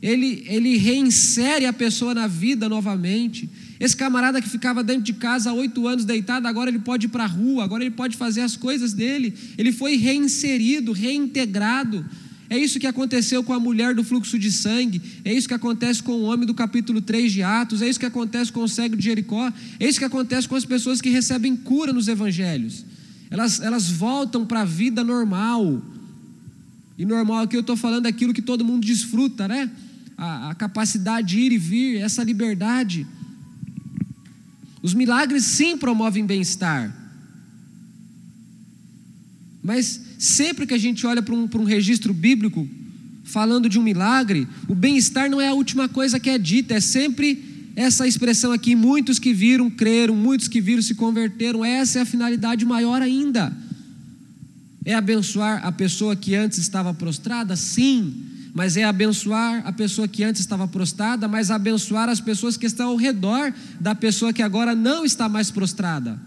ele, 0.00 0.44
ele 0.46 0.76
reinsere 0.76 1.66
a 1.66 1.72
pessoa 1.72 2.14
na 2.14 2.28
vida 2.28 2.68
novamente. 2.68 3.50
Esse 3.80 3.96
camarada 3.96 4.40
que 4.40 4.48
ficava 4.48 4.84
dentro 4.84 5.02
de 5.02 5.14
casa 5.14 5.50
há 5.50 5.52
oito 5.52 5.88
anos 5.88 6.04
deitado, 6.04 6.46
agora 6.46 6.70
ele 6.70 6.78
pode 6.78 7.06
ir 7.06 7.08
para 7.08 7.24
a 7.24 7.26
rua, 7.26 7.64
agora 7.64 7.82
ele 7.82 7.96
pode 7.96 8.16
fazer 8.16 8.42
as 8.42 8.56
coisas 8.56 8.92
dele. 8.92 9.34
Ele 9.58 9.72
foi 9.72 9.96
reinserido, 9.96 10.92
reintegrado. 10.92 12.06
É 12.50 12.56
isso 12.56 12.80
que 12.80 12.86
aconteceu 12.86 13.44
com 13.44 13.52
a 13.52 13.60
mulher 13.60 13.94
do 13.94 14.02
fluxo 14.02 14.38
de 14.38 14.50
sangue, 14.50 15.02
é 15.22 15.32
isso 15.32 15.46
que 15.46 15.54
acontece 15.54 16.02
com 16.02 16.12
o 16.12 16.22
homem 16.22 16.46
do 16.46 16.54
capítulo 16.54 17.00
3 17.02 17.30
de 17.30 17.42
Atos, 17.42 17.82
é 17.82 17.88
isso 17.88 18.00
que 18.00 18.06
acontece 18.06 18.50
com 18.50 18.62
o 18.62 18.68
cego 18.68 18.96
de 18.96 19.04
Jericó, 19.04 19.52
é 19.78 19.86
isso 19.86 19.98
que 19.98 20.04
acontece 20.04 20.48
com 20.48 20.56
as 20.56 20.64
pessoas 20.64 21.00
que 21.00 21.10
recebem 21.10 21.54
cura 21.54 21.92
nos 21.92 22.08
evangelhos. 22.08 22.86
Elas, 23.30 23.60
elas 23.60 23.90
voltam 23.90 24.46
para 24.46 24.62
a 24.62 24.64
vida 24.64 25.04
normal. 25.04 25.82
E 26.96 27.04
normal 27.04 27.42
aqui 27.42 27.54
eu 27.54 27.60
estou 27.60 27.76
falando 27.76 28.04
daquilo 28.04 28.32
que 28.32 28.40
todo 28.40 28.64
mundo 28.64 28.86
desfruta, 28.86 29.46
né? 29.46 29.70
A, 30.16 30.50
a 30.50 30.54
capacidade 30.54 31.28
de 31.28 31.40
ir 31.40 31.52
e 31.52 31.58
vir, 31.58 32.00
essa 32.00 32.24
liberdade. 32.24 33.06
Os 34.82 34.94
milagres 34.94 35.44
sim 35.44 35.76
promovem 35.76 36.24
bem-estar. 36.24 36.96
Mas 39.62 40.07
sempre 40.18 40.66
que 40.66 40.74
a 40.74 40.78
gente 40.78 41.06
olha 41.06 41.22
para 41.22 41.34
um, 41.34 41.46
para 41.46 41.60
um 41.60 41.64
registro 41.64 42.12
bíblico, 42.12 42.68
falando 43.22 43.68
de 43.68 43.78
um 43.78 43.82
milagre, 43.82 44.48
o 44.66 44.74
bem-estar 44.74 45.30
não 45.30 45.40
é 45.40 45.48
a 45.48 45.54
última 45.54 45.88
coisa 45.88 46.18
que 46.18 46.28
é 46.28 46.36
dita, 46.36 46.74
é 46.74 46.80
sempre 46.80 47.72
essa 47.76 48.08
expressão 48.08 48.50
aqui: 48.50 48.74
muitos 48.74 49.20
que 49.20 49.32
viram, 49.32 49.70
creram, 49.70 50.16
muitos 50.16 50.48
que 50.48 50.60
viram, 50.60 50.82
se 50.82 50.96
converteram. 50.96 51.64
Essa 51.64 52.00
é 52.00 52.02
a 52.02 52.06
finalidade 52.06 52.64
maior 52.64 53.00
ainda. 53.00 53.56
É 54.84 54.94
abençoar 54.94 55.64
a 55.64 55.70
pessoa 55.70 56.16
que 56.16 56.34
antes 56.34 56.58
estava 56.58 56.92
prostrada? 56.92 57.54
Sim, 57.54 58.24
mas 58.54 58.76
é 58.76 58.82
abençoar 58.82 59.62
a 59.64 59.72
pessoa 59.72 60.08
que 60.08 60.24
antes 60.24 60.40
estava 60.40 60.66
prostrada, 60.66 61.28
mas 61.28 61.50
abençoar 61.50 62.08
as 62.08 62.20
pessoas 62.20 62.56
que 62.56 62.66
estão 62.66 62.88
ao 62.88 62.96
redor 62.96 63.54
da 63.78 63.94
pessoa 63.94 64.32
que 64.32 64.42
agora 64.42 64.74
não 64.74 65.04
está 65.04 65.28
mais 65.28 65.50
prostrada. 65.50 66.18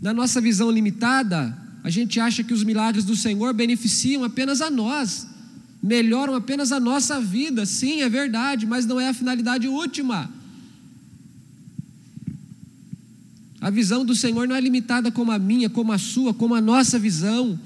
Na 0.00 0.14
nossa 0.14 0.40
visão 0.40 0.70
limitada, 0.70 1.56
a 1.84 1.90
gente 1.90 2.18
acha 2.18 2.42
que 2.42 2.54
os 2.54 2.64
milagres 2.64 3.04
do 3.04 3.14
Senhor 3.14 3.52
beneficiam 3.52 4.24
apenas 4.24 4.60
a 4.60 4.70
nós, 4.70 5.26
melhoram 5.82 6.34
apenas 6.34 6.72
a 6.72 6.80
nossa 6.80 7.20
vida. 7.20 7.66
Sim, 7.66 8.00
é 8.00 8.08
verdade, 8.08 8.66
mas 8.66 8.86
não 8.86 8.98
é 8.98 9.08
a 9.08 9.14
finalidade 9.14 9.68
última. 9.68 10.30
A 13.60 13.68
visão 13.68 14.04
do 14.04 14.14
Senhor 14.14 14.48
não 14.48 14.56
é 14.56 14.60
limitada 14.60 15.12
como 15.12 15.32
a 15.32 15.38
minha, 15.38 15.68
como 15.68 15.92
a 15.92 15.98
sua, 15.98 16.32
como 16.32 16.54
a 16.54 16.62
nossa 16.62 16.98
visão. 16.98 17.60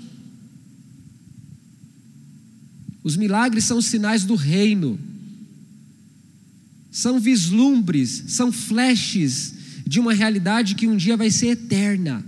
Os 3.05 3.17
milagres 3.17 3.65
são 3.65 3.81
sinais 3.81 4.25
do 4.25 4.35
reino, 4.35 4.99
são 6.91 7.21
vislumbres, 7.21 8.25
são 8.29 8.51
flashes 8.51 9.54
de 9.87 10.01
uma 10.01 10.13
realidade 10.13 10.75
que 10.75 10.87
um 10.87 10.97
dia 10.97 11.17
vai 11.17 11.31
ser 11.31 11.49
eterna. 11.49 12.25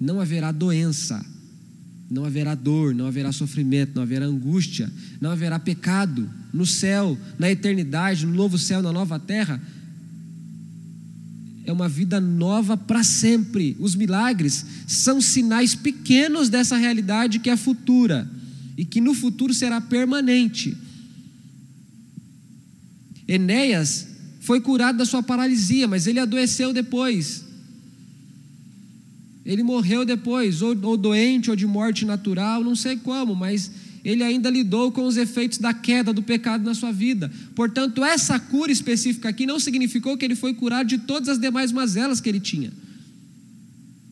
Não 0.00 0.20
haverá 0.20 0.52
doença, 0.52 1.24
não 2.10 2.24
haverá 2.24 2.54
dor, 2.54 2.94
não 2.94 3.06
haverá 3.06 3.32
sofrimento, 3.32 3.92
não 3.94 4.02
haverá 4.02 4.26
angústia, 4.26 4.90
não 5.20 5.30
haverá 5.30 5.58
pecado 5.58 6.30
no 6.52 6.64
céu, 6.64 7.18
na 7.38 7.50
eternidade, 7.50 8.24
no 8.24 8.32
novo 8.32 8.58
céu, 8.58 8.82
na 8.82 8.92
nova 8.92 9.18
terra. 9.18 9.60
É 11.64 11.72
uma 11.72 11.88
vida 11.88 12.20
nova 12.20 12.76
para 12.76 13.02
sempre. 13.02 13.76
Os 13.80 13.94
milagres 13.94 14.64
são 14.86 15.20
sinais 15.20 15.74
pequenos 15.74 16.48
dessa 16.48 16.76
realidade 16.76 17.38
que 17.38 17.50
é 17.50 17.56
futura 17.56 18.30
e 18.76 18.84
que 18.84 19.00
no 19.00 19.14
futuro 19.14 19.54
será 19.54 19.80
permanente. 19.80 20.76
Enéas 23.26 24.13
foi 24.44 24.60
curado 24.60 24.98
da 24.98 25.06
sua 25.06 25.22
paralisia, 25.22 25.88
mas 25.88 26.06
ele 26.06 26.20
adoeceu 26.20 26.70
depois. 26.70 27.42
Ele 29.42 29.62
morreu 29.62 30.04
depois, 30.04 30.60
ou, 30.60 30.76
ou, 30.82 30.98
doente, 30.98 31.48
ou 31.48 31.56
de 31.56 31.66
morte 31.66 32.04
natural, 32.04 32.62
não 32.62 32.76
sei 32.76 32.96
como, 32.98 33.34
mas 33.34 33.70
ele 34.04 34.22
ainda 34.22 34.50
lidou 34.50 34.92
com 34.92 35.06
os 35.06 35.16
efeitos 35.16 35.56
da 35.56 35.72
queda 35.72 36.12
do 36.12 36.22
pecado 36.22 36.62
na 36.62 36.74
sua 36.74 36.92
vida. 36.92 37.32
Portanto, 37.54 38.04
essa 38.04 38.38
cura 38.38 38.70
específica 38.70 39.30
aqui 39.30 39.46
não 39.46 39.58
significou 39.58 40.14
que 40.14 40.26
ele 40.26 40.36
foi 40.36 40.52
curado 40.52 40.88
de 40.88 40.98
todas 40.98 41.30
as 41.30 41.38
demais 41.38 41.72
mazelas 41.72 42.20
que 42.20 42.28
ele 42.28 42.40
tinha. 42.40 42.70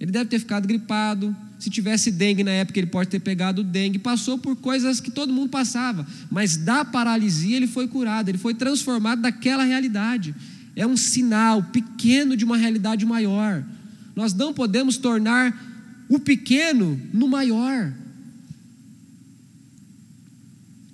Ele 0.01 0.11
deve 0.11 0.31
ter 0.31 0.39
ficado 0.39 0.67
gripado, 0.67 1.37
se 1.63 1.71
tivesse 1.71 2.11
dengue 2.11 2.43
na 2.43 2.51
época, 2.51 2.81
ele 2.81 2.89
pode 2.89 3.09
ter 3.09 3.21
pegado 3.21 3.63
dengue. 3.63 3.97
Passou 3.97 4.37
por 4.37 4.57
coisas 4.57 4.99
que 4.99 5.13
todo 5.13 5.33
mundo 5.33 5.49
passava. 5.49 6.05
Mas 6.29 6.57
da 6.57 6.85
paralisia 6.85 7.57
ele 7.57 7.69
foi 7.69 7.87
curado, 7.87 8.29
ele 8.29 8.37
foi 8.37 8.53
transformado 8.53 9.23
daquela 9.23 9.63
realidade. 9.63 10.35
É 10.75 10.85
um 10.85 10.97
sinal 10.97 11.63
pequeno 11.63 12.37
de 12.37 12.45
uma 12.45 12.57
realidade 12.57 13.07
maior. 13.07 13.63
Nós 14.17 14.35
não 14.35 14.53
podemos 14.53 14.97
tornar 14.97 15.57
o 16.09 16.19
pequeno 16.19 17.01
no 17.15 17.29
maior. 17.29 17.93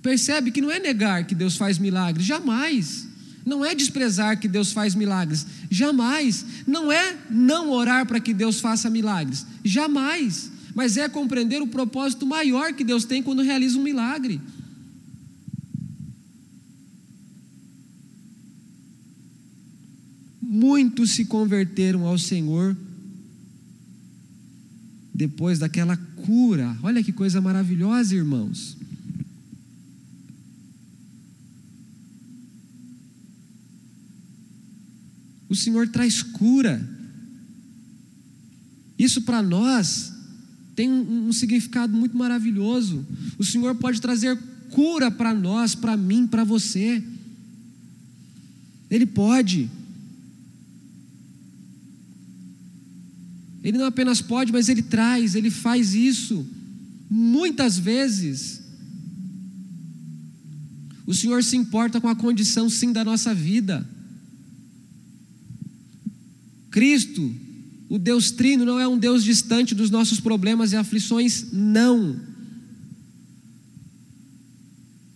Percebe 0.03 0.51
que 0.51 0.61
não 0.61 0.71
é 0.71 0.79
negar 0.79 1.25
que 1.25 1.35
Deus 1.35 1.57
faz 1.57 1.79
milagres, 1.79 2.27
jamais. 2.27 3.09
Não 3.43 3.65
é 3.65 3.75
desprezar 3.75 4.39
que 4.39 4.47
Deus 4.49 4.71
faz 4.71 4.95
milagres, 4.95 5.47
jamais. 5.71 6.45
Não 6.67 6.93
é 6.93 7.17
não 7.31 7.71
orar 7.71 8.05
para 8.05 8.21
que 8.21 8.35
Deus 8.35 8.61
faça 8.61 8.91
milagres, 8.91 9.47
jamais 9.65 10.58
mas 10.79 10.97
é 10.97 11.09
compreender 11.09 11.61
o 11.61 11.67
propósito 11.67 12.25
maior 12.25 12.73
que 12.73 12.85
Deus 12.85 13.05
tem 13.05 13.21
quando 13.21 13.43
realiza 13.43 13.77
um 13.77 13.83
milagre. 13.83 14.41
Muitos 20.41 21.11
se 21.11 21.25
converteram 21.25 22.07
ao 22.07 22.17
Senhor 22.17 22.77
depois 25.13 25.59
daquela 25.59 25.97
cura. 25.97 26.79
Olha 26.81 27.03
que 27.03 27.13
coisa 27.13 27.41
maravilhosa, 27.41 28.15
irmãos. 28.15 28.77
O 35.49 35.57
Senhor 35.57 35.89
traz 35.89 36.23
cura. 36.23 36.89
Isso 38.97 39.23
para 39.23 39.43
nós 39.43 40.17
tem 40.79 40.89
um, 40.89 41.27
um 41.27 41.33
significado 41.33 41.93
muito 41.93 42.17
maravilhoso. 42.17 43.05
O 43.37 43.45
Senhor 43.45 43.75
pode 43.75 44.01
trazer 44.01 44.39
cura 44.71 45.11
para 45.11 45.35
nós, 45.35 45.75
para 45.75 45.97
mim, 45.97 46.25
para 46.25 46.45
você. 46.45 47.03
Ele 48.89 49.05
pode. 49.05 49.69
Ele 53.65 53.77
não 53.77 53.87
apenas 53.87 54.23
pode, 54.23 54.53
mas 54.53 54.69
ele 54.69 54.81
traz, 54.81 55.35
ele 55.35 55.51
faz 55.51 55.95
isso 55.95 56.47
muitas 57.11 57.77
vezes. 57.77 58.63
O 61.05 61.13
Senhor 61.13 61.43
se 61.43 61.57
importa 61.57 62.01
com 62.01 62.07
a 62.07 62.15
condição, 62.15 62.71
sim, 62.71 62.93
da 62.93 63.05
nossa 63.05 63.35
vida. 63.35 63.85
Cristo 66.71 67.35
o 67.89 67.99
Deus 67.99 68.31
Trino 68.31 68.65
não 68.65 68.79
é 68.79 68.87
um 68.87 68.99
Deus 68.99 69.25
distante 69.25 69.75
dos 69.75 69.91
nossos 69.91 70.21
problemas 70.21 70.73
e 70.73 70.77
aflições, 70.77 71.47
não. 71.53 72.21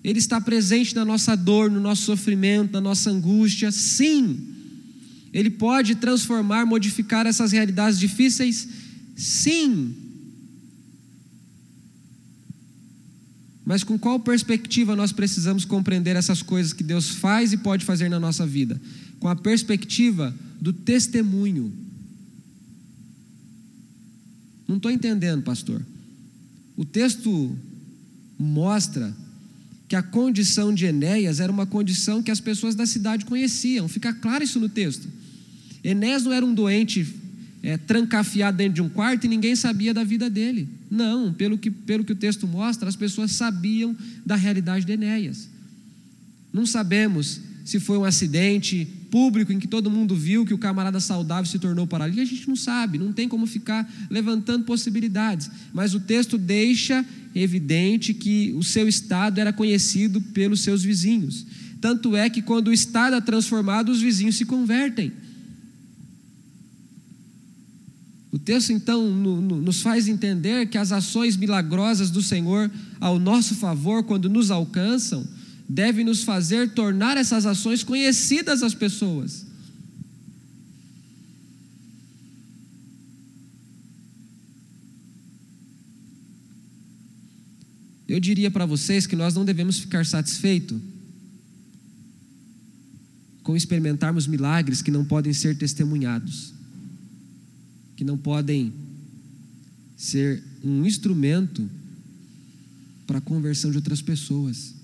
Ele 0.03 0.19
está 0.19 0.41
presente 0.41 0.95
na 0.95 1.05
nossa 1.05 1.37
dor, 1.37 1.71
no 1.71 1.81
nosso 1.81 2.03
sofrimento, 2.03 2.73
na 2.73 2.81
nossa 2.81 3.11
angústia, 3.11 3.71
sim. 3.71 4.49
Ele 5.33 5.51
pode 5.51 5.97
transformar, 5.97 6.65
modificar 6.65 7.27
essas 7.27 7.53
realidades 7.53 7.99
difíceis, 7.99 8.67
sim. 9.15 9.95
Mas 13.65 13.85
com 13.85 13.99
qual 13.99 14.19
perspectiva 14.19 14.97
nós 14.97 15.13
precisamos 15.13 15.65
compreender 15.65 16.17
essas 16.17 16.43
coisas 16.43 16.73
que 16.73 16.83
Deus 16.83 17.11
faz 17.11 17.53
e 17.53 17.59
pode 17.59 17.85
fazer 17.85 18.09
na 18.09 18.19
nossa 18.19 18.47
vida? 18.47 18.81
Com 19.21 19.29
a 19.29 19.37
perspectiva 19.37 20.35
do 20.61 20.73
testemunho 20.73 21.73
não 24.67 24.77
estou 24.77 24.91
entendendo, 24.91 25.43
pastor. 25.43 25.83
O 26.77 26.85
texto 26.85 27.57
mostra 28.39 29.15
que 29.89 29.97
a 29.97 30.03
condição 30.03 30.73
de 30.73 30.87
Enéas 30.87 31.39
era 31.39 31.53
uma 31.53 31.67
condição 31.67 32.23
que 32.23 32.31
as 32.31 32.41
pessoas 32.41 32.75
da 32.75 32.87
cidade 32.87 33.25
conheciam. 33.25 33.87
Fica 33.89 34.13
claro 34.13 34.43
isso 34.43 34.59
no 34.59 34.69
texto. 34.69 35.07
Enéas 35.85 36.25
não 36.25 36.33
era 36.33 36.47
um 36.47 36.55
doente 36.55 37.07
é, 37.63 37.77
trancafiado 37.77 38.57
dentro 38.57 38.75
de 38.75 38.83
um 38.83 38.89
quarto 38.89 39.25
e 39.25 39.29
ninguém 39.29 39.55
sabia 39.55 39.93
da 39.93 40.03
vida 40.03 40.31
dele. 40.31 40.69
Não, 40.91 41.33
pelo 41.33 41.59
que, 41.59 41.71
pelo 41.71 42.05
que 42.05 42.13
o 42.13 42.17
texto 42.17 42.47
mostra, 42.47 42.89
as 42.89 42.97
pessoas 42.97 43.33
sabiam 43.33 43.97
da 44.25 44.35
realidade 44.35 44.85
de 44.85 44.93
Enéas. 44.93 45.49
Não 46.53 46.67
sabemos 46.67 47.41
se 47.65 47.79
foi 47.79 47.99
um 47.99 48.05
acidente 48.05 48.89
público 49.13 49.53
em 49.53 49.59
que 49.59 49.69
todo 49.69 49.91
mundo 49.91 50.17
viu 50.17 50.47
que 50.47 50.55
o 50.55 50.59
camarada 50.59 50.99
saudável 50.99 51.45
se 51.45 51.59
tornou 51.59 51.87
paralítico, 51.87 52.23
a 52.23 52.25
gente 52.25 52.49
não 52.49 52.57
sabe, 52.57 52.97
não 52.97 53.13
tem 53.13 53.29
como 53.29 53.47
ficar 53.47 53.87
levantando 54.09 54.65
possibilidades. 54.65 55.51
Mas 55.75 55.93
o 55.93 56.01
texto 56.01 56.39
deixa 56.39 57.05
evidente 57.35 58.15
que 58.15 58.55
o 58.55 58.63
seu 58.63 58.89
estado 58.89 59.39
era 59.39 59.53
conhecido 59.53 60.19
pelos 60.19 60.63
seus 60.63 60.83
vizinhos. 60.83 61.45
Tanto 61.79 62.17
é 62.17 62.31
que 62.31 62.41
quando 62.41 62.69
o 62.69 62.73
estado 62.73 63.15
é 63.15 63.21
transformado, 63.21 63.93
os 63.93 64.01
vizinhos 64.01 64.37
se 64.37 64.47
convertem. 64.47 65.13
O 68.33 68.39
texto 68.39 68.73
então 68.73 69.07
nos 69.07 69.83
faz 69.83 70.09
entender 70.09 70.69
que 70.69 70.79
as 70.79 70.91
ações 70.91 71.37
milagrosas 71.37 72.11
do 72.11 72.23
Senhor 72.23 72.71
ao 72.99 73.19
nosso 73.19 73.57
favor, 73.57 74.05
quando 74.05 74.31
nos 74.31 74.51
alcançam, 74.51 75.23
deve 75.69 76.05
nos 76.05 76.23
fazer 76.23 76.73
tornar 76.75 77.17
essas 77.17 77.47
ações 77.47 77.83
conhecidas 77.83 78.63
às 78.63 78.75
pessoas. 78.75 79.47
Eu 88.13 88.21
diria 88.21 88.51
para 88.51 88.67
vocês 88.67 89.07
que 89.07 89.17
nós 89.17 89.35
não 89.35 89.43
devemos 89.43 89.79
ficar 89.79 90.05
satisfeitos 90.05 90.79
com 93.43 93.57
experimentarmos 93.57 94.27
milagres 94.27 94.83
que 94.83 94.91
não 94.91 95.05
podem 95.05 95.33
ser 95.33 95.57
testemunhados, 95.57 96.53
que 97.97 98.05
não 98.05 98.19
podem 98.19 98.73
ser 99.97 100.43
um 100.63 100.85
instrumento 100.85 101.69
para 103.07 103.19
a 103.19 103.21
conversão 103.21 103.71
de 103.71 103.79
outras 103.79 104.03
pessoas. 104.03 104.75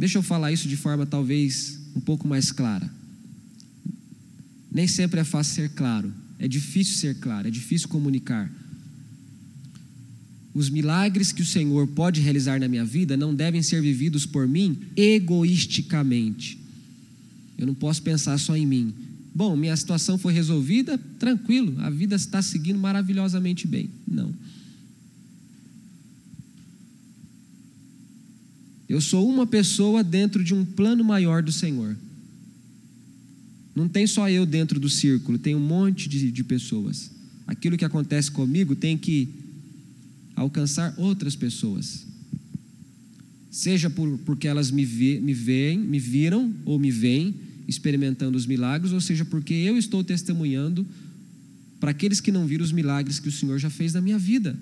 Deixa 0.00 0.16
eu 0.16 0.22
falar 0.22 0.50
isso 0.50 0.66
de 0.66 0.78
forma 0.78 1.04
talvez 1.04 1.78
um 1.94 2.00
pouco 2.00 2.26
mais 2.26 2.50
clara. 2.50 2.90
Nem 4.72 4.88
sempre 4.88 5.20
é 5.20 5.24
fácil 5.24 5.56
ser 5.56 5.68
claro, 5.72 6.10
é 6.38 6.48
difícil 6.48 6.96
ser 6.96 7.16
claro, 7.16 7.46
é 7.46 7.50
difícil 7.50 7.86
comunicar. 7.86 8.50
Os 10.54 10.70
milagres 10.70 11.32
que 11.32 11.42
o 11.42 11.46
Senhor 11.46 11.86
pode 11.88 12.22
realizar 12.22 12.58
na 12.58 12.66
minha 12.66 12.82
vida 12.82 13.14
não 13.14 13.34
devem 13.34 13.62
ser 13.62 13.82
vividos 13.82 14.24
por 14.24 14.48
mim 14.48 14.78
egoisticamente. 14.96 16.58
Eu 17.58 17.66
não 17.66 17.74
posso 17.74 18.02
pensar 18.02 18.38
só 18.38 18.56
em 18.56 18.64
mim. 18.64 18.94
Bom, 19.34 19.54
minha 19.54 19.76
situação 19.76 20.16
foi 20.16 20.32
resolvida, 20.32 20.96
tranquilo, 21.18 21.78
a 21.78 21.90
vida 21.90 22.16
está 22.16 22.40
seguindo 22.40 22.78
maravilhosamente 22.78 23.66
bem. 23.66 23.90
Não. 24.08 24.32
Eu 28.90 29.00
sou 29.00 29.30
uma 29.30 29.46
pessoa 29.46 30.02
dentro 30.02 30.42
de 30.42 30.52
um 30.52 30.64
plano 30.64 31.04
maior 31.04 31.44
do 31.44 31.52
Senhor. 31.52 31.96
Não 33.72 33.88
tem 33.88 34.04
só 34.04 34.28
eu 34.28 34.44
dentro 34.44 34.80
do 34.80 34.90
círculo, 34.90 35.38
tem 35.38 35.54
um 35.54 35.60
monte 35.60 36.08
de, 36.08 36.32
de 36.32 36.42
pessoas. 36.42 37.08
Aquilo 37.46 37.78
que 37.78 37.84
acontece 37.84 38.32
comigo 38.32 38.74
tem 38.74 38.98
que 38.98 39.28
alcançar 40.34 40.92
outras 40.96 41.36
pessoas. 41.36 42.04
Seja 43.48 43.88
por, 43.88 44.18
porque 44.26 44.48
elas 44.48 44.72
me, 44.72 44.84
me 44.84 45.34
veem, 45.34 45.78
me 45.78 46.00
viram 46.00 46.52
ou 46.64 46.76
me 46.76 46.90
veem 46.90 47.36
experimentando 47.68 48.36
os 48.36 48.44
milagres, 48.44 48.92
ou 48.92 49.00
seja 49.00 49.24
porque 49.24 49.54
eu 49.54 49.78
estou 49.78 50.02
testemunhando 50.02 50.84
para 51.78 51.92
aqueles 51.92 52.20
que 52.20 52.32
não 52.32 52.44
viram 52.44 52.64
os 52.64 52.72
milagres 52.72 53.20
que 53.20 53.28
o 53.28 53.32
Senhor 53.32 53.56
já 53.56 53.70
fez 53.70 53.94
na 53.94 54.00
minha 54.00 54.18
vida. 54.18 54.58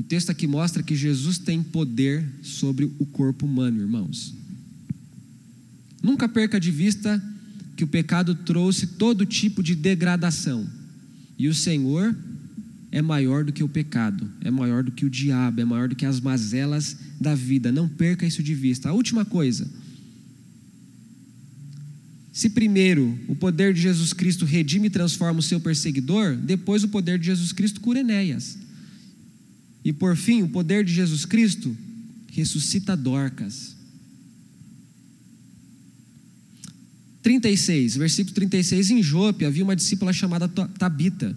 O 0.00 0.02
texto 0.02 0.30
aqui 0.30 0.46
mostra 0.46 0.82
que 0.82 0.96
Jesus 0.96 1.36
tem 1.36 1.62
poder 1.62 2.26
sobre 2.42 2.86
o 2.98 3.04
corpo 3.04 3.44
humano, 3.44 3.82
irmãos. 3.82 4.34
Nunca 6.02 6.26
perca 6.26 6.58
de 6.58 6.70
vista 6.70 7.22
que 7.76 7.84
o 7.84 7.86
pecado 7.86 8.34
trouxe 8.34 8.86
todo 8.86 9.26
tipo 9.26 9.62
de 9.62 9.74
degradação. 9.74 10.66
E 11.38 11.48
o 11.48 11.54
Senhor 11.54 12.16
é 12.90 13.02
maior 13.02 13.44
do 13.44 13.52
que 13.52 13.62
o 13.62 13.68
pecado, 13.68 14.26
é 14.40 14.50
maior 14.50 14.82
do 14.82 14.90
que 14.90 15.04
o 15.04 15.10
diabo, 15.10 15.60
é 15.60 15.66
maior 15.66 15.86
do 15.86 15.94
que 15.94 16.06
as 16.06 16.18
mazelas 16.18 16.96
da 17.20 17.34
vida. 17.34 17.70
Não 17.70 17.86
perca 17.86 18.24
isso 18.24 18.42
de 18.42 18.54
vista. 18.54 18.88
A 18.88 18.94
última 18.94 19.26
coisa. 19.26 19.70
Se 22.32 22.48
primeiro 22.48 23.18
o 23.28 23.36
poder 23.36 23.74
de 23.74 23.82
Jesus 23.82 24.14
Cristo 24.14 24.46
redime 24.46 24.86
e 24.86 24.90
transforma 24.90 25.40
o 25.40 25.42
seu 25.42 25.60
perseguidor, 25.60 26.36
depois 26.36 26.82
o 26.82 26.88
poder 26.88 27.18
de 27.18 27.26
Jesus 27.26 27.52
Cristo 27.52 27.82
cura 27.82 28.00
Enéas. 28.00 28.69
E 29.84 29.92
por 29.92 30.16
fim, 30.16 30.42
o 30.42 30.48
poder 30.48 30.84
de 30.84 30.92
Jesus 30.92 31.24
Cristo 31.24 31.76
ressuscita 32.32 32.96
Dorcas. 32.96 33.76
36, 37.22 37.96
versículo 37.96 38.34
36, 38.34 38.90
em 38.90 39.02
Jope 39.02 39.44
havia 39.44 39.62
uma 39.62 39.76
discípula 39.76 40.12
chamada 40.12 40.48
Tabita, 40.48 41.36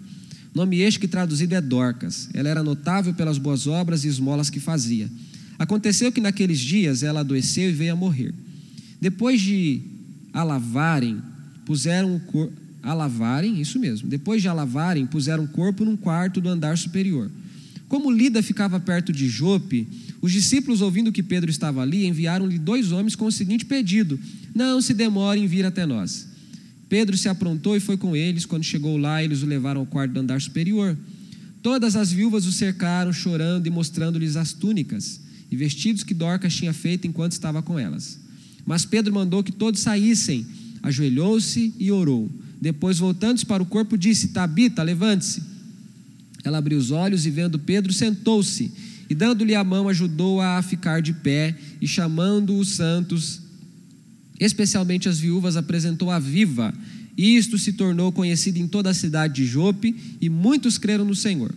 nome 0.54 0.80
este 0.80 0.98
que 0.98 1.08
traduzido 1.08 1.54
é 1.54 1.60
Dorcas. 1.60 2.28
Ela 2.32 2.48
era 2.48 2.62
notável 2.62 3.12
pelas 3.12 3.38
boas 3.38 3.66
obras 3.66 4.04
e 4.04 4.08
esmolas 4.08 4.48
que 4.48 4.60
fazia. 4.60 5.10
Aconteceu 5.58 6.10
que 6.10 6.20
naqueles 6.20 6.58
dias 6.58 7.02
ela 7.02 7.20
adoeceu 7.20 7.68
e 7.68 7.72
veio 7.72 7.92
a 7.92 7.96
morrer. 7.96 8.34
Depois 9.00 9.40
de 9.40 9.82
a 10.32 10.42
lavarem, 10.42 11.22
puseram 11.64 12.16
o 12.16 12.20
corpo. 12.20 12.64
A 12.82 12.92
lavarem, 12.92 13.62
isso 13.62 13.78
mesmo. 13.78 14.08
Depois 14.10 14.42
de 14.42 14.48
a 14.48 14.52
lavarem, 14.52 15.06
puseram 15.06 15.44
o 15.44 15.48
corpo 15.48 15.86
num 15.86 15.96
quarto 15.96 16.38
do 16.38 16.50
andar 16.50 16.76
superior. 16.76 17.30
Como 17.94 18.10
Lida 18.10 18.42
ficava 18.42 18.80
perto 18.80 19.12
de 19.12 19.28
Jope, 19.28 19.86
os 20.20 20.32
discípulos, 20.32 20.80
ouvindo 20.80 21.12
que 21.12 21.22
Pedro 21.22 21.48
estava 21.48 21.80
ali, 21.80 22.06
enviaram-lhe 22.06 22.58
dois 22.58 22.90
homens 22.90 23.14
com 23.14 23.24
o 23.24 23.30
seguinte 23.30 23.64
pedido: 23.64 24.18
Não 24.52 24.82
se 24.82 24.92
demore 24.92 25.38
em 25.38 25.46
vir 25.46 25.64
até 25.64 25.86
nós. 25.86 26.26
Pedro 26.88 27.16
se 27.16 27.28
aprontou 27.28 27.76
e 27.76 27.80
foi 27.80 27.96
com 27.96 28.16
eles. 28.16 28.44
Quando 28.44 28.64
chegou 28.64 28.96
lá, 28.96 29.22
eles 29.22 29.44
o 29.44 29.46
levaram 29.46 29.80
ao 29.80 29.86
quarto 29.86 30.10
do 30.10 30.18
andar 30.18 30.40
superior. 30.40 30.98
Todas 31.62 31.94
as 31.94 32.10
viúvas 32.10 32.46
o 32.46 32.50
cercaram, 32.50 33.12
chorando 33.12 33.68
e 33.68 33.70
mostrando-lhes 33.70 34.34
as 34.34 34.52
túnicas 34.52 35.20
e 35.48 35.54
vestidos 35.54 36.02
que 36.02 36.14
Dorcas 36.14 36.52
tinha 36.52 36.72
feito 36.72 37.06
enquanto 37.06 37.30
estava 37.30 37.62
com 37.62 37.78
elas. 37.78 38.18
Mas 38.66 38.84
Pedro 38.84 39.14
mandou 39.14 39.40
que 39.40 39.52
todos 39.52 39.78
saíssem, 39.78 40.44
ajoelhou-se 40.82 41.72
e 41.78 41.92
orou. 41.92 42.28
Depois, 42.60 42.98
voltando-se 42.98 43.46
para 43.46 43.62
o 43.62 43.66
corpo, 43.66 43.96
disse: 43.96 44.28
Tabita, 44.32 44.82
levante-se. 44.82 45.53
Ela 46.44 46.58
abriu 46.58 46.78
os 46.78 46.90
olhos 46.90 47.26
e, 47.26 47.30
vendo 47.30 47.58
Pedro, 47.58 47.92
sentou-se 47.92 48.70
e, 49.08 49.14
dando-lhe 49.14 49.54
a 49.54 49.64
mão, 49.64 49.88
ajudou-a 49.88 50.58
a 50.58 50.62
ficar 50.62 51.00
de 51.00 51.12
pé 51.12 51.56
e, 51.80 51.88
chamando 51.88 52.56
os 52.56 52.68
santos, 52.68 53.40
especialmente 54.38 55.08
as 55.08 55.18
viúvas, 55.18 55.56
apresentou-a 55.56 56.18
viva. 56.18 56.72
E 57.16 57.36
isto 57.36 57.58
se 57.58 57.72
tornou 57.72 58.12
conhecido 58.12 58.58
em 58.58 58.68
toda 58.68 58.90
a 58.90 58.94
cidade 58.94 59.34
de 59.34 59.46
Jope 59.46 59.94
e 60.20 60.28
muitos 60.28 60.78
creram 60.78 61.04
no 61.04 61.14
Senhor. 61.14 61.54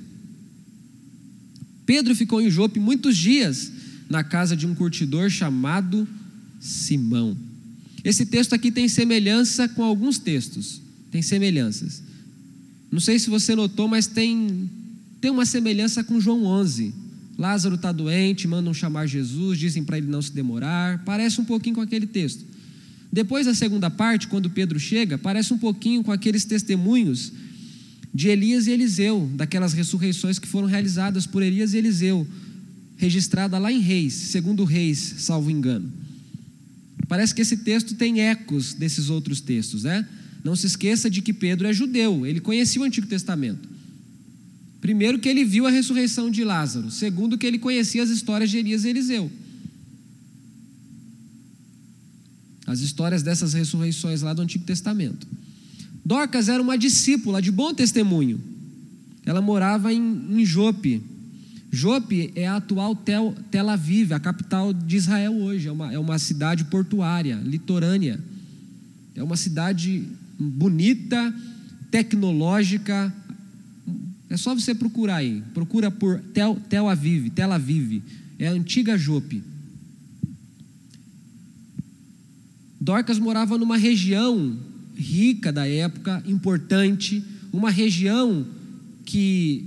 Pedro 1.86 2.16
ficou 2.16 2.42
em 2.42 2.50
Jope 2.50 2.80
muitos 2.80 3.18
dias 3.18 3.72
na 4.10 4.24
casa 4.24 4.56
de 4.56 4.66
um 4.66 4.76
curtidor 4.76 5.30
chamado 5.30 6.08
Simão. 6.60 7.36
Esse 8.04 8.26
texto 8.26 8.54
aqui 8.54 8.72
tem 8.72 8.88
semelhança 8.88 9.68
com 9.68 9.84
alguns 9.84 10.18
textos, 10.18 10.82
tem 11.12 11.22
semelhanças. 11.22 12.04
Não 12.92 13.00
sei 13.00 13.20
se 13.20 13.30
você 13.30 13.56
notou, 13.56 13.88
mas 13.88 14.08
tem, 14.08 14.70
tem 15.20 15.32
uma 15.32 15.46
semelhança 15.46 16.04
com 16.04 16.20
João 16.20 16.44
11. 16.44 16.94
Lázaro 17.38 17.76
está 17.76 17.92
doente, 17.92 18.48
mandam 18.48 18.74
chamar 18.74 19.06
Jesus, 19.06 19.60
dizem 19.60 19.84
para 19.84 19.98
ele 19.98 20.08
não 20.08 20.22
se 20.22 20.32
demorar. 20.32 21.04
Parece 21.06 21.40
um 21.40 21.46
pouquinho 21.46 21.76
com 21.76 21.82
aquele 21.82 22.08
texto. 22.08 22.44
Depois, 23.12 23.48
a 23.48 23.54
segunda 23.54 23.90
parte, 23.90 24.28
quando 24.28 24.50
Pedro 24.50 24.80
chega, 24.80 25.18
parece 25.18 25.54
um 25.54 25.58
pouquinho 25.58 26.04
com 26.04 26.12
aqueles 26.12 26.46
testemunhos 26.46 27.32
de 28.14 28.30
Elias 28.30 28.68
e 28.68 28.72
Eliseu, 28.72 29.30
daquelas 29.36 29.74
ressurreições 29.74 30.40
que 30.40 30.48
foram 30.48 30.68
realizadas 30.68 31.26
por 31.26 31.44
Elias 31.44 31.74
e 31.74 31.78
Eliseu, 31.78 32.28
registrada 32.98 33.58
lá 33.58 33.72
em 33.72 33.80
Reis, 33.80 34.14
segundo 34.14 34.64
Reis, 34.64 35.16
salvo 35.20 35.52
engano. 35.52 35.92
Parece 37.08 37.34
que 37.34 37.42
esse 37.42 37.58
texto 37.58 37.96
tem 37.96 38.22
ecos 38.22 38.74
desses 38.74 39.10
outros 39.10 39.40
textos, 39.40 39.84
né? 39.84 40.08
Não 40.44 40.56
se 40.56 40.66
esqueça 40.66 41.10
de 41.10 41.22
que 41.22 41.32
Pedro 41.32 41.68
é 41.68 41.74
judeu, 41.74 42.26
ele 42.26 42.40
conhecia 42.40 42.82
o 42.82 42.86
Antigo 42.86 43.08
Testamento. 43.08 43.77
Primeiro, 44.80 45.20
que 45.20 45.28
ele 45.28 45.44
viu 45.44 45.66
a 45.66 45.70
ressurreição 45.70 46.30
de 46.30 46.44
Lázaro. 46.44 46.92
Segundo, 46.92 47.38
que 47.38 47.46
ele 47.46 47.58
conhecia 47.58 48.04
as 48.04 48.10
histórias 48.10 48.50
de 48.50 48.58
Elias 48.58 48.86
e 48.86 48.90
Eliseu. 48.90 49.32
As 52.66 52.82
histórias 52.82 53.24
dessas 53.24 53.54
ressurreições 53.54 54.22
lá 54.22 54.34
do 54.34 54.42
Antigo 54.42 54.66
Testamento. 54.66 55.26
Dorcas 56.06 56.48
era 56.48 56.62
uma 56.62 56.78
discípula 56.78 57.42
de 57.42 57.52
bom 57.52 57.74
testemunho. 57.74 58.40
Ela 59.26 59.42
morava 59.42 59.92
em, 59.92 60.26
em 60.30 60.46
Jope. 60.46 61.02
Jope 61.72 62.32
é 62.34 62.48
a 62.48 62.56
atual 62.56 62.96
Tel, 62.96 63.36
Tel 63.52 63.70
Aviv, 63.70 64.14
a 64.14 64.20
capital 64.20 64.72
de 64.72 64.96
Israel 64.96 65.34
hoje. 65.36 65.68
É 65.68 65.72
uma, 65.72 65.94
é 65.94 66.00
uma 66.00 66.18
cidade 66.18 66.64
portuária, 66.66 67.36
litorânea. 67.44 68.20
É 69.16 69.24
uma 69.24 69.36
cidade 69.36 70.04
bonita, 70.40 71.34
tecnológica. 71.92 73.14
É 74.30 74.38
só 74.38 74.54
você 74.54 74.76
procurar 74.76 75.18
aí. 75.18 75.42
Procura 75.54 75.90
por 75.90 76.20
Tel, 76.34 76.58
Tel 76.70 76.90
Aviv, 76.90 77.30
Tel 77.30 77.52
Aviv. 77.52 78.02
É 78.38 78.48
a 78.48 78.52
antiga 78.52 78.98
Jope. 78.98 79.44
Dorcas 82.80 83.20
morava 83.20 83.58
numa 83.58 83.78
região 83.78 84.58
rica 84.96 85.52
da 85.52 85.68
época, 85.68 86.24
importante, 86.26 87.24
uma 87.52 87.70
região 87.70 88.46
que 89.06 89.66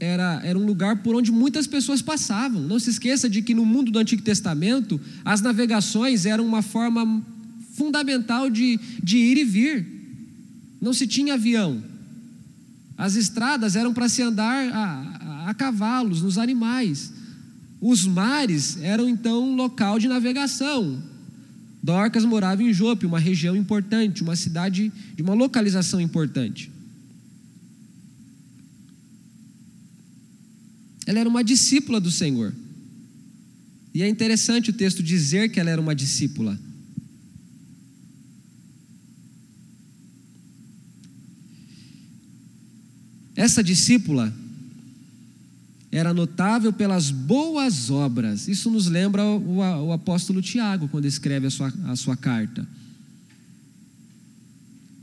era, 0.00 0.40
era 0.44 0.58
um 0.58 0.66
lugar 0.66 1.02
por 1.02 1.14
onde 1.14 1.30
muitas 1.30 1.66
pessoas 1.66 2.02
passavam. 2.02 2.60
Não 2.62 2.78
se 2.78 2.90
esqueça 2.90 3.28
de 3.28 3.40
que 3.40 3.54
no 3.54 3.64
mundo 3.64 3.90
do 3.90 3.98
Antigo 3.98 4.22
Testamento, 4.22 5.00
as 5.24 5.40
navegações 5.40 6.26
eram 6.26 6.44
uma 6.44 6.60
forma 6.60 7.22
fundamental 7.74 8.50
de, 8.50 8.78
de 9.02 9.16
ir 9.16 9.38
e 9.38 9.44
vir. 9.44 9.86
Não 10.80 10.92
se 10.92 11.06
tinha 11.06 11.34
avião. 11.34 11.82
As 12.96 13.16
estradas 13.16 13.76
eram 13.76 13.92
para 13.92 14.08
se 14.08 14.22
andar 14.22 14.68
a, 14.72 15.46
a, 15.46 15.50
a 15.50 15.54
cavalos, 15.54 16.22
nos 16.22 16.38
animais. 16.38 17.12
Os 17.80 18.06
mares 18.06 18.78
eram 18.80 19.08
então 19.08 19.50
um 19.50 19.56
local 19.56 19.98
de 19.98 20.08
navegação. 20.08 21.02
Dorcas 21.82 22.24
morava 22.24 22.62
em 22.62 22.72
Jope, 22.72 23.06
uma 23.06 23.18
região 23.18 23.56
importante, 23.56 24.22
uma 24.22 24.36
cidade 24.36 24.92
de 25.16 25.22
uma 25.22 25.34
localização 25.34 26.00
importante. 26.00 26.70
Ela 31.06 31.18
era 31.18 31.28
uma 31.28 31.42
discípula 31.42 32.00
do 32.00 32.10
Senhor. 32.10 32.54
E 33.92 34.02
é 34.02 34.08
interessante 34.08 34.70
o 34.70 34.72
texto 34.72 35.02
dizer 35.02 35.50
que 35.50 35.58
ela 35.58 35.70
era 35.70 35.80
uma 35.80 35.94
discípula. 35.94 36.58
Essa 43.42 43.60
discípula 43.60 44.32
era 45.90 46.14
notável 46.14 46.72
pelas 46.72 47.10
boas 47.10 47.90
obras. 47.90 48.46
Isso 48.46 48.70
nos 48.70 48.86
lembra 48.86 49.24
o, 49.24 49.56
o 49.56 49.92
apóstolo 49.92 50.40
Tiago, 50.40 50.86
quando 50.86 51.06
escreve 51.06 51.48
a 51.48 51.50
sua, 51.50 51.72
a 51.86 51.96
sua 51.96 52.16
carta. 52.16 52.64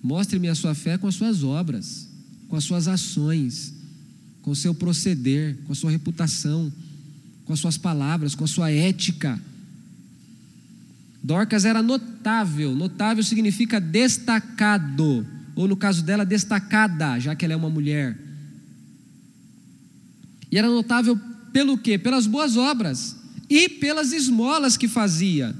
Mostre-me 0.01 0.47
a 0.47 0.55
sua 0.55 0.73
fé 0.73 0.97
com 0.97 1.05
as 1.05 1.15
suas 1.15 1.43
obras, 1.43 2.07
com 2.47 2.55
as 2.55 2.63
suas 2.63 2.87
ações, 2.87 3.73
com 4.41 4.51
o 4.51 4.55
seu 4.55 4.73
proceder, 4.73 5.57
com 5.65 5.73
a 5.73 5.75
sua 5.75 5.91
reputação, 5.91 6.71
com 7.43 7.51
as 7.51 7.59
suas 7.59 7.77
palavras, 7.77 8.35
com 8.35 8.45
a 8.45 8.47
sua 8.47 8.71
ética. 8.71 9.37
Dorcas 11.21 11.65
era 11.65 11.83
notável, 11.83 12.73
notável 12.73 13.21
significa 13.21 13.81
destacado, 13.81 15.27
ou 15.57 15.67
no 15.67 15.75
caso 15.75 16.01
dela, 16.03 16.25
destacada, 16.25 17.19
já 17.19 17.35
que 17.35 17.43
ela 17.43 17.53
é 17.53 17.57
uma 17.57 17.69
mulher. 17.69 18.28
E 20.51 20.57
era 20.57 20.67
notável 20.67 21.19
pelo 21.51 21.77
quê? 21.77 21.97
Pelas 21.97 22.25
boas 22.25 22.57
obras 22.57 23.15
e 23.49 23.67
pelas 23.67 24.11
esmolas 24.11 24.77
que 24.77 24.87
fazia. 24.87 25.55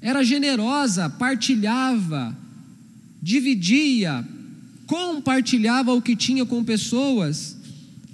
Era 0.00 0.22
generosa, 0.22 1.08
partilhava, 1.10 2.36
dividia, 3.20 4.24
compartilhava 4.86 5.92
o 5.92 6.00
que 6.00 6.14
tinha 6.14 6.46
com 6.46 6.62
pessoas 6.62 7.56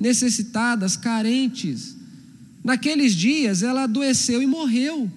necessitadas, 0.00 0.96
carentes. 0.96 1.94
Naqueles 2.64 3.14
dias 3.14 3.62
ela 3.62 3.84
adoeceu 3.84 4.42
e 4.42 4.46
morreu. 4.46 5.10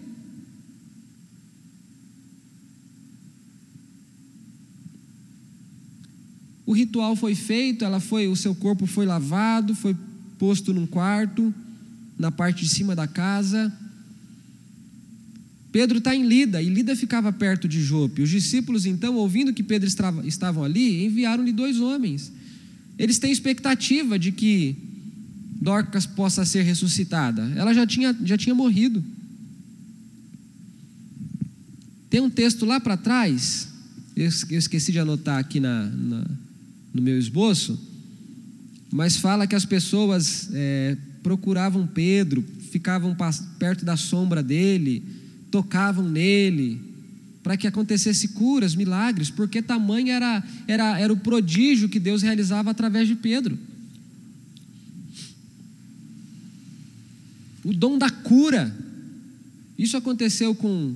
O 6.65 6.73
ritual 6.73 7.15
foi 7.15 7.35
feito, 7.35 7.85
ela 7.85 7.99
foi, 7.99 8.27
o 8.27 8.35
seu 8.35 8.55
corpo 8.55 8.87
foi 8.87 9.05
lavado, 9.05 9.75
foi 9.75 9.95
posto 10.39 10.73
num 10.73 10.87
quarto, 10.87 11.53
na 12.17 12.31
parte 12.31 12.63
de 12.63 12.69
cima 12.69 12.95
da 12.95 13.07
casa. 13.07 13.71
Pedro 15.71 15.99
está 15.99 16.15
em 16.15 16.25
Lida, 16.25 16.61
e 16.61 16.69
Lida 16.69 16.95
ficava 16.95 17.31
perto 17.31 17.67
de 17.67 17.81
Jope. 17.81 18.21
Os 18.21 18.29
discípulos, 18.29 18.85
então, 18.85 19.15
ouvindo 19.15 19.53
que 19.53 19.61
Pedro 19.61 19.87
estava, 19.87 20.25
estavam 20.25 20.63
ali, 20.63 21.05
enviaram-lhe 21.05 21.51
dois 21.51 21.79
homens. 21.79 22.31
Eles 22.97 23.19
têm 23.19 23.31
expectativa 23.31 24.17
de 24.17 24.31
que 24.31 24.75
Dorcas 25.61 26.05
possa 26.05 26.45
ser 26.45 26.63
ressuscitada. 26.63 27.51
Ela 27.55 27.73
já 27.73 27.85
tinha, 27.85 28.15
já 28.23 28.37
tinha 28.37 28.55
morrido. 28.55 29.03
Tem 32.09 32.21
um 32.21 32.29
texto 32.29 32.65
lá 32.65 32.79
para 32.79 32.95
trás, 32.95 33.67
eu 34.15 34.57
esqueci 34.57 34.93
de 34.93 34.99
anotar 34.99 35.37
aqui 35.37 35.59
na, 35.59 35.87
na 35.87 36.25
no 36.95 37.01
meu 37.01 37.19
esboço, 37.19 37.77
mas 38.89 39.17
fala 39.17 39.45
que 39.45 39.53
as 39.53 39.65
pessoas 39.65 40.49
é, 40.53 40.95
procuravam 41.21 41.85
Pedro, 41.85 42.41
ficavam 42.71 43.13
perto 43.59 43.83
da 43.83 43.97
sombra 43.97 44.41
dele, 44.41 45.03
tocavam 45.51 46.07
nele, 46.07 46.79
para 47.43 47.57
que 47.57 47.67
acontecesse 47.67 48.29
curas, 48.29 48.75
milagres, 48.75 49.29
porque 49.29 49.61
tamanho 49.61 50.07
era, 50.07 50.41
era, 50.65 50.97
era 50.97 51.11
o 51.11 51.17
prodígio 51.17 51.89
que 51.89 51.99
Deus 51.99 52.21
realizava 52.21 52.71
através 52.71 53.09
de 53.09 53.15
Pedro. 53.15 53.59
O 57.61 57.73
dom 57.73 57.97
da 57.97 58.09
cura. 58.09 58.73
Isso 59.77 59.97
aconteceu 59.97 60.55
com, 60.55 60.95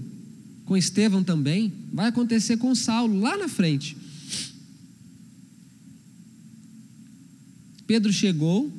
com 0.64 0.78
Estevão 0.78 1.26
também, 1.26 1.74
vai 1.91 2.08
acontecer 2.08 2.56
com 2.56 2.74
Saulo 2.74 3.20
lá 3.20 3.36
na 3.36 3.50
frente. 3.50 3.97
Pedro 7.90 8.14
chegou, 8.14 8.72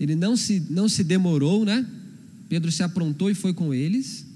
ele 0.00 0.16
não 0.16 0.36
se, 0.36 0.66
não 0.68 0.88
se 0.88 1.04
demorou, 1.04 1.64
né? 1.64 1.86
Pedro 2.48 2.72
se 2.72 2.82
aprontou 2.82 3.30
e 3.30 3.36
foi 3.36 3.54
com 3.54 3.72
eles. 3.72 4.26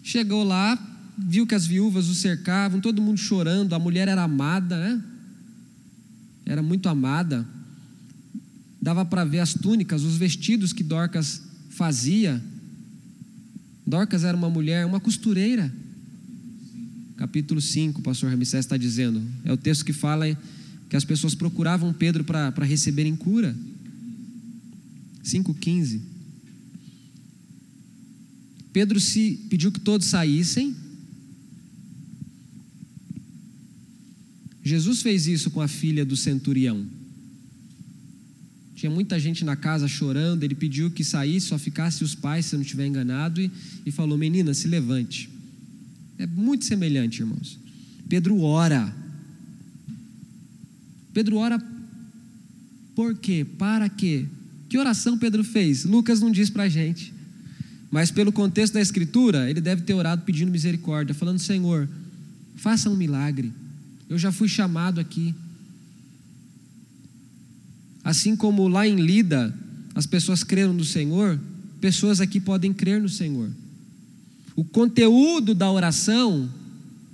Chegou 0.00 0.44
lá, 0.44 0.78
viu 1.18 1.44
que 1.44 1.56
as 1.56 1.66
viúvas 1.66 2.08
o 2.08 2.14
cercavam, 2.14 2.80
todo 2.80 3.02
mundo 3.02 3.18
chorando, 3.18 3.74
a 3.74 3.80
mulher 3.80 4.06
era 4.06 4.22
amada, 4.22 4.78
né? 4.78 5.02
Era 6.44 6.62
muito 6.62 6.88
amada. 6.88 7.44
Dava 8.80 9.04
para 9.04 9.24
ver 9.24 9.40
as 9.40 9.54
túnicas, 9.54 10.04
os 10.04 10.16
vestidos 10.16 10.72
que 10.72 10.84
Dorcas 10.84 11.42
fazia. 11.70 12.40
Dorcas 13.84 14.22
era 14.22 14.36
uma 14.36 14.48
mulher, 14.48 14.86
uma 14.86 15.00
costureira. 15.00 15.74
Capítulo 17.16 17.60
5, 17.60 17.98
o 17.98 18.02
pastor 18.04 18.30
Ramsés 18.30 18.64
está 18.64 18.76
dizendo. 18.76 19.20
É 19.44 19.52
o 19.52 19.56
texto 19.56 19.84
que 19.84 19.92
fala 19.92 20.26
que 20.88 20.96
as 20.96 21.04
pessoas 21.04 21.34
procuravam 21.34 21.92
Pedro 21.92 22.24
para 22.24 22.64
receberem 22.64 23.16
cura. 23.16 23.56
5,15. 25.24 26.00
Pedro 28.72 29.00
se 29.00 29.40
pediu 29.48 29.72
que 29.72 29.80
todos 29.80 30.06
saíssem. 30.06 30.76
Jesus 34.62 35.02
fez 35.02 35.26
isso 35.26 35.50
com 35.50 35.60
a 35.60 35.68
filha 35.68 36.04
do 36.04 36.16
centurião. 36.16 36.86
Tinha 38.74 38.90
muita 38.90 39.18
gente 39.18 39.44
na 39.44 39.56
casa 39.56 39.88
chorando, 39.88 40.44
ele 40.44 40.54
pediu 40.54 40.90
que 40.90 41.02
saísse, 41.02 41.46
só 41.46 41.58
ficasse 41.58 42.04
os 42.04 42.14
pais, 42.14 42.46
se 42.46 42.54
eu 42.54 42.58
não 42.58 42.64
estiver 42.64 42.86
enganado, 42.86 43.40
e, 43.40 43.50
e 43.86 43.90
falou: 43.90 44.18
Menina, 44.18 44.52
se 44.52 44.68
levante. 44.68 45.30
É 46.18 46.26
muito 46.26 46.64
semelhante, 46.64 47.20
irmãos. 47.20 47.58
Pedro 48.08 48.40
ora 48.40 48.94
Pedro 51.16 51.38
ora 51.38 51.58
por 52.94 53.16
quê? 53.16 53.46
Para 53.56 53.88
quê? 53.88 54.26
Que 54.68 54.76
oração 54.76 55.16
Pedro 55.16 55.42
fez? 55.42 55.86
Lucas 55.86 56.20
não 56.20 56.30
diz 56.30 56.50
para 56.50 56.64
a 56.64 56.68
gente. 56.68 57.10
Mas 57.90 58.10
pelo 58.10 58.30
contexto 58.30 58.74
da 58.74 58.82
Escritura, 58.82 59.48
ele 59.48 59.62
deve 59.62 59.80
ter 59.80 59.94
orado 59.94 60.24
pedindo 60.26 60.52
misericórdia, 60.52 61.14
falando: 61.14 61.38
Senhor, 61.38 61.88
faça 62.56 62.90
um 62.90 62.94
milagre. 62.94 63.50
Eu 64.10 64.18
já 64.18 64.30
fui 64.30 64.46
chamado 64.46 65.00
aqui. 65.00 65.34
Assim 68.04 68.36
como 68.36 68.68
lá 68.68 68.86
em 68.86 68.96
Lida, 68.96 69.58
as 69.94 70.04
pessoas 70.04 70.44
creram 70.44 70.74
no 70.74 70.84
Senhor, 70.84 71.40
pessoas 71.80 72.20
aqui 72.20 72.38
podem 72.40 72.74
crer 72.74 73.00
no 73.00 73.08
Senhor. 73.08 73.50
O 74.54 74.62
conteúdo 74.62 75.54
da 75.54 75.72
oração 75.72 76.46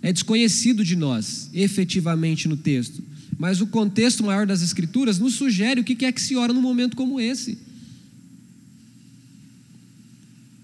é 0.03 0.12
desconhecido 0.12 0.84
de 0.84 0.96
nós, 0.96 1.48
efetivamente 1.55 2.48
no 2.48 2.57
texto. 2.57 3.12
Mas 3.39 3.61
o 3.61 3.66
contexto 3.66 4.22
maior 4.24 4.47
das 4.47 4.62
Escrituras 4.62 5.18
nos 5.18 5.35
sugere 5.35 5.80
o 5.80 5.85
que 5.85 6.05
é 6.05 6.12
que 6.12 6.20
se 6.20 6.37
ora 6.37 6.53
num 6.53 6.61
momento 6.61 6.97
como 6.97 7.20
esse. 7.20 7.59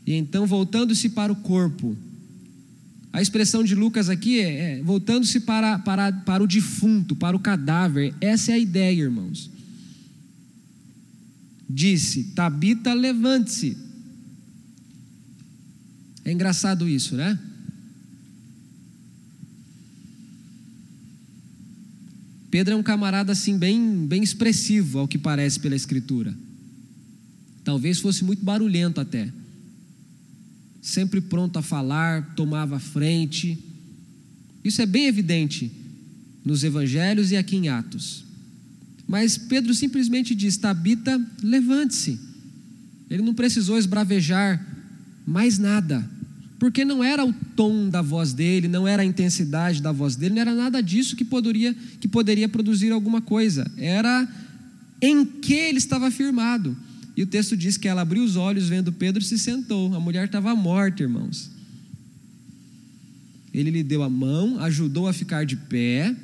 E 0.07 0.15
então, 0.15 0.47
voltando-se 0.47 1.11
para 1.11 1.33
o 1.33 1.37
corpo, 1.37 1.97
a 3.13 3.21
expressão 3.21 3.65
de 3.65 3.75
Lucas 3.75 4.09
aqui 4.09 4.41
é, 4.41 4.79
é 4.79 4.83
voltando-se 4.83 5.41
para, 5.41 5.79
para, 5.79 6.13
para 6.13 6.43
o 6.43 6.47
defunto, 6.47 7.17
para 7.17 7.37
o 7.37 7.41
cadáver. 7.41 8.15
Essa 8.21 8.53
é 8.53 8.55
a 8.55 8.59
ideia, 8.59 9.03
irmãos. 9.03 9.51
Disse: 11.69 12.25
Tabita, 12.35 12.95
levante-se. 12.95 13.77
É 16.25 16.33
engraçado 16.33 16.89
isso, 16.89 17.17
né? 17.17 17.39
Pedro 22.51 22.75
é 22.75 22.77
um 22.77 22.83
camarada 22.83 23.33
assim 23.33 23.59
bem, 23.59 24.07
bem 24.07 24.23
expressivo, 24.23 25.01
ao 25.01 25.09
que 25.09 25.19
parece 25.19 25.61
pela 25.61 25.77
escritura. 25.77 26.35
Talvez 27.63 28.01
fosse 28.01 28.25
muito 28.25 28.45
barulhento 28.45 29.01
até. 29.01 29.31
Sempre 30.81 31.21
pronto 31.21 31.59
a 31.59 31.63
falar, 31.63 32.35
tomava 32.35 32.79
frente. 32.79 33.59
Isso 34.65 34.81
é 34.81 34.87
bem 34.87 35.07
evidente 35.07 35.71
nos 36.45 36.65
evangelhos 36.65 37.31
e 37.31 37.37
aqui 37.37 37.57
em 37.57 37.69
Atos. 37.69 38.25
Mas 39.07 39.37
Pedro 39.37 39.75
simplesmente 39.75 40.35
diz: 40.35 40.57
Tabita, 40.57 41.21
levante-se. 41.43 42.19
Ele 43.11 43.23
não 43.23 43.35
precisou 43.35 43.79
esbravejar 43.79 44.65
mais 45.27 45.59
nada 45.59 46.18
porque 46.59 46.85
não 46.85 47.05
era 47.05 47.25
o 47.25 47.33
tom 47.55 47.89
da 47.89 48.03
voz 48.03 48.33
dele, 48.33 48.67
não 48.67 48.87
era 48.87 49.03
a 49.03 49.05
intensidade 49.05 49.81
da 49.81 49.93
voz 49.93 50.17
dele, 50.17 50.35
não 50.35 50.41
era 50.41 50.55
nada 50.55 50.83
disso 50.83 51.15
que 51.15 51.25
poderia, 51.25 51.73
que 52.01 52.09
poderia 52.09 52.49
produzir 52.49 52.91
alguma 52.91 53.21
coisa, 53.21 53.71
era 53.77 54.27
em 55.01 55.25
que 55.25 55.55
ele 55.55 55.79
estava 55.79 56.11
firmado. 56.11 56.77
E 57.17 57.23
o 57.23 57.27
texto 57.27 57.57
diz 57.57 57.77
que 57.77 57.87
ela 57.87 58.03
abriu 58.03 58.25
os 58.25 58.35
olhos 58.35 58.69
vendo 58.69 58.93
Pedro 58.93 59.23
se 59.23 59.39
sentou. 59.39 59.95
A 59.95 60.01
mulher 60.01 60.27
estava 60.27 60.55
morta, 60.55 61.03
irmãos. 61.03 61.51
Ele 63.53 63.71
lhe 63.71 63.83
deu 63.83 64.03
a 64.03 64.11
mão, 64.11 64.61
ajudou 64.61 65.09
a 65.09 65.13
ficar 65.13 65.45
de 65.45 65.57
pé. 65.57 66.15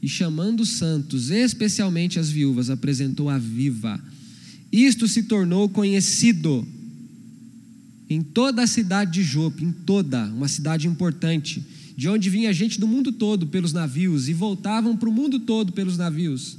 E 0.00 0.08
chamando 0.08 0.60
os 0.60 0.70
santos, 0.70 1.30
especialmente 1.30 2.18
as 2.18 2.30
viúvas, 2.30 2.70
apresentou 2.70 3.28
a 3.28 3.38
viva 3.38 4.00
isto 4.72 5.08
se 5.08 5.24
tornou 5.24 5.68
conhecido 5.68 6.66
em 8.08 8.22
toda 8.22 8.62
a 8.62 8.66
cidade 8.66 9.12
de 9.12 9.22
Jope, 9.22 9.64
em 9.64 9.72
toda, 9.72 10.24
uma 10.26 10.48
cidade 10.48 10.86
importante, 10.86 11.62
de 11.96 12.08
onde 12.08 12.30
vinha 12.30 12.52
gente 12.52 12.80
do 12.80 12.86
mundo 12.86 13.12
todo 13.12 13.46
pelos 13.46 13.72
navios 13.72 14.28
e 14.28 14.32
voltavam 14.32 14.96
para 14.96 15.08
o 15.08 15.12
mundo 15.12 15.40
todo 15.40 15.72
pelos 15.72 15.98
navios. 15.98 16.56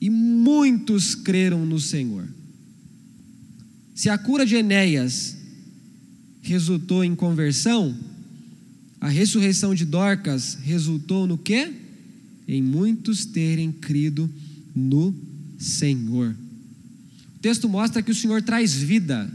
E 0.00 0.10
muitos 0.10 1.14
creram 1.14 1.64
no 1.64 1.78
Senhor. 1.78 2.28
Se 3.94 4.08
a 4.08 4.18
cura 4.18 4.44
de 4.44 4.56
Enéas 4.56 5.36
resultou 6.42 7.04
em 7.04 7.14
conversão, 7.14 7.96
a 9.00 9.08
ressurreição 9.08 9.74
de 9.74 9.84
Dorcas 9.84 10.58
resultou 10.62 11.26
no 11.26 11.38
quê? 11.38 11.72
Em 12.48 12.60
muitos 12.60 13.24
terem 13.24 13.70
crido 13.70 14.28
no 14.74 15.14
Senhor. 15.58 16.34
O 17.42 17.48
texto 17.50 17.68
mostra 17.68 18.00
que 18.00 18.12
o 18.12 18.14
Senhor 18.14 18.40
traz 18.40 18.72
vida. 18.72 19.28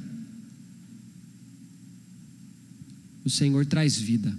O 3.25 3.29
Senhor 3.29 3.65
traz 3.65 3.97
vida. 3.97 4.33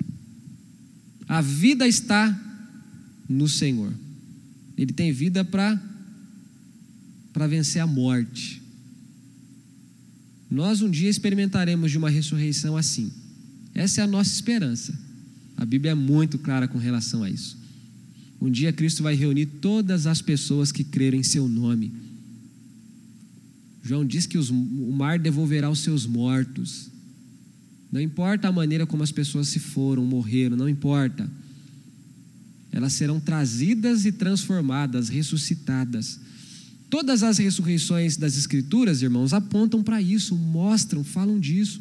A 1.29 1.43
vida 1.43 1.87
está 1.87 2.35
no 3.29 3.47
Senhor. 3.47 3.93
Ele 4.75 4.91
tem 4.91 5.12
vida 5.12 5.45
para 5.45 5.79
para 7.31 7.47
vencer 7.47 7.83
a 7.83 7.87
morte. 7.87 8.62
Nós 10.51 10.81
um 10.81 10.91
dia 10.91 11.11
experimentaremos 11.11 11.91
de 11.91 11.99
uma 11.99 12.09
ressurreição 12.09 12.75
assim. 12.75 13.12
Essa 13.75 14.01
é 14.01 14.05
a 14.05 14.07
nossa 14.07 14.33
esperança. 14.33 14.99
A 15.59 15.66
Bíblia 15.66 15.93
é 15.93 15.95
muito 15.95 16.39
clara 16.39 16.66
com 16.66 16.79
relação 16.79 17.23
a 17.23 17.29
isso. 17.29 17.59
Um 18.41 18.51
dia 18.51 18.73
Cristo 18.73 19.03
vai 19.03 19.14
reunir 19.14 19.45
todas 19.45 20.07
as 20.07 20.23
pessoas 20.23 20.73
que 20.73 20.83
creram 20.83 21.19
em 21.19 21.23
seu 21.23 21.47
nome. 21.47 22.08
João 23.89 24.05
diz 24.05 24.26
que 24.26 24.36
os, 24.36 24.51
o 24.51 24.93
mar 24.93 25.18
devolverá 25.18 25.70
os 25.70 25.78
seus 25.78 26.05
mortos. 26.05 26.91
Não 27.91 27.99
importa 27.99 28.47
a 28.47 28.53
maneira 28.53 28.86
como 28.86 29.03
as 29.03 29.11
pessoas 29.11 29.49
se 29.49 29.59
foram, 29.59 30.05
morreram, 30.05 30.59
não 30.59 30.68
importa. 30.68 31.26
Elas 32.70 32.93
serão 32.93 33.18
trazidas 33.18 34.05
e 34.05 34.12
transformadas, 34.12 35.09
ressuscitadas. 35.09 36.20
Todas 36.91 37.22
as 37.22 37.39
ressurreições 37.39 38.18
das 38.18 38.36
Escrituras, 38.36 39.01
irmãos, 39.01 39.32
apontam 39.32 39.82
para 39.82 40.03
isso, 40.03 40.36
mostram, 40.36 41.03
falam 41.03 41.41
disso. 41.41 41.80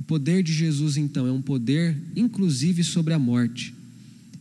O 0.00 0.04
poder 0.04 0.42
de 0.42 0.54
Jesus, 0.54 0.96
então, 0.96 1.26
é 1.26 1.32
um 1.32 1.42
poder, 1.42 2.00
inclusive, 2.16 2.82
sobre 2.82 3.12
a 3.12 3.18
morte. 3.18 3.74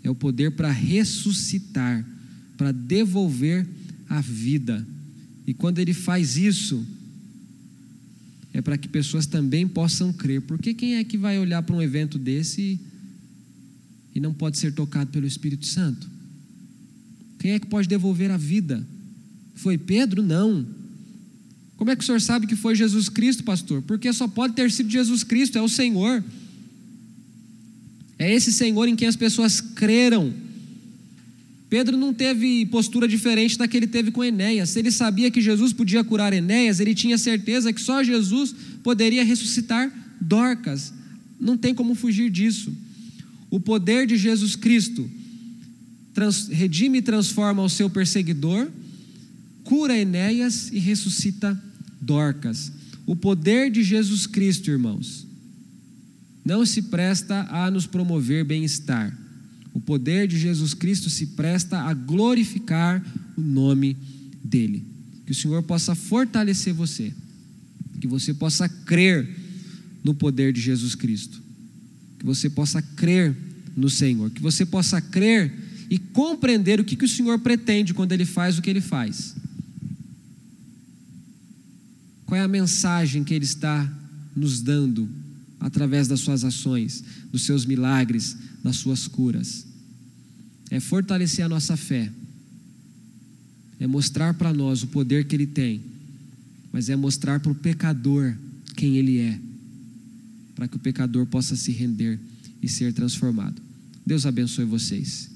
É 0.02 0.10
o 0.10 0.16
poder 0.16 0.52
para 0.52 0.72
ressuscitar, 0.72 2.06
para 2.58 2.72
devolver 2.72 3.68
a 4.10 4.22
vida. 4.22 4.86
E 5.48 5.54
quando 5.54 5.80
ele 5.80 5.94
faz 5.94 6.38
isso, 6.38 6.86
é 8.54 8.62
para 8.62 8.78
que 8.78 8.88
pessoas 8.88 9.26
também 9.26 9.68
possam 9.68 10.14
crer. 10.14 10.42
Porque 10.42 10.74
quem 10.74 10.96
é 10.96 11.04
que 11.04 11.18
vai 11.18 11.38
olhar 11.38 11.62
para 11.62 11.76
um 11.76 11.82
evento 11.82 12.18
desse 12.18 12.80
e 14.14 14.20
não 14.20 14.34
pode 14.34 14.58
ser 14.58 14.74
tocado 14.74 15.12
pelo 15.12 15.28
Espírito 15.28 15.66
Santo? 15.66 16.10
Quem 17.38 17.52
é 17.52 17.60
que 17.60 17.68
pode 17.68 17.88
devolver 17.88 18.32
a 18.32 18.38
vida? 18.38 18.86
Foi 19.56 19.78
Pedro? 19.78 20.24
Não. 20.24 20.66
Como 21.78 21.92
é 21.92 21.96
que 21.96 22.04
o 22.04 22.06
senhor 22.06 22.22
sabe 22.22 22.48
que 22.48 22.56
foi 22.56 22.76
Jesus 22.76 23.10
Cristo, 23.10 23.44
pastor? 23.44 23.82
Porque 23.82 24.12
só 24.14 24.28
pode 24.28 24.54
ter 24.54 24.72
sido 24.72 24.90
Jesus 24.90 25.24
Cristo, 25.24 25.58
é 25.58 25.62
o 25.62 25.68
Senhor. 25.68 26.24
É 28.18 28.34
esse 28.34 28.52
Senhor 28.52 28.88
em 28.88 28.96
quem 28.96 29.08
as 29.08 29.16
pessoas 29.16 29.60
creram. 29.60 30.34
Pedro 31.70 31.98
não 31.98 32.14
teve 32.14 32.66
postura 32.68 33.08
diferente 33.08 33.58
da 33.58 33.68
que 33.68 33.76
ele 33.76 33.88
teve 33.88 34.12
com 34.12 34.24
Enéas. 34.24 34.76
Ele 34.76 34.92
sabia 34.92 35.32
que 35.32 35.42
Jesus 35.42 35.74
podia 35.74 36.04
curar 36.04 36.32
Enéas, 36.32 36.80
ele 36.80 36.94
tinha 36.94 37.18
certeza 37.18 37.74
que 37.74 37.82
só 37.82 38.04
Jesus 38.04 38.56
poderia 38.84 39.24
ressuscitar 39.24 39.92
Dorcas. 40.22 40.94
Não 41.40 41.58
tem 41.58 41.74
como 41.74 41.96
fugir 41.96 42.30
disso. 42.30 42.74
O 43.50 43.60
poder 43.60 44.06
de 44.08 44.16
Jesus 44.18 44.56
Cristo 44.56 45.10
trans, 46.14 46.48
redime 46.48 47.00
e 47.00 47.02
transforma 47.02 47.62
o 47.62 47.70
seu 47.70 47.90
perseguidor, 47.90 48.72
cura 49.64 49.98
Enéas 49.98 50.72
e 50.72 50.80
ressuscita 50.80 51.62
Dorcas. 52.02 52.72
O 53.06 53.16
poder 53.16 53.70
de 53.70 53.84
Jesus 53.84 54.26
Cristo, 54.26 54.72
irmãos, 54.72 55.28
não 56.44 56.66
se 56.66 56.84
presta 56.84 57.46
a 57.50 57.70
nos 57.70 57.86
promover 57.86 58.46
bem-estar. 58.46 59.25
O 59.76 59.80
poder 59.82 60.26
de 60.26 60.40
Jesus 60.40 60.74
Cristo 60.74 61.10
se 61.10 61.28
presta 61.28 61.82
a 61.82 61.94
glorificar 61.94 63.06
o 63.36 63.42
nome 63.42 63.98
dele. 64.42 64.86
Que 65.26 65.34
o 65.34 65.36
Senhor 65.36 65.62
possa 65.64 65.94
fortalecer 65.94 66.74
você, 66.74 67.12
que 68.00 68.08
você 68.08 68.34
possa 68.34 68.70
crer 68.70 69.28
no 70.02 70.14
poder 70.14 70.54
de 70.54 70.62
Jesus 70.62 70.96
Cristo, 70.96 71.42
que 72.18 72.26
você 72.26 72.50
possa 72.50 72.82
crer 72.82 73.36
no 73.76 73.90
Senhor, 73.90 74.30
que 74.30 74.42
você 74.42 74.66
possa 74.66 75.02
crer 75.02 75.54
e 75.90 76.00
compreender 76.00 76.80
o 76.80 76.86
que, 76.86 76.96
que 76.96 77.04
o 77.04 77.10
Senhor 77.10 77.38
pretende 77.40 77.94
quando 77.94 78.14
Ele 78.14 78.26
faz 78.26 78.58
o 78.58 78.62
que 78.62 78.70
Ele 78.70 78.80
faz. 78.80 79.36
Qual 82.26 82.40
é 82.40 82.42
a 82.42 82.48
mensagem 82.48 83.26
que 83.26 83.34
Ele 83.34 83.44
está 83.44 83.92
nos 84.34 84.62
dando 84.62 85.10
através 85.60 86.08
das 86.08 86.22
suas 86.22 86.46
ações, 86.46 87.04
dos 87.30 87.42
seus 87.44 87.66
milagres, 87.66 88.38
das 88.66 88.78
suas 88.78 89.08
curas? 89.08 89.68
É 90.72 90.80
fortalecer 90.80 91.46
a 91.46 91.50
nossa 91.50 91.78
fé, 91.78 92.12
é 93.80 93.86
mostrar 93.86 94.34
para 94.34 94.52
nós 94.52 94.82
o 94.82 94.88
poder 94.88 95.28
que 95.28 95.36
Ele 95.36 95.46
tem, 95.46 95.84
mas 96.74 96.90
é 96.90 96.96
mostrar 96.96 97.40
para 97.40 97.52
o 97.52 97.56
pecador 97.56 98.36
quem 98.76 98.98
Ele 98.98 99.20
é, 99.20 99.40
para 100.56 100.68
que 100.68 100.78
o 100.78 100.80
pecador 100.80 101.28
possa 101.28 101.56
se 101.56 101.72
render 101.72 102.20
e 102.60 102.68
ser 102.68 102.92
transformado. 102.92 103.62
Deus 104.04 104.26
abençoe 104.26 104.66
vocês. 104.66 105.30